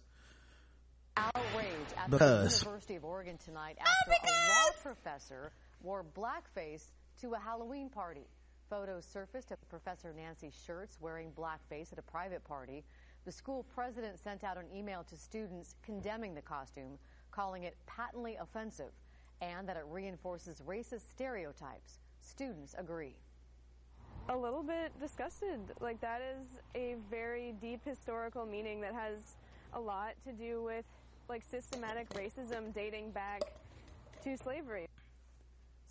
[1.17, 1.65] Outrage
[1.97, 2.59] at Because.
[2.59, 5.51] the University of Oregon tonight after a law professor
[5.81, 6.83] wore blackface
[7.21, 8.25] to a Halloween party.
[8.69, 12.83] Photos surfaced of Professor Nancy Shurtz wearing blackface at a private party.
[13.25, 16.97] The school president sent out an email to students condemning the costume,
[17.31, 18.91] calling it patently offensive
[19.41, 21.99] and that it reinforces racist stereotypes.
[22.21, 23.15] Students agree.
[24.29, 25.59] a little bit disgusted.
[25.79, 29.37] Like that is a very deep historical meaning that has
[29.73, 30.85] a lot to do with
[31.29, 33.41] like systematic racism dating back
[34.23, 34.87] to slavery.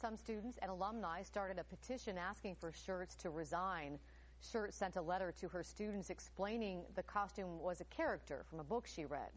[0.00, 3.98] Some students and alumni started a petition asking for Shurtz to resign.
[4.40, 8.64] Shurtz sent a letter to her students explaining the costume was a character from a
[8.64, 9.30] book she read.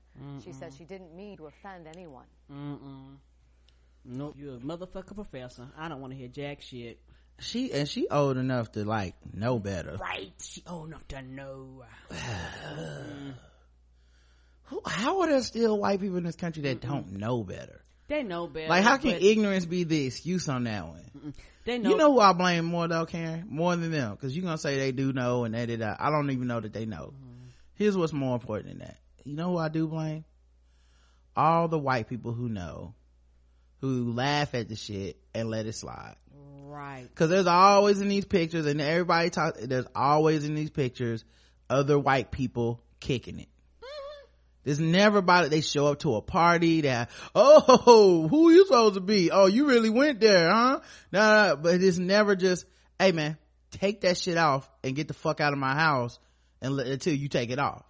[0.44, 2.28] She says she didn't mean to offend anyone.
[2.52, 3.16] Mm-mm.
[4.04, 5.68] Nope, you're a motherfucker professor.
[5.78, 7.00] I don't want to hear jack shit.
[7.40, 9.98] she and she old enough to like know better.
[9.98, 11.84] Right, she old enough to know.
[14.86, 17.82] How are there still white people in this country that don't know better?
[18.08, 18.68] They know better.
[18.68, 21.34] like how can but ignorance be the excuse on that one?
[21.64, 21.92] They know.
[21.92, 23.46] you know who i blame more though karen?
[23.50, 24.12] More than them.
[24.12, 26.74] Because you're gonna say they do know and they did i don't even know that
[26.74, 27.14] they know.
[27.14, 27.48] Mm-hmm.
[27.76, 28.98] Here's what's more important than that.
[29.24, 30.26] You know who i do blame?
[31.36, 32.96] All the white people who know
[33.82, 36.16] who laugh at the shit and let it slide.
[36.64, 37.04] Right.
[37.10, 41.26] because there's always in these pictures and everybody talk there's always in these pictures
[41.70, 43.50] other white people kicking it.
[43.84, 44.26] Mm-hmm.
[44.64, 45.52] There's never about it.
[45.52, 49.32] They show up to a party that oh who you supposed to be?
[49.32, 50.80] Oh you really went there huh?
[51.12, 52.66] No, no, no, but it's never just
[52.98, 53.38] hey man
[53.72, 56.20] take that shit off and get the fuck out of my house
[56.62, 57.84] and let, until you take it off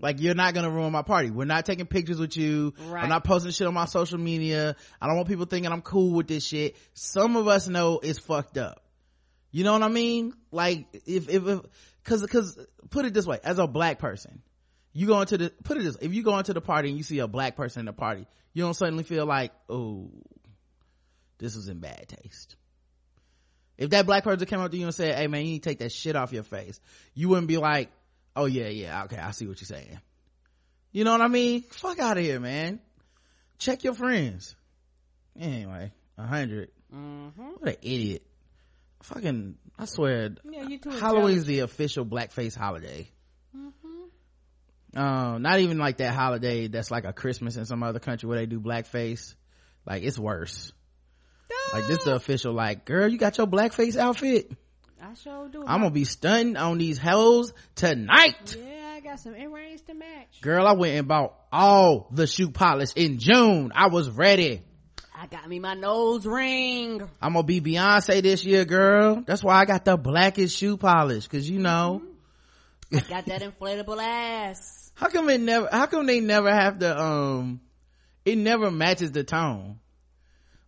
[0.00, 1.30] like you're not gonna ruin my party.
[1.30, 2.74] We're not taking pictures with you.
[2.86, 3.02] Right.
[3.02, 4.76] I'm not posting shit on my social media.
[5.00, 6.76] I don't want people thinking I'm cool with this shit.
[6.94, 8.82] Some of us know it's fucked up.
[9.50, 10.34] You know what I mean?
[10.50, 11.60] Like if if, if
[12.04, 12.58] cause cause
[12.90, 14.42] put it this way, as a black person,
[14.92, 17.04] you go into the put it this if you go into the party and you
[17.04, 20.10] see a black person in the party, you don't suddenly feel like, oh,
[21.38, 22.56] this is in bad taste.
[23.76, 25.68] If that black person came up to you and said, Hey man, you need to
[25.70, 26.78] take that shit off your face,
[27.14, 27.90] you wouldn't be like,
[28.36, 30.00] Oh yeah, yeah, okay, I see what you're saying.
[30.92, 31.62] You know what I mean?
[31.62, 32.80] Fuck out of here, man.
[33.58, 34.56] Check your friends.
[35.38, 37.42] Anyway, 100 Mm-hmm.
[37.58, 38.22] What an idiot.
[39.02, 43.08] Fucking, I swear, Yeah, you too Halloween's the official blackface holiday.
[44.92, 48.38] Um, not even like that holiday that's like a Christmas in some other country where
[48.38, 49.34] they do blackface.
[49.86, 50.72] Like, it's worse.
[51.72, 54.50] Like, this is the official, like, girl, you got your blackface outfit?
[55.02, 55.64] I sure do.
[55.66, 58.56] I'm gonna be stunting on these hoes tonight.
[58.58, 60.40] Yeah, I got some earrings to match.
[60.42, 63.72] Girl, I went and bought all the shoe polish in June.
[63.74, 64.62] I was ready.
[65.14, 67.02] I got me my nose ring.
[67.20, 69.22] I'm gonna be Beyonce this year, girl.
[69.26, 72.02] That's why I got the blackest shoe polish, cause you know,
[72.92, 74.92] I got that inflatable ass.
[74.94, 77.60] how come it never, how come they never have the, um,
[78.24, 79.78] it never matches the tone.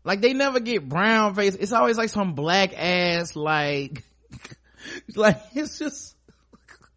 [0.05, 1.55] Like they never get brown face.
[1.55, 4.03] It's always like some black ass, like,
[5.17, 6.17] like it's just,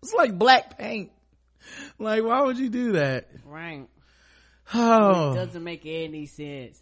[0.01, 1.11] it's like black paint.
[1.99, 3.29] Like why would you do that?
[3.45, 3.87] Right.
[4.73, 5.33] Oh.
[5.33, 6.81] It doesn't make any sense.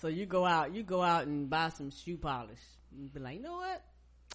[0.00, 2.60] So you go out, you go out and buy some shoe polish.
[2.96, 3.82] You be like, you know what?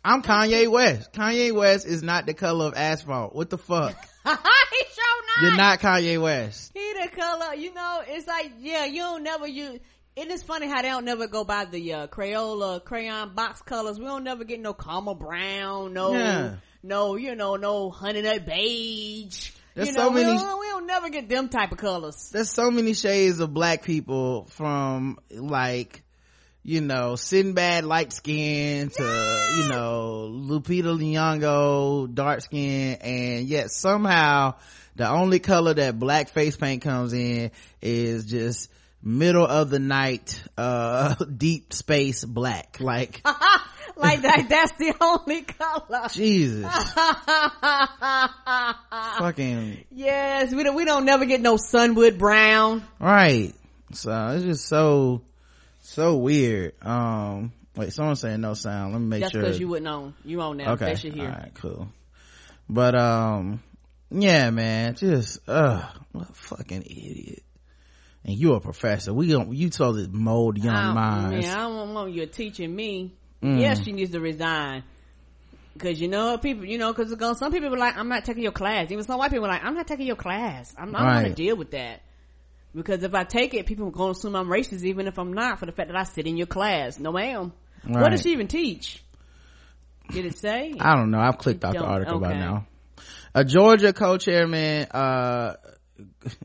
[0.03, 1.13] I'm Kanye West.
[1.13, 3.33] Kanye West is not the color of asphalt.
[3.33, 3.95] What the fuck?
[4.23, 5.41] he sure not.
[5.41, 6.71] You're not Kanye West.
[6.73, 9.79] He the color, you know, it's like, yeah, you don't never use,
[10.15, 13.97] it is funny how they don't never go by the, uh, Crayola crayon box colors.
[13.99, 16.55] We don't never get no caramel brown, no, Yeah.
[16.83, 19.51] no, you know, no honey nut beige.
[19.75, 22.29] There's you so know, we many- don't, we don't never get them type of colors.
[22.31, 26.03] There's so many shades of black people from like
[26.65, 29.03] you know, Sinbad light skin to,
[29.57, 34.53] you know, Lupita Nyong'o dark skin and yet somehow
[34.95, 38.69] the only color that black face paint comes in is just
[39.03, 42.77] middle of the night, uh, deep space black.
[42.79, 43.21] Like,
[43.95, 46.07] like that, that's the only color.
[46.11, 46.65] Jesus.
[49.19, 49.83] Fucking.
[49.91, 52.83] Yes, we don't, we don't never get no sunwood brown.
[52.99, 53.53] Right.
[53.91, 55.21] So it's just so,
[55.81, 56.73] so weird.
[56.81, 58.93] Um, wait, someone's saying no sound.
[58.93, 59.41] Let me make That's sure.
[59.41, 60.13] because you wouldn't own.
[60.23, 60.81] You own that.
[60.81, 60.95] okay.
[60.95, 61.25] Hear.
[61.25, 61.87] All right, cool.
[62.69, 63.61] But, um,
[64.09, 67.43] yeah, man, just, uh, what a fucking idiot.
[68.25, 69.13] And you're a professor.
[69.13, 71.45] We don't, you told it mold young minds.
[71.45, 73.13] Man, I don't want you teaching me.
[73.41, 73.59] Mm.
[73.59, 74.83] Yes, she needs to resign.
[75.77, 78.51] Cause you know people, you know, cause some people are like, I'm not taking your
[78.51, 78.91] class.
[78.91, 80.73] Even some white people are like, I'm not taking your class.
[80.77, 82.01] I'm, I don't want to deal with that.
[82.75, 85.33] Because if I take it, people are going to assume I'm racist, even if I'm
[85.33, 86.99] not, for the fact that I sit in your class.
[86.99, 87.53] No, ma'am.
[87.85, 89.03] What does she even teach?
[90.09, 90.73] Did it say?
[90.79, 91.19] I don't know.
[91.19, 92.67] I've clicked off the article by now.
[93.35, 95.55] A Georgia co-chairman, uh,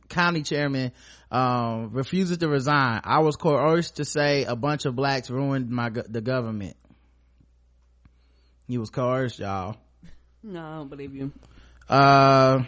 [0.09, 0.93] county chairman,
[1.31, 3.01] um, refuses to resign.
[3.05, 6.77] I was coerced to say a bunch of blacks ruined my, the government.
[8.67, 9.77] He was coerced, y'all.
[10.43, 11.33] No, I don't believe you.
[11.89, 12.65] Uh,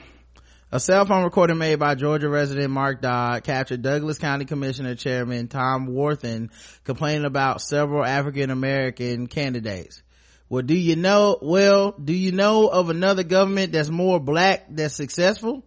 [0.72, 5.48] a cell phone recording made by Georgia resident Mark Dodd captured Douglas County Commissioner Chairman
[5.48, 6.50] Tom Worthan
[6.84, 10.02] complaining about several African American candidates.
[10.48, 14.94] Well, do you know, well, do you know of another government that's more black that's
[14.94, 15.64] successful?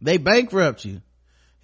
[0.00, 1.02] They bankrupt you.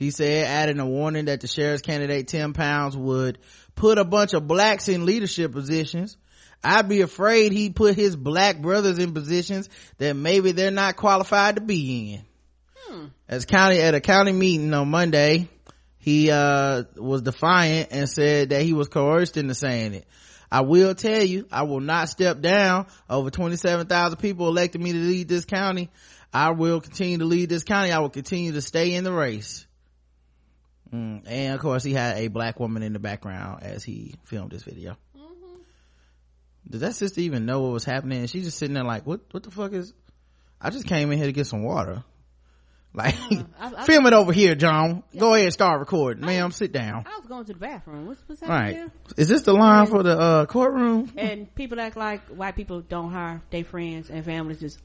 [0.00, 3.36] He said, adding a warning that the sheriff's candidate Tim Pounds would
[3.74, 6.16] put a bunch of blacks in leadership positions.
[6.64, 9.68] I'd be afraid he put his black brothers in positions
[9.98, 13.12] that maybe they're not qualified to be in.
[13.28, 15.48] As county, at a county meeting on Monday,
[15.98, 20.06] he, uh, was defiant and said that he was coerced into saying it.
[20.50, 22.86] I will tell you, I will not step down.
[23.10, 25.90] Over 27,000 people elected me to lead this county.
[26.32, 27.92] I will continue to lead this county.
[27.92, 29.66] I will continue to stay in the race.
[30.92, 34.50] Mm, and of course, he had a black woman in the background as he filmed
[34.50, 34.96] this video.
[36.68, 38.26] Did that sister even know what was happening?
[38.26, 39.92] She's just sitting there like, what, what the fuck is,
[40.60, 42.04] I just came in here to get some water.
[42.92, 43.14] Like,
[43.56, 45.04] I- I- film it over here, John.
[45.16, 46.26] Go ahead and start recording.
[46.26, 47.04] Ma'am, sit down.
[47.06, 48.08] I was going to the bathroom.
[48.08, 48.74] What's, what's Right.
[48.74, 51.12] happening Is this the line for the, uh, courtroom?
[51.16, 54.80] And people act like white people don't hire their friends and families just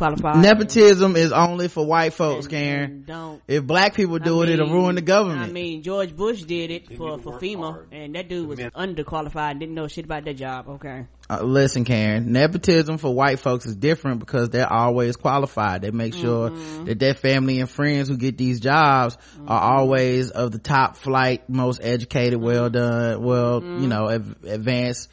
[0.00, 0.42] unqualified.
[0.42, 3.04] Nepotism is only for white folks, Karen.
[3.06, 3.42] don't.
[3.48, 5.40] If black people do I it, it'll ruin the government.
[5.42, 9.74] I mean, George Bush did it for, for FEMA, and that dude was underqualified didn't
[9.74, 10.68] know shit about that job.
[10.68, 11.06] Okay.
[11.28, 15.82] Uh, listen, Karen, nepotism for white folks is different because they're always qualified.
[15.82, 16.84] They make sure Mm-hmm.
[16.86, 19.16] that their family and friends who get these jobs
[19.46, 23.82] are always of the top flight, most educated, well done, well, Mm-hmm.
[23.82, 25.08] you know, av- advanced,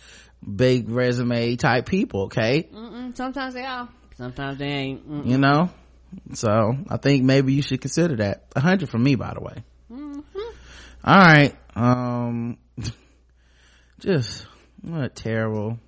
[0.56, 2.68] big resume type people, okay?
[2.74, 3.88] Mm-mm, sometimes they are.
[4.18, 5.10] Sometimes they ain't.
[5.10, 5.28] Mm-mm.
[5.28, 5.70] You know?
[6.34, 8.46] So, I think maybe you should consider that.
[8.56, 9.64] A hundred from me, by the way.
[9.92, 10.40] Mm-hmm.
[11.04, 11.56] All right.
[11.76, 12.58] Um,
[14.00, 14.48] just
[14.82, 15.80] what a terrible,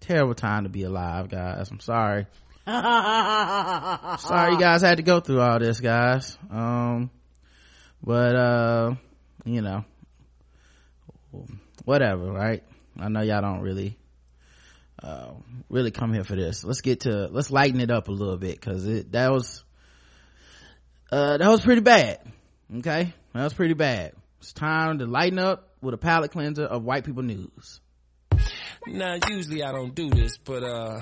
[0.00, 1.70] terrible time to be alive, guys.
[1.70, 2.26] I'm sorry.
[2.66, 6.36] Sorry you guys had to go through all this, guys.
[6.50, 7.10] Um,
[8.02, 8.94] but uh,
[9.44, 9.84] you know,
[11.84, 12.64] whatever, right?
[12.98, 13.96] I know y'all don't really,
[15.02, 15.32] uh,
[15.68, 16.64] really come here for this.
[16.64, 19.64] Let's get to, let's lighten it up a little bit because it, that was,
[21.12, 22.20] uh, that was pretty bad.
[22.78, 23.12] Okay?
[23.34, 24.12] That was pretty bad.
[24.40, 27.80] It's time to lighten up with a palate cleanser of white people news.
[28.86, 31.00] Now, usually I don't do this, but uh,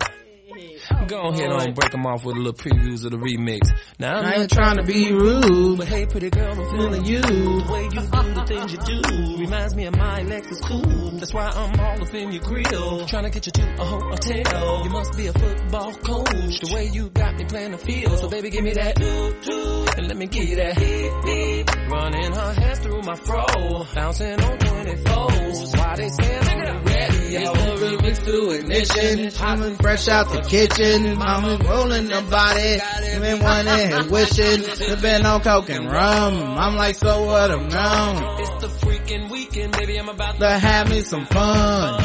[1.07, 3.61] go ahead and break them off with a little previews of the remix.
[3.99, 7.21] Now, I'm I ain't trying to be rude, but hey, pretty girl, I'm feeling you.
[7.21, 11.11] The way you do the things you do reminds me of my Lexus cool.
[11.13, 14.85] That's why I'm all up in your grill, trying to get you to a hotel.
[14.85, 16.61] You must be a football coach.
[16.61, 19.87] The way you got me playing the field, so baby, give me that doo doo,
[19.97, 21.91] and let me give you that hip hip.
[21.91, 25.79] Running her hands through my fro, bouncing on when.
[25.79, 27.53] Why they stand on the radio?
[27.53, 29.33] It's the remix to ignition.
[29.33, 31.19] Popping fresh out the kitchen.
[31.19, 32.81] Mama rolling the body.
[33.21, 34.63] Been one and wishing.
[34.63, 36.35] to Sipping on coke and rum.
[36.59, 38.37] I'm like, so what I'm now?
[38.39, 39.97] It's the freaking weekend, baby.
[39.97, 42.03] I'm about to have me some fun.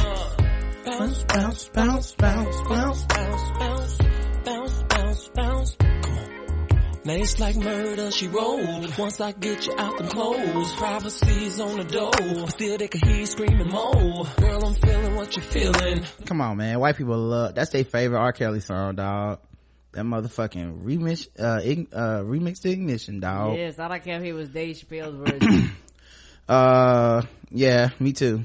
[0.86, 4.09] Bounce, bounce, bounce, bounce, bounce, bounce, bounce.
[7.06, 8.98] Now it's like murder, she rolled.
[8.98, 12.12] Once I get you out them clothes, privacy's on the door.
[12.12, 14.26] But still they can hear you screaming more.
[14.38, 16.04] Girl, I'm feeling what you're feeling.
[16.26, 16.80] Come on, man.
[16.80, 18.34] White people love, that's their favorite R.
[18.34, 19.40] Kelly song, dog.
[19.94, 23.58] That motherfucking remix, uh, ign- uh, remix to ignition, dog.
[23.58, 25.72] Yes, all I like how he was Dave Chappelle's version.
[26.48, 28.44] Uh, yeah, me too.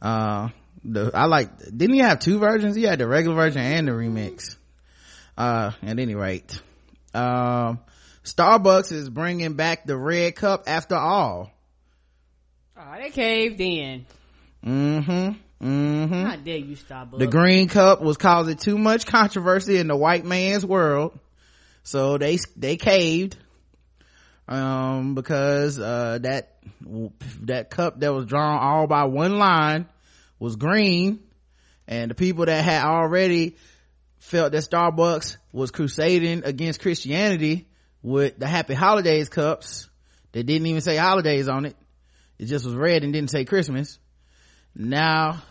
[0.00, 0.48] uh
[0.82, 3.92] the i like didn't he have two versions he had the regular version and the
[3.92, 4.56] remix
[5.36, 6.58] uh at any rate
[7.14, 7.80] um
[8.24, 11.50] starbucks is bringing back the red cup after all
[12.76, 14.06] Oh, they caved in.
[14.64, 15.10] mm-hmm
[15.66, 17.18] mm-hmm How dare you, Starbucks?
[17.18, 21.18] the green cup was causing too much controversy in the white man's world
[21.82, 23.36] so they they caved
[24.48, 26.56] um because uh that
[27.42, 29.86] that cup that was drawn all by one line
[30.38, 31.20] was green
[31.86, 33.56] and the people that had already
[34.20, 37.66] felt that starbucks was crusading against christianity
[38.02, 39.88] with the happy holidays cups.
[40.32, 41.76] That didn't even say holidays on it.
[42.38, 43.98] It just was red and didn't say christmas.
[44.74, 45.42] Now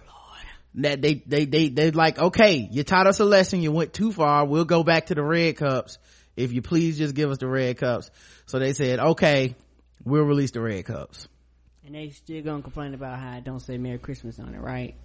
[0.75, 3.61] that they they they they like okay you taught us a lesson.
[3.61, 4.45] You went too far.
[4.45, 5.97] We'll go back to the red cups.
[6.35, 8.09] If you please just give us the red cups.
[8.45, 9.55] So they said okay
[10.05, 11.27] we'll release the red cups.
[11.85, 14.95] And they still gonna complain about how I don't say Merry Christmas on it, right?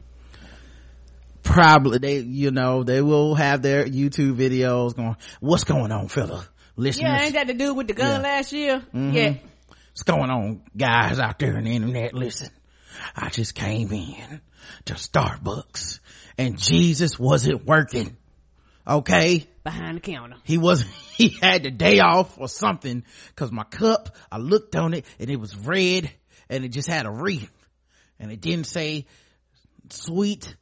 [1.44, 6.44] Probably they you know they will have their youtube videos going what's going on fella
[6.74, 8.28] listeners Yeah, ain't that the dude with the gun Yeah.
[8.28, 8.82] last year?
[8.92, 9.14] Mhm.
[9.14, 9.34] Yeah.
[9.90, 12.48] what's going on guys out there on the internet listen
[13.14, 14.40] i just came in
[14.86, 16.00] to starbucks
[16.38, 18.16] and jesus wasn't working
[18.88, 20.36] okay Behind the counter.
[20.44, 24.94] he was he had the day off or something because my cup i looked on
[24.94, 26.10] it and it was red
[26.48, 27.50] and it just had a wreath
[28.18, 29.06] and it didn't say
[29.90, 30.56] sweet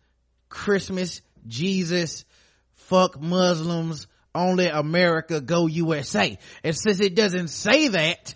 [0.52, 2.26] christmas jesus
[2.74, 8.34] fuck muslims only america go usa and since it doesn't say that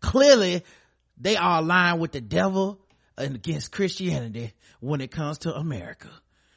[0.00, 0.64] clearly
[1.18, 2.80] they are aligned with the devil
[3.16, 6.10] and against christianity when it comes to america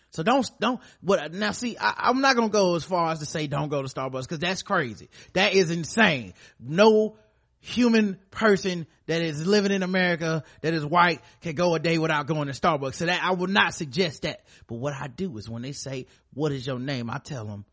[0.09, 3.25] so don't, don't, what, now see, I, I'm not gonna go as far as to
[3.25, 5.09] say don't go to Starbucks, cause that's crazy.
[5.33, 6.33] That is insane.
[6.57, 7.17] No
[7.65, 12.27] human person that is living in America that is white can go a day without
[12.27, 12.95] going to Starbucks.
[12.95, 14.41] So that, I would not suggest that.
[14.67, 17.09] But what I do is when they say, what is your name?
[17.09, 17.65] I tell them,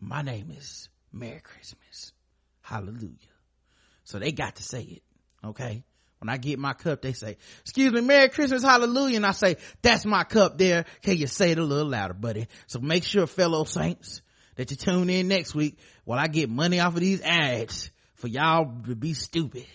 [0.00, 2.12] my name is Merry Christmas.
[2.62, 3.14] Hallelujah.
[4.02, 5.02] So they got to say it.
[5.44, 5.84] Okay.
[6.18, 9.16] When I get my cup, they say, excuse me, Merry Christmas, hallelujah.
[9.16, 10.84] And I say, that's my cup there.
[11.02, 12.48] Can you say it a little louder, buddy?
[12.66, 14.22] So make sure, fellow saints,
[14.56, 18.28] that you tune in next week while I get money off of these ads for
[18.28, 19.66] y'all to be stupid.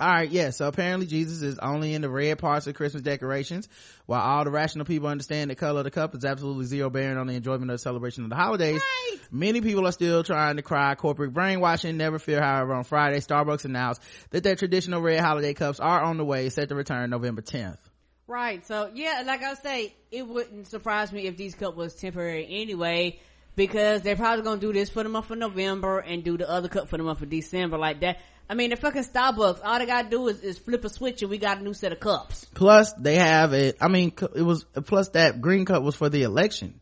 [0.00, 0.50] All right, yeah.
[0.50, 3.68] So apparently Jesus is only in the red parts of Christmas decorations,
[4.06, 7.18] while all the rational people understand the color of the cup is absolutely zero bearing
[7.18, 8.82] on the enjoyment of the celebration of the holidays.
[9.30, 11.96] Many people are still trying to cry corporate brainwashing.
[11.96, 16.16] Never fear, however, on Friday, Starbucks announced that their traditional red holiday cups are on
[16.16, 17.78] the way, set to return November 10th.
[18.26, 18.66] Right.
[18.66, 23.20] So yeah, like I say, it wouldn't surprise me if these cup was temporary anyway,
[23.56, 26.68] because they're probably gonna do this for the month of November and do the other
[26.68, 28.18] cup for the month of December like that.
[28.48, 31.30] I mean, the fucking Starbucks, all they gotta do is, is flip a switch and
[31.30, 32.46] we got a new set of cups.
[32.54, 33.76] Plus, they have it.
[33.80, 36.80] I mean, it was plus that green cup was for the election.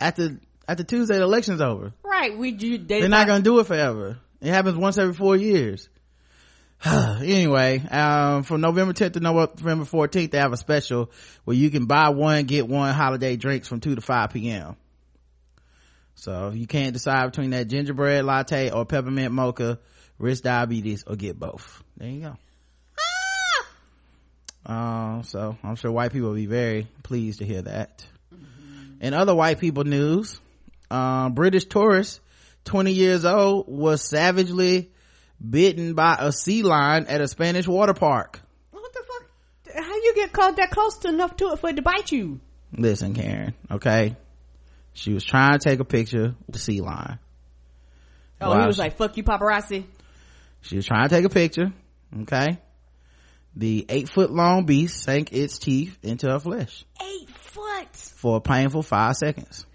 [0.00, 1.92] After after Tuesday, the election's over.
[2.02, 2.36] Right.
[2.36, 2.78] We do.
[2.78, 4.18] They They're not gonna do it forever.
[4.40, 5.88] It happens once every four years.
[6.84, 11.12] anyway, um, from November 10th to November 14th, they have a special
[11.44, 14.76] where you can buy one, get one holiday drinks from 2 to 5 p.m.
[16.22, 19.80] So you can't decide between that gingerbread latte or peppermint mocha,
[20.20, 21.82] risk diabetes or get both.
[21.96, 22.36] There you go.
[24.72, 28.06] Um, so I'm sure white people will be very pleased to hear that.
[29.00, 30.40] In other white people news,
[30.92, 32.20] um, British tourist,
[32.66, 34.92] 20 years old, was savagely
[35.44, 38.40] bitten by a sea lion at a Spanish water park.
[38.70, 39.74] What the fuck?
[39.84, 42.38] How you get caught that close to enough to it for it to bite you?
[42.78, 44.14] Listen, Karen, okay?
[44.94, 47.18] She was trying to take a picture with the sea lion.
[48.40, 49.84] Oh, While he was like, "Fuck you, paparazzi."
[50.62, 51.72] She was trying to take a picture,
[52.22, 52.58] okay?
[53.56, 57.94] The eight foot long beast sank its teeth into her flesh Eight foot.
[57.94, 59.66] for a painful five seconds.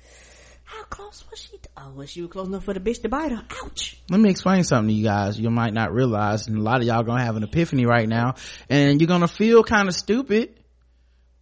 [0.64, 1.58] How close was she?
[1.58, 3.44] To- oh, well, she was close enough for the bitch to bite her.
[3.64, 4.02] Ouch.
[4.10, 5.40] Let me explain something to you guys.
[5.40, 8.36] You might not realize, and a lot of y'all gonna have an epiphany right now,
[8.70, 10.57] and you're gonna feel kind of stupid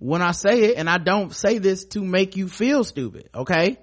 [0.06, 3.78] when I say it, and I don't say this to make you feel stupid, okay?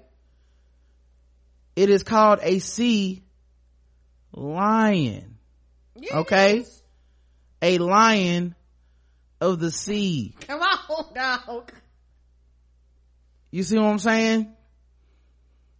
[1.75, 3.23] It is called a sea
[4.31, 5.37] lion.
[6.13, 6.65] Okay?
[7.61, 8.55] A lion
[9.41, 10.33] of the sea.
[10.47, 11.73] Come on, dog.
[13.51, 14.53] You see what I'm saying?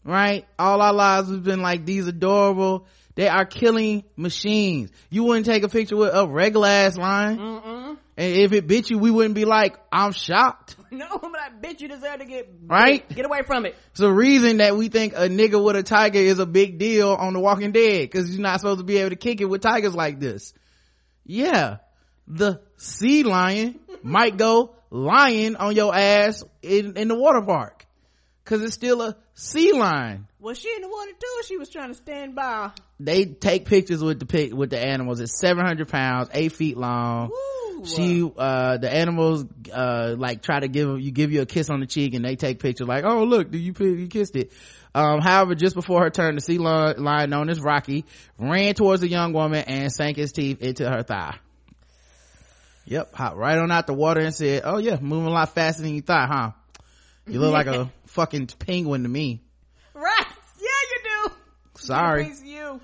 [0.03, 0.45] Right?
[0.59, 2.85] All our lives have been like these adorable.
[3.15, 4.91] They are killing machines.
[5.09, 7.37] You wouldn't take a picture with a regular ass lion.
[7.37, 7.82] Mm-mm.
[8.15, 10.75] And if it bit you, we wouldn't be like, I'm shocked.
[10.93, 13.09] No, but I bet you deserve to get Right?
[13.09, 13.75] Get away from it.
[13.89, 17.09] It's the reason that we think a nigga with a tiger is a big deal
[17.09, 18.11] on The Walking Dead.
[18.11, 20.53] Cause you're not supposed to be able to kick it with tigers like this.
[21.25, 21.77] Yeah.
[22.27, 27.87] The sea lion might go lion on your ass in, in the water park.
[28.45, 30.27] Cause it's still a sea lion.
[30.39, 32.69] Was she in the water too she was trying to stand by?
[32.99, 35.19] They take pictures with the pic, with the animals.
[35.19, 37.31] It's 700 pounds, 8 feet long.
[37.85, 41.79] She, uh, the animals, uh, like try to give you, give you a kiss on
[41.79, 44.51] the cheek and they take pictures like, oh look, do you, you kissed it.
[44.95, 48.05] Um, however, just before her turn, the sea lion known as Rocky
[48.37, 51.37] ran towards the young woman and sank his teeth into her thigh.
[52.85, 55.81] Yep, hopped right on out the water and said, oh yeah, moving a lot faster
[55.81, 56.51] than you thought, huh?
[57.27, 59.41] You look like a fucking penguin to me.
[59.93, 60.25] Right.
[60.59, 61.33] Yeah, you do.
[61.75, 62.31] Sorry.
[62.43, 62.81] You.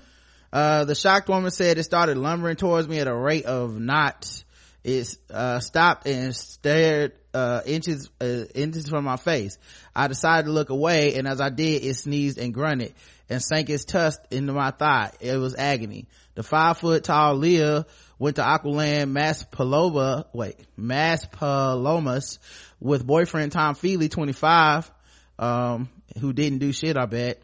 [0.52, 4.44] Uh, the shocked woman said it started lumbering towards me at a rate of knots.
[4.82, 9.58] It, uh, stopped and stared, uh, inches, uh, inches from my face.
[9.94, 12.94] I decided to look away and as I did, it sneezed and grunted
[13.28, 15.12] and sank its tusk into my thigh.
[15.20, 16.06] It was agony.
[16.34, 17.86] The five foot tall Leah
[18.18, 22.38] went to Aqualand Mass Paloma, wait, Maspalomas
[22.80, 24.90] with boyfriend Tom Feely, 25,
[25.38, 25.88] um,
[26.18, 27.42] who didn't do shit, I bet.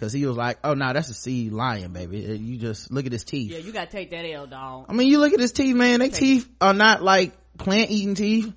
[0.00, 2.20] Cause he was like, oh no, nah, that's a sea lion, baby.
[2.20, 3.52] You just look at his teeth.
[3.52, 4.86] Yeah, you gotta take that L, dog.
[4.88, 6.00] I mean, you look at his teeth, man.
[6.00, 8.50] They teeth are not like plant eating teeth.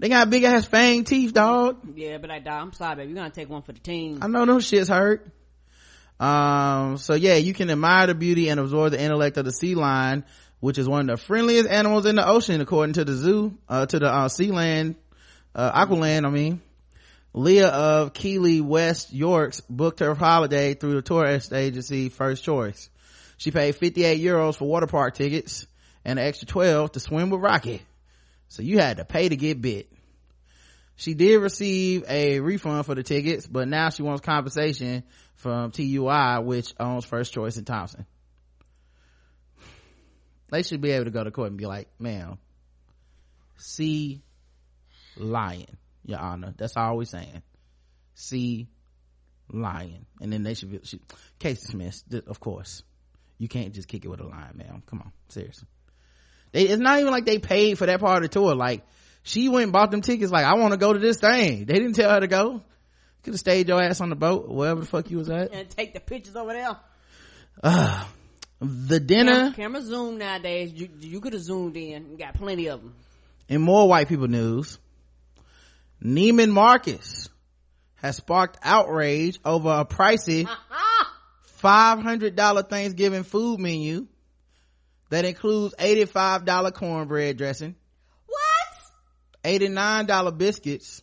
[0.00, 1.78] They got big ass fang teeth, dog.
[1.94, 3.08] Yeah, but I dog, I'm sorry, baby.
[3.08, 4.18] You're gonna take one for the team.
[4.20, 5.26] I know those shits hurt.
[6.20, 9.74] Um, so yeah, you can admire the beauty and absorb the intellect of the sea
[9.74, 10.26] lion,
[10.60, 13.86] which is one of the friendliest animals in the ocean, according to the zoo, uh,
[13.86, 14.96] to the, uh, sea land,
[15.54, 16.60] uh, Aqualand, I mean.
[17.32, 22.90] Leah of Keighley West Yorks booked her holiday through the tourist agency First Choice.
[23.36, 25.66] She paid 58 euros for water park tickets
[26.04, 27.82] and an extra 12 to swim with Rocky.
[28.48, 29.90] So you had to pay to get bit.
[30.96, 35.04] She did receive a refund for the tickets, but now she wants compensation
[35.36, 38.04] from TUI, which owns First Choice in Thomson.
[40.50, 42.38] They should be able to go to court and be like, ma'am,
[43.56, 44.20] see
[45.16, 45.78] lion
[46.10, 46.54] your honor.
[46.56, 47.42] That's all we're saying.
[48.14, 48.68] Sea
[49.52, 51.00] lion and then they should be should,
[51.38, 52.82] case dismissed of course.
[53.38, 55.12] You can't just kick it with a lion man come on.
[55.28, 55.66] Seriously.
[56.52, 58.54] They, it's not even like they paid for that part of the tour.
[58.54, 58.84] Like
[59.22, 61.64] she went and bought them tickets like i want to go to this thing.
[61.64, 62.62] They didn't tell her to go.
[63.22, 65.52] Could have stayed your ass on the boat wherever the fuck you was at.
[65.52, 66.76] And take the pictures over there.
[67.62, 68.04] Uh,
[68.60, 70.72] the dinner camera, camera zoom nowadays.
[70.72, 72.94] You, you could have zoomed in got plenty of them
[73.50, 74.78] and more white people news
[76.02, 77.28] Neiman Marcus
[77.96, 80.48] has sparked outrage over a pricey
[81.62, 84.06] $500 Thanksgiving food menu
[85.10, 87.74] that includes $85 cornbread dressing.
[88.26, 89.60] What?
[89.60, 91.02] $89 biscuits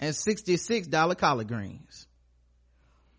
[0.00, 2.06] and $66 collard greens.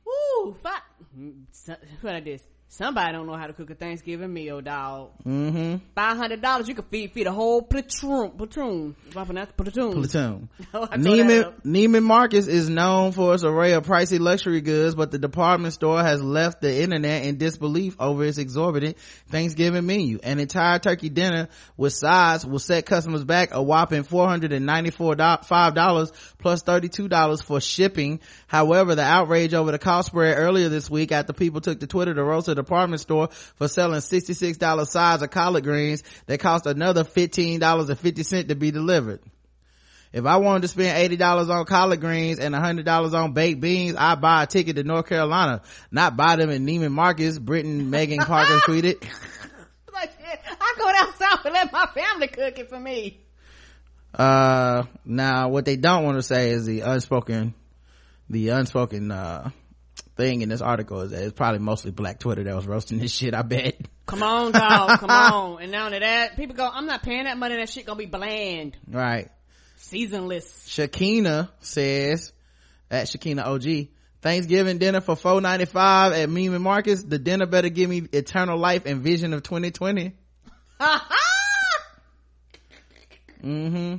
[0.08, 0.84] Ooh, fuck.
[2.02, 2.42] What I did?
[2.74, 5.10] Somebody don't know how to cook a Thanksgiving meal, dog.
[5.26, 5.84] Mm-hmm.
[5.94, 8.32] Five hundred dollars, you could feed feed a whole platoon.
[8.32, 8.96] Platoon.
[9.12, 9.52] Platoon.
[9.58, 10.50] Platoon.
[10.72, 15.74] Neiman Neiman Marcus is known for its array of pricey luxury goods, but the department
[15.74, 20.20] store has left the internet in disbelief over its exorbitant Thanksgiving menu.
[20.24, 24.66] An entire turkey dinner with sides will set customers back a whopping four hundred and
[24.66, 28.22] ninety four five dollars plus thirty two dollars for shipping.
[28.48, 32.14] However, the outrage over the cost spread earlier this week after people took to Twitter
[32.14, 37.04] to roast the department store for selling $66 size of collard greens that cost another
[37.04, 39.22] $15.50 to be delivered.
[40.14, 44.20] If I wanted to spend $80 on collard greens and $100 on baked beans, I'd
[44.20, 48.60] buy a ticket to North Carolina, not buy them in Neiman Marcus, Britain Megan Parker
[48.60, 49.02] tweeted.
[49.94, 53.22] I'm going outside and let my family cook it for me.
[54.14, 57.54] Uh, now what they don't want to say is the unspoken,
[58.30, 59.52] the unspoken, uh,
[60.16, 63.12] thing in this article is that it's probably mostly black Twitter that was roasting this
[63.14, 63.76] shit, I bet.
[64.06, 65.62] Come on, dog, come on.
[65.62, 68.06] And now to that, people go, I'm not paying that money, that shit gonna be
[68.06, 68.78] bland.
[68.88, 69.30] Right.
[69.78, 70.68] Seasonless.
[70.68, 72.34] Shakina says,
[72.90, 73.90] at Shakina OG,
[74.22, 77.02] Thanksgiving dinner for four ninety five at Neiman Marcus.
[77.04, 80.14] The dinner better give me eternal life and vision of 2020.
[83.44, 83.96] mm-hmm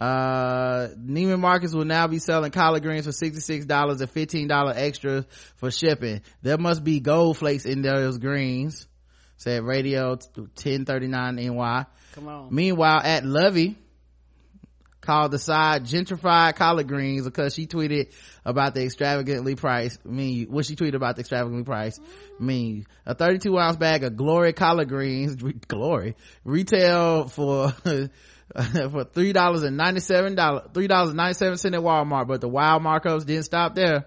[0.00, 5.70] uh Neiman Marcus will now be selling collard greens for $66 and $15 extra for
[5.70, 6.22] shipping.
[6.40, 8.88] There must be gold flakes in those greens,
[9.36, 11.86] said radio 1039 NY.
[12.14, 12.48] Come on.
[12.50, 13.76] Meanwhile, at Lovey,
[15.00, 18.12] called the side gentrified collard greens because she tweeted
[18.44, 22.00] about the extravagantly priced me what she tweeted about the extravagantly priced
[22.38, 25.36] me a 32 ounce bag of glory collard greens
[25.68, 27.72] glory retail for
[28.90, 32.40] for three dollars and ninety seven dollars three dollars ninety seven cent at Walmart, but
[32.40, 34.06] the wild markups didn't stop there.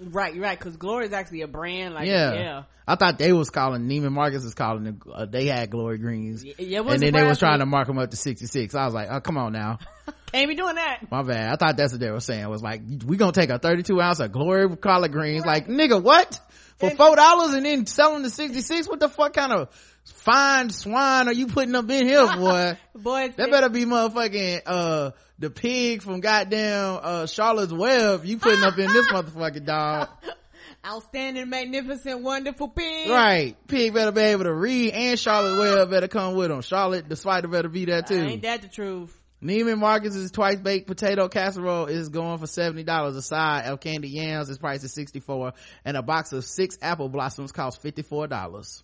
[0.00, 1.94] Right, right, because Glory is actually a brand.
[1.94, 2.32] Like, yeah.
[2.32, 2.62] yeah.
[2.86, 6.44] I thought they was calling Neiman Marcus was calling uh, they had Glory Greens.
[6.44, 8.74] yeah, it and then they was trying to mark them up to 66.
[8.74, 9.78] I was like, oh, come on now.
[10.32, 11.10] Can't be doing that.
[11.10, 11.52] My bad.
[11.52, 12.48] I thought that's what they were saying.
[12.48, 15.46] Was like, we gonna take a 32 ounce of Glory collard greens.
[15.46, 16.40] Like, nigga, what?
[16.78, 18.88] For four dollars and then selling the 66?
[18.88, 19.68] What the fuck kind of
[20.04, 22.76] fine swine are you putting up in here, boy?
[22.94, 28.62] Boy, that better be motherfucking, uh, the pig from goddamn, uh, Charlotte's Web you putting
[28.62, 30.08] up in this motherfucking dog.
[30.86, 33.10] Outstanding, magnificent, wonderful pig.
[33.10, 33.56] Right.
[33.66, 36.62] Pig better be able to read and Charlotte Web better come with him.
[36.62, 38.20] Charlotte, the spider better be there too.
[38.20, 39.16] Ain't that the truth?
[39.42, 43.62] Neiman Marcus's twice baked potato casserole is going for seventy dollars a side.
[43.64, 47.50] El Candy yams is priced at sixty four, and a box of six apple blossoms
[47.50, 48.82] costs fifty four dollars.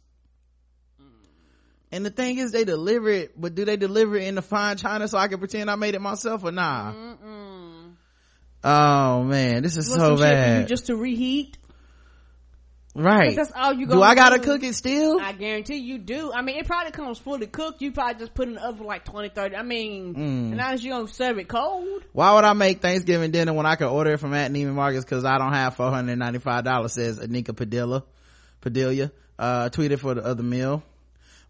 [1.93, 4.77] And the thing is, they deliver it, but do they deliver it in the fine
[4.77, 6.93] china so I can pretend I made it myself or nah?
[8.65, 10.69] Oh man, this is so some shit for bad.
[10.69, 11.57] just to reheat.
[12.97, 13.37] right?
[13.37, 14.45] That's all you Do I gotta do.
[14.45, 15.21] cook it still?
[15.21, 16.33] I guarantee you do.
[16.33, 17.81] I mean, it probably comes fully cooked.
[17.83, 19.55] You probably just put it in the oven for like 20, 30.
[19.55, 20.19] I mean, Mm.
[20.19, 22.03] and now you gonna serve it cold.
[22.13, 25.05] Why would I make Thanksgiving dinner when I can order it from at Neiman Marcus
[25.05, 26.95] because I don't have four hundred ninety five dollars?
[26.95, 28.03] Says Anika Padilla,
[28.61, 30.83] Padilla, uh, tweeted for the other meal.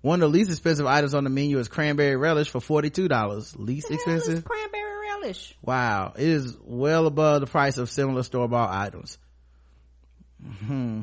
[0.07, 3.09] One of the least expensive items on the menu is cranberry relish for forty two
[3.09, 3.57] dollars.
[3.57, 4.45] Least expensive.
[4.45, 5.57] Cranberry relish.
[5.63, 9.19] Wow, it is well above the price of similar store bought items.
[10.65, 11.03] Hmm.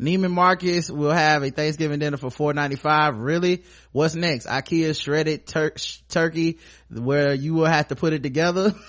[0.00, 3.18] Neiman Marcus will have a Thanksgiving dinner for four ninety five.
[3.18, 3.64] Really?
[3.92, 4.46] What's next?
[4.46, 5.74] IKEA shredded tur-
[6.08, 6.56] turkey,
[6.90, 8.72] where you will have to put it together.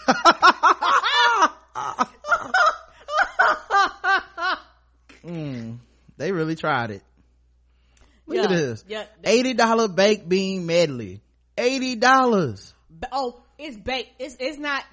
[5.24, 5.80] Mm,
[6.16, 7.02] they really tried it.
[8.28, 8.84] Look at this.
[8.88, 9.06] yeah.
[9.24, 11.22] Eighty dollar baked bean medley.
[11.58, 12.74] Eighty dollars.
[13.12, 14.12] Oh, it's baked.
[14.20, 14.84] It's it's not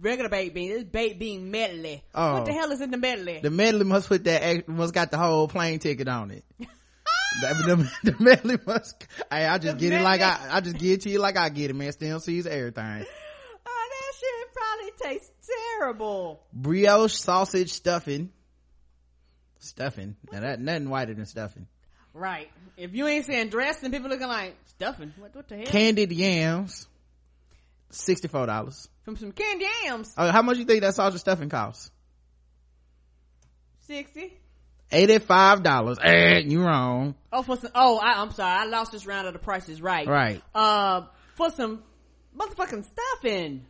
[0.00, 0.72] regular baked bean.
[0.72, 2.02] It's baked bean medley.
[2.14, 2.34] Oh.
[2.34, 2.54] What the oh.
[2.54, 3.40] hell is in the medley?
[3.42, 6.44] The medley must put that must got the whole plane ticket on it.
[6.58, 9.06] That- the, the medley must.
[9.30, 10.38] Hey, I just The get it like I.
[10.50, 11.92] I just get it to you like I get it, man.
[11.92, 13.06] Still sees everything.
[13.66, 15.32] Oh, that shit probably tastes
[15.78, 16.42] terrible.
[16.52, 18.30] Brioche sausage stuffing.
[19.58, 20.16] Stuffing.
[20.30, 21.66] Now that nothing whiter than stuffing.
[22.14, 22.48] Right.
[22.76, 25.12] If you ain't saying dressing, and people looking like stuffing.
[25.18, 25.66] What, what the hell?
[25.66, 26.86] Candied yams.
[27.90, 28.88] Sixty four dollars.
[29.04, 30.14] From some candy yams.
[30.16, 31.90] Oh, how much you think that sausage stuffing costs?
[33.86, 34.32] 60.
[34.92, 35.98] Eighty five dollars.
[36.02, 37.14] Eh, you wrong.
[37.32, 38.62] Oh, for some, oh, I, I'm sorry.
[38.62, 40.06] I lost this round of the prices right.
[40.06, 40.40] Right.
[40.54, 41.02] Uh,
[41.34, 41.82] for some
[42.36, 43.66] motherfucking stuffing.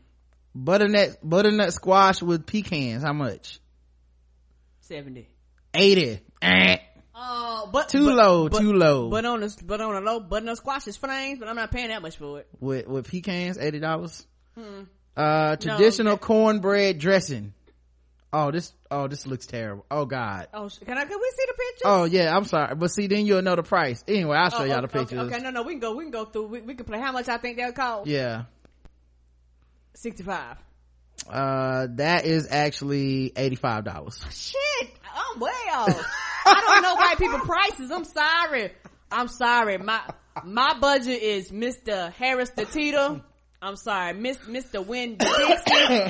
[0.57, 3.03] Butternut butternut squash with pecans.
[3.03, 3.59] How much?
[4.81, 5.29] 70.
[5.75, 6.21] Eighty.
[6.43, 6.77] Eh.
[7.17, 9.09] Uh, but Too but- low, but- too low.
[9.09, 11.89] But on the but on the low butternut squash is flames, but I'm not paying
[11.89, 12.49] that much for it.
[12.61, 14.27] With with pecans, eighty dollars.
[14.59, 14.83] Hmm.
[15.17, 17.55] Uh, traditional cornbread dressing.
[18.33, 19.87] Oh, this oh this looks terrible.
[19.93, 20.49] Oh God.
[20.53, 21.05] Oh, can I?
[21.05, 21.85] Can we see the picture?
[21.85, 24.03] Oh yeah, I'm sorry, but see then you'll know the price.
[24.09, 25.19] Anyway, I'll show Oh, y'all the okay, pictures.
[25.21, 25.95] Okay, no, no, we can go.
[25.95, 26.49] We can go through.
[26.49, 26.99] We, we can play.
[26.99, 28.09] How much I think would cost?
[28.09, 28.45] Yeah.
[29.95, 30.57] Sixty five.
[31.31, 34.21] Uh, that is actually eighty five dollars.
[34.33, 36.21] Shit, I'm way off.
[36.47, 37.91] I don't know white people prices.
[37.91, 38.73] I'm sorry.
[39.11, 39.79] I'm sorry.
[39.79, 40.01] My
[40.45, 42.13] my budget is Mr.
[42.13, 43.21] Harris the Teeter.
[43.63, 44.85] I'm sorry, Miss Mr.
[44.85, 45.25] Win the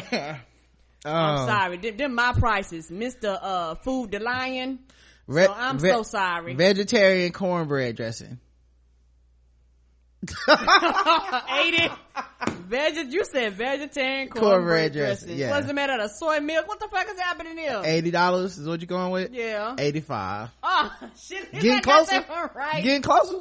[0.08, 0.16] Dixie.
[1.06, 1.76] I'm sorry.
[1.76, 3.38] Them, them my prices, Mr.
[3.40, 4.80] Uh, Food the Lion.
[5.28, 6.54] Ve- so I'm ve- so sorry.
[6.54, 8.38] Vegetarian cornbread dressing.
[11.58, 11.88] Eighty.
[12.68, 13.12] Veg.
[13.12, 15.36] You said vegetarian cornbread, Cornbread dressing.
[15.36, 15.50] yeah.
[15.50, 15.94] What's the matter?
[16.02, 16.66] of soy milk?
[16.68, 17.82] What the fuck is happening here?
[17.84, 19.32] Eighty dollars is what you're going with?
[19.32, 19.74] Yeah.
[19.78, 20.50] Eighty five.
[20.62, 21.52] Oh shit!
[21.52, 22.24] Getting closer?
[22.54, 22.82] right.
[22.82, 23.36] Getting closer.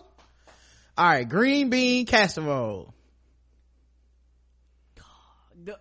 [0.95, 2.93] All right, green bean casserole.
[5.63, 5.77] the,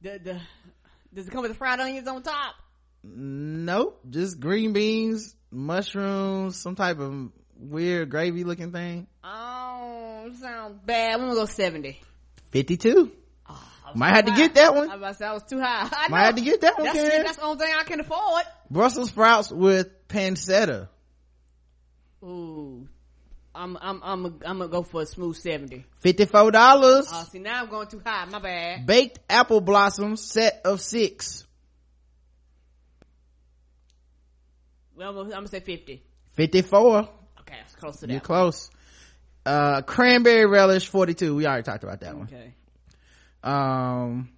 [0.00, 0.40] the, the,
[1.12, 2.54] does it come with the fried onions on top?
[3.04, 9.06] Nope, just green beans, mushrooms, some type of weird gravy looking thing.
[9.24, 11.14] Oh, sounds bad.
[11.14, 12.00] I'm gonna go 70.
[12.50, 13.10] 52.
[13.48, 14.90] Ah, Might have to get that one.
[14.90, 15.88] I was about to say, that was too high.
[15.92, 16.24] I Might know.
[16.26, 17.22] have to get that one, That's, Karen.
[17.24, 18.42] that's the only thing I can afford.
[18.70, 20.88] Brussels sprouts with pancetta.
[22.22, 22.86] Ooh.
[23.54, 25.84] I'm, I'm, I'm, I'm gonna go for a smooth 70.
[26.02, 26.52] $54.
[26.54, 28.24] Oh, see, now I'm going too high.
[28.26, 28.86] My bad.
[28.86, 31.44] Baked apple blossoms set of six.
[34.96, 36.02] Well, I'm gonna, I'm gonna say 50.
[36.32, 37.08] 54.
[37.40, 38.12] Okay, it's close to that.
[38.12, 38.70] You're close.
[39.44, 41.34] Uh, cranberry relish 42.
[41.34, 42.26] We already talked about that one.
[42.26, 42.54] Okay.
[43.42, 44.28] Um,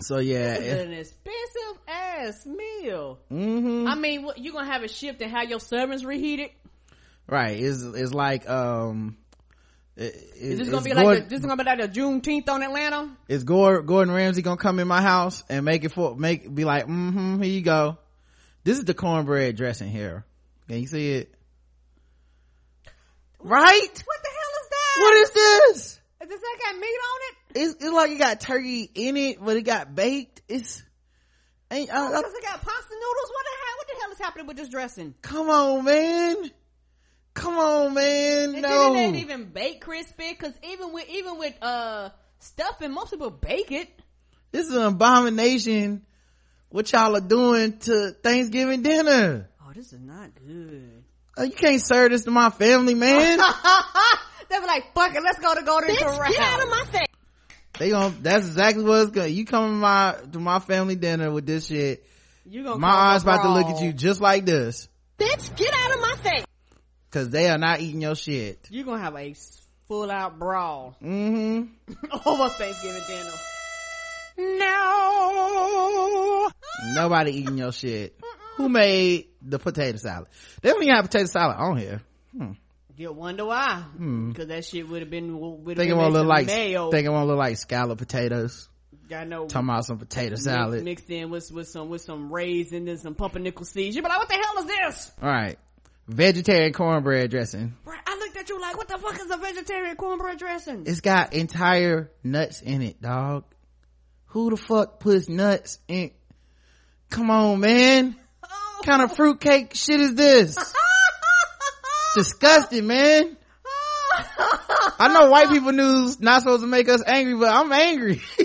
[0.00, 0.58] so yeah.
[0.58, 3.18] This is it- an expensive ass meal.
[3.30, 3.88] Mhm.
[3.88, 6.50] I mean, what, you gonna have a shift and have your servants reheated?
[7.28, 7.58] right.
[7.60, 9.16] It's, it's like, um,
[9.96, 12.48] it- Is this gonna be Gordon- like the, this is gonna be like the Juneteenth
[12.48, 13.16] on Atlanta?
[13.28, 16.64] is Gordon, Gordon Ramsay gonna come in my house and make it for make be
[16.64, 17.96] like mm-hmm here you go
[18.64, 20.24] this is the cornbread dressing here
[20.68, 21.32] can you see it
[23.40, 25.00] right What the hell is that?
[25.00, 27.60] what is this Does that got meat on it?
[27.60, 30.82] it's, it's like it got turkey in it but it got baked it's
[31.70, 33.30] ain't I- Oh, I- it got pasta noodles?
[33.30, 33.76] What the hell?
[33.78, 35.14] What the hell is happening with this dressing?
[35.22, 36.50] come on man
[37.34, 40.34] come on man And no then it ain't even baked crispy.
[40.34, 43.88] Cause even with even with uh stuffing, most people bake it.
[44.52, 46.04] this is an abomination
[46.70, 51.04] what y'all are doing to thanksgiving dinner Oh, this is not good.
[51.38, 53.38] Uh, you can't serve this to my family man
[54.48, 57.06] they were like, "Fuck it, let's go to Golden Corral." Get out of my face.
[57.78, 61.30] they gon' that's exactly what it's gonna you come to my to my family dinner
[61.30, 62.06] with this shit
[62.46, 64.88] You gonna my eyes about to look at you just like this
[65.18, 66.44] Bitch, get out of my face.
[67.10, 69.34] because they are not eating your shit You gonna have a
[69.88, 71.64] full out brawl mm-hmm
[72.26, 73.30] over Thanksgiving dinner.
[74.58, 76.50] no
[76.94, 78.18] nobody eating your shit
[78.56, 80.28] who made the potato salad
[80.62, 82.02] they don't even have potato salad on here
[82.36, 82.52] hmm.
[82.98, 83.84] You wonder why?
[83.96, 84.30] Hmm.
[84.30, 86.90] Because that shit would have been would have think it been won't look like mayo.
[86.90, 88.70] think it won't look like scallop potatoes
[89.14, 89.46] I know.
[89.46, 93.14] talking about some potato salad mixed in with with some with some raisins and some
[93.14, 93.94] pumpernickel seeds.
[93.94, 95.12] You be like, what the hell is this?
[95.22, 95.58] all right
[96.08, 99.96] vegetarian cornbread dressing Right, I looked at you like, what the fuck is a vegetarian
[99.96, 100.84] cornbread dressing?
[100.86, 103.44] it's got entire nuts in it dog
[104.26, 106.12] who the fuck puts nuts in
[107.10, 108.16] come on man.
[108.84, 110.56] kind of fruitcake shit is this
[112.14, 113.36] disgusting man
[114.98, 118.22] I know white people news not supposed to make us angry, but I'm angry.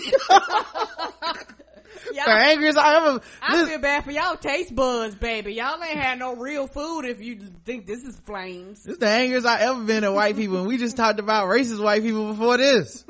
[2.14, 3.22] Y'all- the angriest I ever.
[3.42, 5.54] I this- feel bad for y'all taste buds, baby.
[5.54, 8.84] Y'all ain't had no real food if you think this is flames.
[8.84, 11.48] This is the angriest I ever been at white people, and we just talked about
[11.48, 13.06] racist white people before this.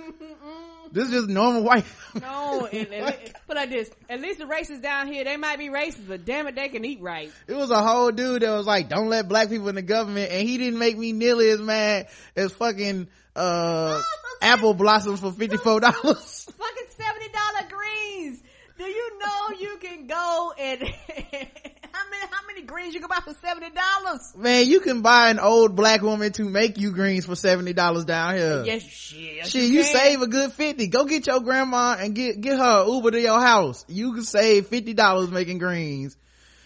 [0.91, 1.85] This is just normal white.
[2.21, 3.15] No, and, and,
[3.47, 6.45] but like this, at least the racists down here, they might be racist, but damn
[6.45, 7.31] it, they can eat right.
[7.47, 10.29] It was a whole dude that was like, "Don't let black people in the government,"
[10.29, 14.01] and he didn't make me nearly as mad as fucking uh
[14.41, 16.49] apple blossoms for fifty four dollars.
[16.57, 18.41] Fucking seventy dollar greens.
[18.77, 20.83] Do you know you can go and
[21.93, 24.33] how many how many greens you can buy for seventy dollars?
[24.35, 28.05] Man, you can buy an old black woman to make you greens for seventy dollars
[28.05, 28.63] down here.
[28.65, 29.47] Yes, shit.
[29.47, 29.93] Shit, you can.
[29.93, 30.87] save a good 50.
[30.87, 33.85] Go get your grandma and get, get her Uber to your house.
[33.87, 36.17] You can save $50 making greens.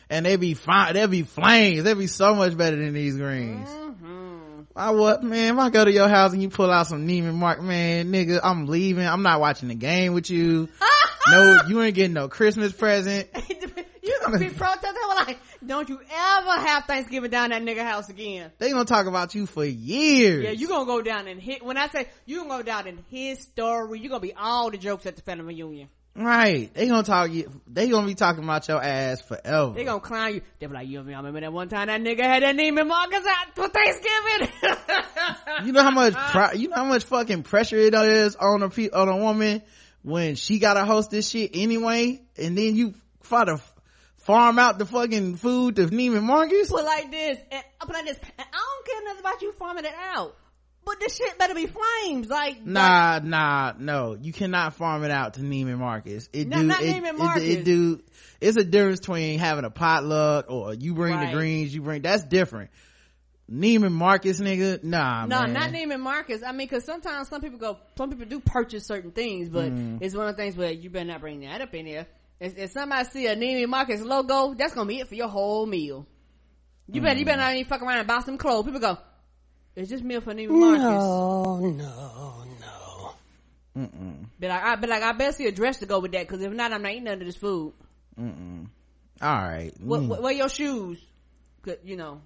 [0.10, 1.84] And they be fine, they be flames.
[1.84, 3.68] They be so much better than these greens.
[3.68, 4.62] Mm-hmm.
[4.76, 7.34] I what, man, if I go to your house and you pull out some Neiman
[7.34, 9.08] Mark, man, nigga, I'm leaving.
[9.08, 10.70] I'm not watching the game with you.
[11.30, 13.30] no, you ain't getting no Christmas present.
[14.06, 18.52] you gonna be protesting like, don't you ever have Thanksgiving down that nigga house again.
[18.58, 20.44] They gonna talk about you for years.
[20.44, 23.04] Yeah, you gonna go down and hit, when I say you gonna go down in
[23.10, 25.90] his story, you gonna be all the jokes at the family reunion.
[26.18, 26.74] Right.
[26.74, 29.74] They gonna talk you, they gonna be talking about your ass forever.
[29.74, 30.42] They gonna clown you.
[30.60, 33.56] They be like, you remember that one time that nigga had that Neiman Marcus out
[33.56, 35.66] for Thanksgiving?
[35.66, 36.14] you know how much
[36.56, 39.62] you know how much fucking pressure it is on a on a woman
[40.04, 43.60] when she gotta host this shit anyway and then you try to
[44.26, 48.06] farm out the fucking food to Neiman Marcus put like this, and I put like
[48.06, 50.36] this, and I don't care nothing about you farming it out.
[50.86, 55.34] But this shit better be flames, like nah nah no you cannot farm it out
[55.34, 57.44] to Neiman Marcus it No, do not it, Neiman it- Marcus.
[57.44, 58.02] it, do
[58.40, 61.32] it's a difference between having a potluck or you bring Right.
[61.32, 62.70] the greens you bring that's different
[63.52, 65.54] Neiman Marcus nigga nah no, man.
[65.54, 66.44] not Neiman Marcus.
[66.44, 69.98] I mean, cause sometimes some people go, some people do purchase certain things, but Mm.
[70.02, 72.06] it's one of the things where you better not bring that up in there.
[72.40, 75.66] If, if somebody see a Neiman Marcus logo, that's gonna be it for your whole
[75.66, 76.06] meal.
[76.88, 78.66] You better, you better not even fuck around and buy some clothes.
[78.66, 78.98] People go,
[79.76, 81.04] is this meal for Neiman Marcus?
[81.04, 83.14] No, no, no.
[83.78, 84.26] Mm-mm.
[84.40, 86.42] Be like, I, be like, I better see a dress to go with that, cause
[86.42, 87.74] if not, I'm not eating none of this food.
[88.20, 88.68] Mm-mm.
[89.22, 90.08] all right What, Mm.
[90.08, 91.00] what, what your shoes?
[91.62, 92.22] 'Cause, You know,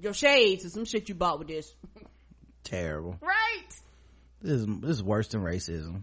[0.00, 1.74] your shades or some shit you bought with this.
[2.64, 3.64] terrible Right?
[4.42, 6.02] this is this is worse than racism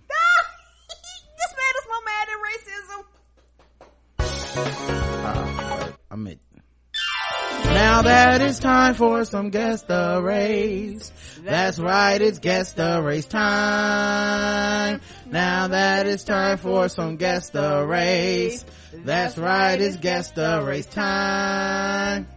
[1.39, 3.05] This man is more mad than racism.
[4.55, 6.39] Uh, I meant.
[7.65, 11.11] Now that it's time for some guest the race.
[11.43, 15.01] That's right, it's guest the race time.
[15.25, 18.63] Now that it's time for some guest the race.
[18.93, 22.27] That's right, it's guest the race time.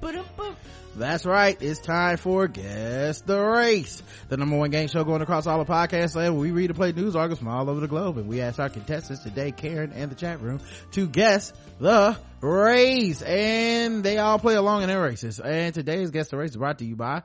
[0.97, 5.47] That's right, it's time for Guess the Race, the number one game show going across
[5.47, 6.39] all the podcast land.
[6.39, 8.71] We read and play news articles from all over the globe, and we ask our
[8.71, 10.59] contestants today, Karen and the chat room,
[10.93, 15.39] to guess the race, and they all play along in their races.
[15.39, 17.23] And today's Guess the Race is brought to you by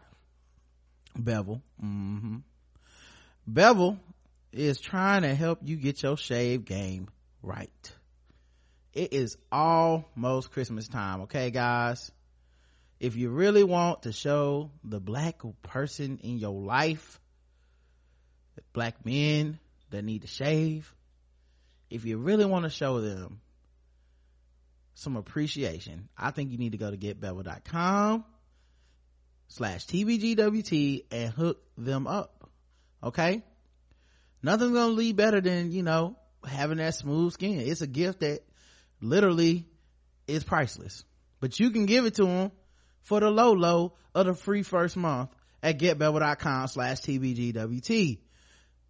[1.15, 1.61] Bevel.
[1.79, 2.37] hmm
[3.47, 3.97] Bevel
[4.51, 7.07] is trying to help you get your shave game
[7.41, 7.93] right.
[8.93, 12.11] it is almost christmas time okay guys
[13.01, 17.19] if you really want to show the black person in your life
[18.73, 19.59] black men
[19.89, 20.93] that need to shave
[21.89, 23.41] if you really want to show them
[24.93, 28.23] some appreciation i think you need to go to getbevel.com
[29.47, 32.41] slash tbgwt and hook them up
[33.03, 33.43] okay?
[34.43, 36.15] Nothing's gonna leave better than you know
[36.45, 37.59] having that smooth skin.
[37.59, 38.41] It's a gift that
[39.01, 39.65] literally
[40.27, 41.03] is priceless.
[41.39, 42.51] But you can give it to them
[43.03, 45.29] for the low low of the free first month
[45.63, 48.19] at getbevel.com slash tbgwt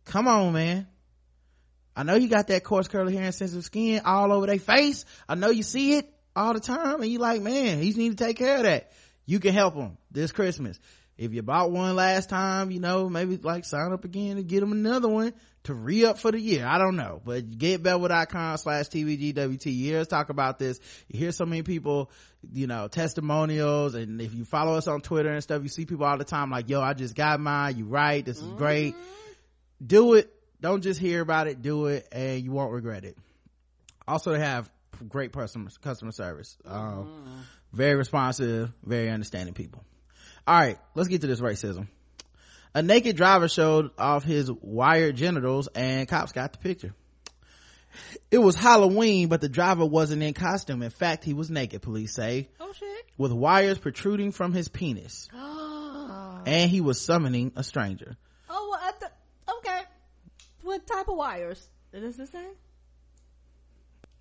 [0.05, 0.87] come on man
[1.95, 5.05] I know you got that coarse curly hair and sensitive skin all over their face.
[5.27, 8.23] I know you see it all the time and you like, man, he's need to
[8.23, 8.91] take care of that.
[9.25, 10.79] You can help him this Christmas.
[11.21, 14.59] If you bought one last time, you know, maybe like sign up again and get
[14.59, 15.33] them another one
[15.63, 16.65] to re-up for the year.
[16.65, 19.65] I don't know, but getbevel.com slash TBGWT.
[19.67, 20.79] You hear us talk about this.
[21.07, 22.09] You hear so many people,
[22.51, 23.93] you know, testimonials.
[23.93, 26.49] And if you follow us on Twitter and stuff, you see people all the time
[26.49, 27.77] like, yo, I just got mine.
[27.77, 28.25] You right.
[28.25, 28.95] This is great.
[29.85, 33.17] Do it don't just hear about it do it and you won't regret it
[34.07, 34.69] also they have
[35.09, 37.43] great customer customer service um,
[37.73, 39.83] very responsive very understanding people
[40.51, 41.87] all right let's get to this racism.
[42.75, 46.93] A naked driver showed off his wired genitals and cops got the picture.
[48.29, 50.81] It was halloween but the driver wasn't in costume.
[50.81, 52.49] In fact he was naked police say.
[52.59, 53.05] Oh shit.
[53.17, 55.29] With wires protruding from his penis.
[56.13, 56.43] Oh.
[56.45, 58.17] And he was summoning a stranger.
[58.49, 59.11] Oh well, I th-
[59.57, 59.81] okay.
[60.63, 61.69] What type of wires?
[61.93, 62.47] Does this say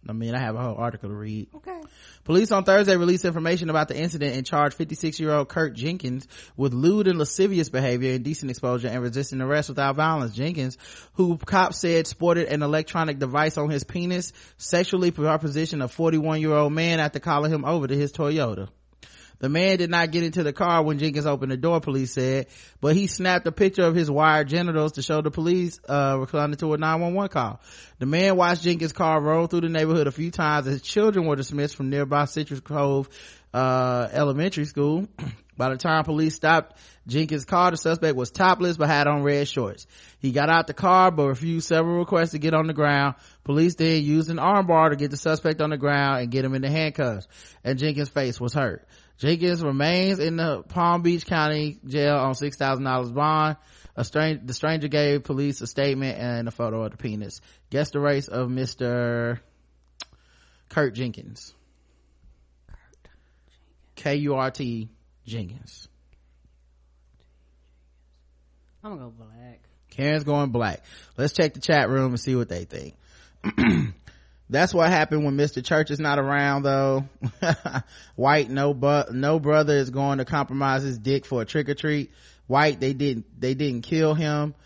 [0.08, 1.48] I mean, I have a whole article to read.
[1.56, 1.80] Okay.
[2.24, 6.26] Police on Thursday released information about the incident and charged 56 year old Kurt Jenkins
[6.56, 10.34] with lewd and lascivious behavior, indecent exposure, and resisting arrest without violence.
[10.34, 10.78] Jenkins,
[11.14, 16.52] who cops said sported an electronic device on his penis, sexually propositioned a 41 year
[16.52, 18.68] old man after calling him over to his Toyota.
[19.40, 22.46] The man did not get into the car when Jenkins opened the door, police said,
[22.80, 26.58] but he snapped a picture of his wired genitals to show the police, uh, responding
[26.58, 27.60] to a 911 call.
[27.98, 31.36] The man watched Jenkins' car roll through the neighborhood a few times as children were
[31.36, 33.08] dismissed from nearby Citrus Cove,
[33.54, 35.08] uh, elementary school.
[35.56, 39.46] By the time police stopped Jenkins' car, the suspect was topless but had on red
[39.46, 39.86] shorts.
[40.18, 43.16] He got out the car but refused several requests to get on the ground.
[43.44, 46.54] Police then used an armbar to get the suspect on the ground and get him
[46.54, 47.28] into handcuffs.
[47.62, 48.86] And Jenkins' face was hurt.
[49.20, 53.58] Jenkins remains in the Palm Beach County jail on six thousand dollars bond.
[53.94, 57.42] A strange, the stranger gave police a statement and a photo of the penis.
[57.68, 59.38] Guess the race of Mister
[60.70, 61.52] Kurt Jenkins.
[63.94, 64.88] K U R T
[65.26, 65.86] Jenkins.
[68.82, 69.60] I'm gonna go black.
[69.90, 70.82] Karen's going black.
[71.18, 72.96] Let's check the chat room and see what they think.
[74.50, 75.64] That's what happened when Mr.
[75.64, 77.04] Church is not around though.
[78.16, 81.74] White, no but, no brother is going to compromise his dick for a trick or
[81.74, 82.10] treat.
[82.48, 84.56] White, they didn't, they didn't kill him.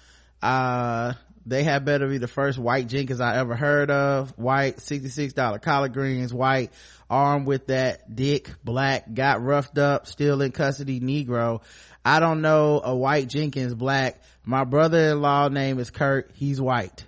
[0.40, 1.12] Uh,
[1.44, 4.31] they had better be the first white Jenkins I ever heard of.
[4.39, 6.73] White, $66 collard greens, white,
[7.11, 11.61] armed with that dick, black, got roughed up, still in custody, Negro.
[12.02, 14.23] I don't know a white Jenkins black.
[14.47, 16.31] My brother-in-law name is Kurt.
[16.36, 17.05] He's white.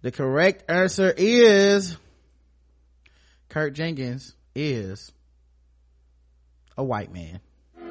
[0.00, 1.98] The correct answer is
[3.54, 5.12] Kurt Jenkins is
[6.76, 7.38] a white man.
[7.78, 7.84] The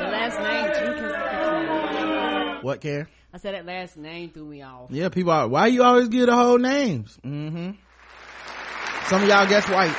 [0.00, 2.64] last name Jenkins.
[2.64, 3.10] What, care?
[3.34, 4.90] I said that last name threw me off.
[4.90, 7.18] Yeah, people are, why you always give the whole names?
[7.22, 7.72] Mm-hmm.
[9.08, 9.94] Some of y'all guess white.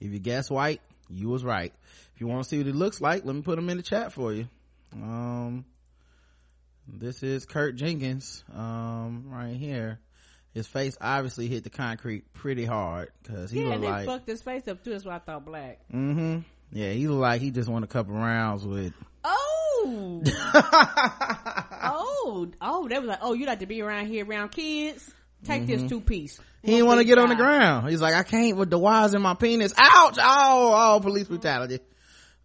[0.00, 0.80] if you guess white,
[1.10, 1.74] you was right.
[2.22, 4.12] You want to see what he looks like, let me put him in the chat
[4.12, 4.46] for you.
[4.92, 5.64] Um,
[6.86, 9.98] this is Kurt Jenkins, um, right here.
[10.54, 14.40] His face obviously hit the concrete pretty hard because he yeah, looked like, fucked his
[14.40, 14.90] face up too.
[14.90, 15.80] That's why I thought black.
[15.92, 16.38] mm-hmm.
[16.70, 18.92] Yeah, he looked like he just won a couple rounds with,
[19.24, 20.22] Oh,
[21.82, 22.86] oh, oh!
[22.88, 25.10] They was like, oh, you like to be around here around kids?
[25.44, 25.88] Take this Mhm.
[25.88, 26.38] two piece.
[26.62, 27.88] he didn't want to get on the ground.
[27.90, 29.74] He's like, I can't with the wires in my penis.
[29.76, 30.16] Ouch!
[30.20, 31.80] Oh, oh, police brutality.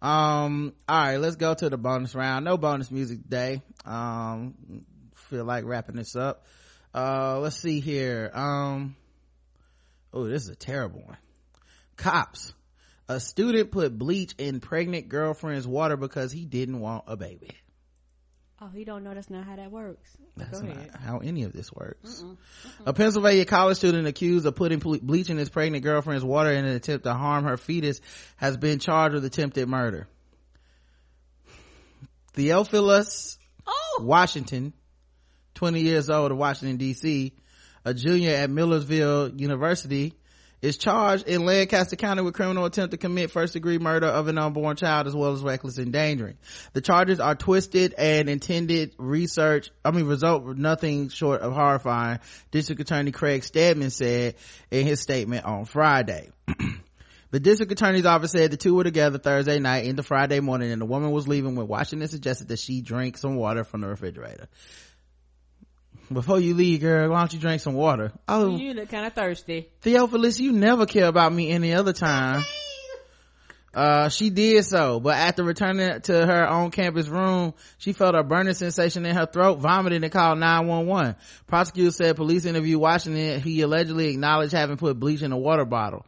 [0.00, 2.44] Um, all right, let's go to the bonus round.
[2.44, 3.62] No bonus music today.
[3.84, 4.84] Um,
[5.14, 6.44] feel like wrapping this up.
[6.94, 8.30] Uh, let's see here.
[8.32, 8.96] Um,
[10.12, 11.18] oh, this is a terrible one.
[11.96, 12.54] Cops.
[13.08, 17.50] A student put bleach in pregnant girlfriend's water because he didn't want a baby.
[18.60, 20.16] Oh, he don't know that's not how that works.
[20.36, 22.24] That's not how any of this works.
[22.24, 22.36] Mm-mm.
[22.86, 26.64] A Pennsylvania college student accused of putting ble- bleach in his pregnant girlfriend's water in
[26.64, 28.00] an attempt to harm her fetus
[28.36, 30.08] has been charged with attempted murder.
[32.32, 33.98] Theophilus oh!
[34.00, 34.72] Washington,
[35.54, 37.32] 20 years old of Washington DC,
[37.84, 40.14] a junior at Millersville University,
[40.60, 44.38] is charged in Lancaster County with criminal attempt to commit first degree murder of an
[44.38, 46.36] unborn child as well as reckless endangering.
[46.72, 52.18] The charges are twisted and intended research, I mean result nothing short of horrifying,
[52.50, 54.34] District Attorney Craig Stedman said
[54.70, 56.30] in his statement on Friday.
[57.30, 60.80] The district attorney's office said the two were together Thursday night into Friday morning and
[60.80, 64.48] the woman was leaving when Washington suggested that she drink some water from the refrigerator.
[66.10, 68.12] Before you leave, girl, why don't you drink some water?
[68.26, 69.68] Oh, You look kind of thirsty.
[69.82, 72.44] Theophilus, you never care about me any other time.
[73.74, 78.22] Uh, she did so, but after returning to her own campus room, she felt a
[78.22, 81.14] burning sensation in her throat, vomited and called 911.
[81.46, 83.40] Prosecutors said police interviewed Washington.
[83.40, 86.06] He allegedly acknowledged having put bleach in a water bottle.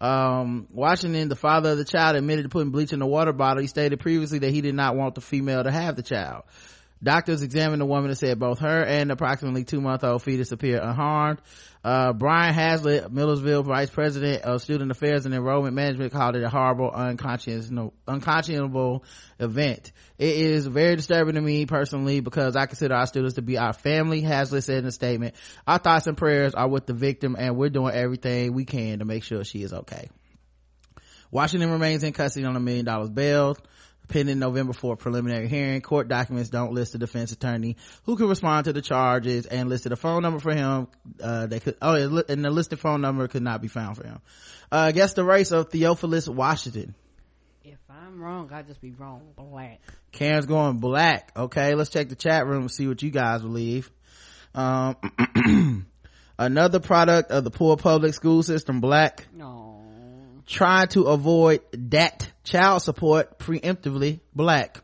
[0.00, 3.62] Um, Washington, the father of the child, admitted to putting bleach in the water bottle.
[3.62, 6.44] He stated previously that he did not want the female to have the child.
[7.02, 10.80] Doctors examined the woman and said both her and approximately two month old fetus appear
[10.80, 11.40] unharmed.
[11.84, 16.48] Uh, Brian Hazlett, Millersville Vice President of Student Affairs and Enrollment Management called it a
[16.48, 19.04] horrible, unconscionable, unconscionable
[19.38, 19.92] event.
[20.18, 23.72] It is very disturbing to me personally because I consider our students to be our
[23.72, 25.36] family, Hazlett said in a statement.
[25.66, 29.04] Our thoughts and prayers are with the victim and we're doing everything we can to
[29.04, 30.08] make sure she is okay.
[31.30, 33.56] Washington remains in custody on a million dollars bail
[34.08, 35.80] pending November 4th preliminary hearing.
[35.80, 39.92] Court documents don't list the defense attorney who could respond to the charges and listed
[39.92, 40.88] a phone number for him.
[41.22, 41.94] Uh, they could, oh,
[42.28, 44.20] and the listed phone number could not be found for him.
[44.70, 46.94] Uh, guess the race of Theophilus Washington.
[47.64, 49.22] If I'm wrong, I just be wrong.
[49.36, 49.80] Black.
[50.12, 51.32] Karen's going black.
[51.36, 53.90] Okay, let's check the chat room and see what you guys believe.
[54.54, 54.96] Um,
[56.38, 59.26] another product of the poor public school system, black.
[59.32, 59.77] No.
[60.48, 64.82] Trying to avoid that child support preemptively, black.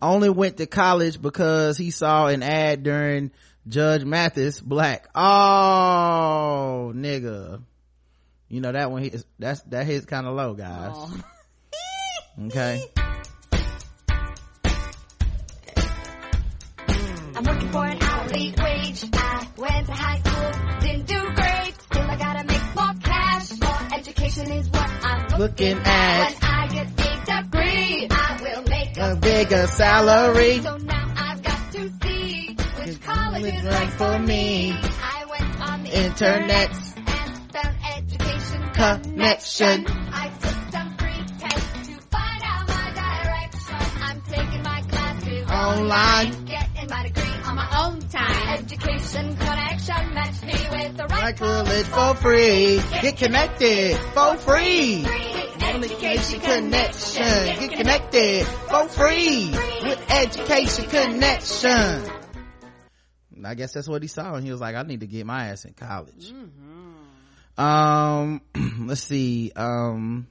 [0.00, 3.32] Only went to college because he saw an ad during
[3.68, 5.08] Judge Mathis, black.
[5.14, 7.62] Oh, nigga.
[8.48, 10.96] You know that one hits, that's, that hits kind of low, guys.
[12.46, 12.84] okay.
[17.36, 19.04] I'm working for an hourly wage.
[19.12, 21.39] I went to high school, didn't do
[24.10, 29.16] education is what I'm Looking at When I get a degree, I will make a
[29.16, 30.60] bigger salary.
[30.60, 34.72] So now I've got to see which college is right for me.
[34.72, 36.70] I went on the Internet.
[36.96, 39.86] and found education Connection.
[39.88, 44.02] I took some free tests to find out my direction.
[44.02, 46.39] I'm taking my classes Online.
[48.52, 52.82] Education connection matched me with the right college for free.
[53.00, 55.04] Get connected for free.
[55.60, 57.22] Education connection.
[57.22, 62.10] Get connected for free with education connection.
[63.44, 65.50] I guess that's what he saw and he was like, I need to get my
[65.50, 66.32] ass in college.
[67.56, 68.40] Um,
[68.86, 69.52] let's see.
[69.54, 70.26] Um,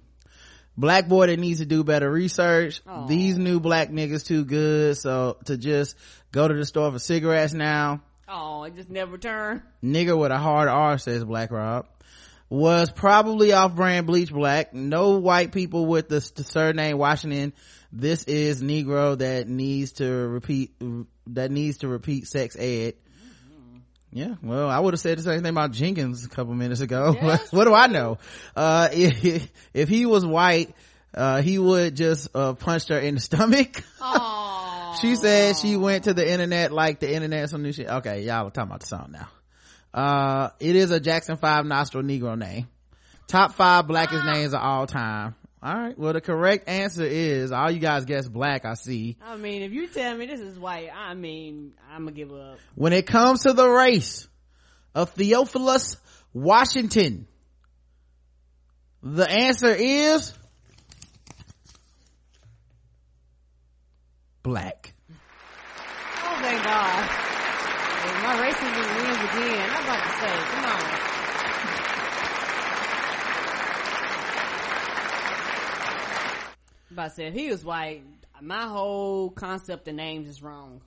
[0.78, 2.82] black boy that needs to do better research.
[3.08, 4.98] These new black niggas too good.
[4.98, 5.96] So to just
[6.34, 8.02] go to the store for cigarettes now.
[8.32, 9.64] Oh, it just never turned.
[9.84, 11.88] Nigger with a hard R says Black Rob.
[12.52, 14.74] Was probably off brand bleach black.
[14.74, 17.54] No white people with the, the surname Washington.
[17.92, 20.74] This is Negro that needs to repeat,
[21.28, 22.94] that needs to repeat sex ed.
[24.12, 27.14] Yeah, well, I would have said the same thing about Jenkins a couple minutes ago.
[27.52, 28.18] what do I know?
[28.56, 30.74] Uh, if, if he was white,
[31.14, 33.84] uh, he would just, uh, punched her in the stomach.
[34.96, 37.88] She said she went to the internet like the internet some new shit.
[37.88, 39.30] Okay, y'all are talking about the song now.
[39.94, 42.68] Uh, it is a Jackson 5 nostril Negro name.
[43.28, 45.36] Top five blackest names of all time.
[45.64, 49.18] Alright, well the correct answer is, all you guys guess black, I see.
[49.22, 52.60] I mean, if you tell me this is white, I mean, I'm gonna give up.
[52.76, 54.28] When it comes to the race
[54.96, 55.98] of Theophilus
[56.34, 57.28] Washington,
[59.04, 60.34] the answer is
[64.50, 64.94] black.
[65.12, 67.04] Oh, thank God.
[68.24, 69.70] My racism wins again.
[69.70, 70.82] I'm about to say, come on.
[76.92, 78.02] About to say, if he was white,
[78.42, 80.82] my whole concept of names is wrong.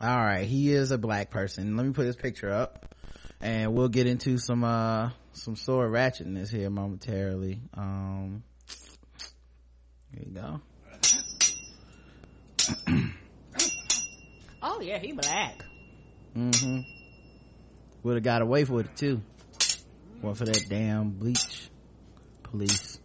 [0.00, 1.76] All right, he is a black person.
[1.76, 2.94] Let me put his picture up,
[3.40, 7.60] and we'll get into some uh some sword ratchetness here momentarily.
[7.74, 8.44] Um,
[10.12, 10.60] here you go.
[14.62, 15.64] oh yeah, he black.
[16.36, 16.80] Mm-hmm.
[18.02, 19.22] Would have got away with it too.
[20.20, 21.68] One for that damn bleach
[22.42, 22.98] police.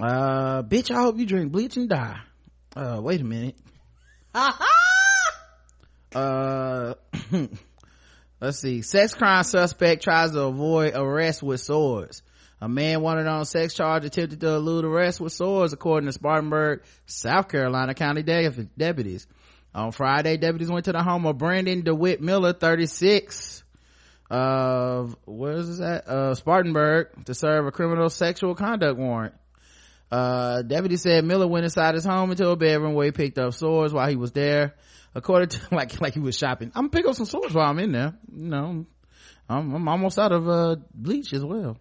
[0.00, 2.20] Uh, bitch, I hope you drink bleach and die.
[2.74, 3.56] Uh, wait a minute.
[6.14, 6.94] uh,
[8.40, 8.82] let's see.
[8.82, 12.22] Sex crime suspect tries to avoid arrest with swords.
[12.62, 16.82] A man wanted on sex charge attempted to elude arrest with swords according to spartanburg
[17.06, 19.26] south carolina county de- deputies.
[19.74, 23.64] On friday deputies went to the home of brandon dewitt miller 36
[24.30, 26.06] of where is this at?
[26.06, 29.34] Uh spartanburg to serve a criminal sexual conduct warrant.
[30.10, 33.54] Uh deputy said miller went inside his home into a bedroom where he picked up
[33.54, 34.74] swords while he was there
[35.14, 37.78] according to like like he was shopping i'm gonna pick up some swords while i'm
[37.78, 38.86] in there you know
[39.48, 41.76] i'm, I'm almost out of uh bleach as well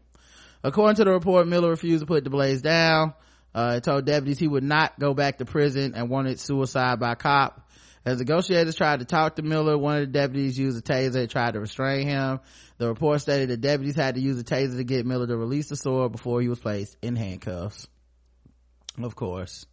[0.64, 3.14] according to the report miller refused to put the blaze down
[3.54, 7.16] uh he told deputies he would not go back to prison and wanted suicide by
[7.16, 7.66] cop
[8.06, 11.30] as negotiators tried to talk to Miller, one of the deputies used a taser and
[11.30, 12.40] tried to restrain him.
[12.78, 15.68] The report stated the deputies had to use a taser to get Miller to release
[15.68, 17.88] the sword before he was placed in handcuffs.
[19.02, 19.66] Of course.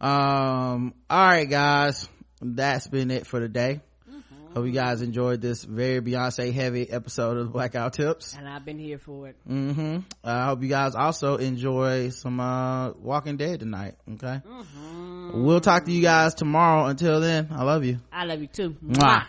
[0.00, 2.08] Um, alright guys.
[2.42, 3.80] That's been it for today.
[4.54, 8.34] Hope you guys enjoyed this very Beyonce heavy episode of Black Guy Who Tips.
[8.36, 9.36] And I've been here for it.
[9.48, 10.00] Mm-hmm.
[10.22, 13.94] I hope you guys also enjoy some, uh, Walking Dead tonight.
[14.12, 14.42] Okay.
[15.32, 16.84] We'll talk to you guys tomorrow.
[16.84, 18.00] Until then, I love you.
[18.12, 18.76] I love you too.
[18.84, 19.24] Mwah.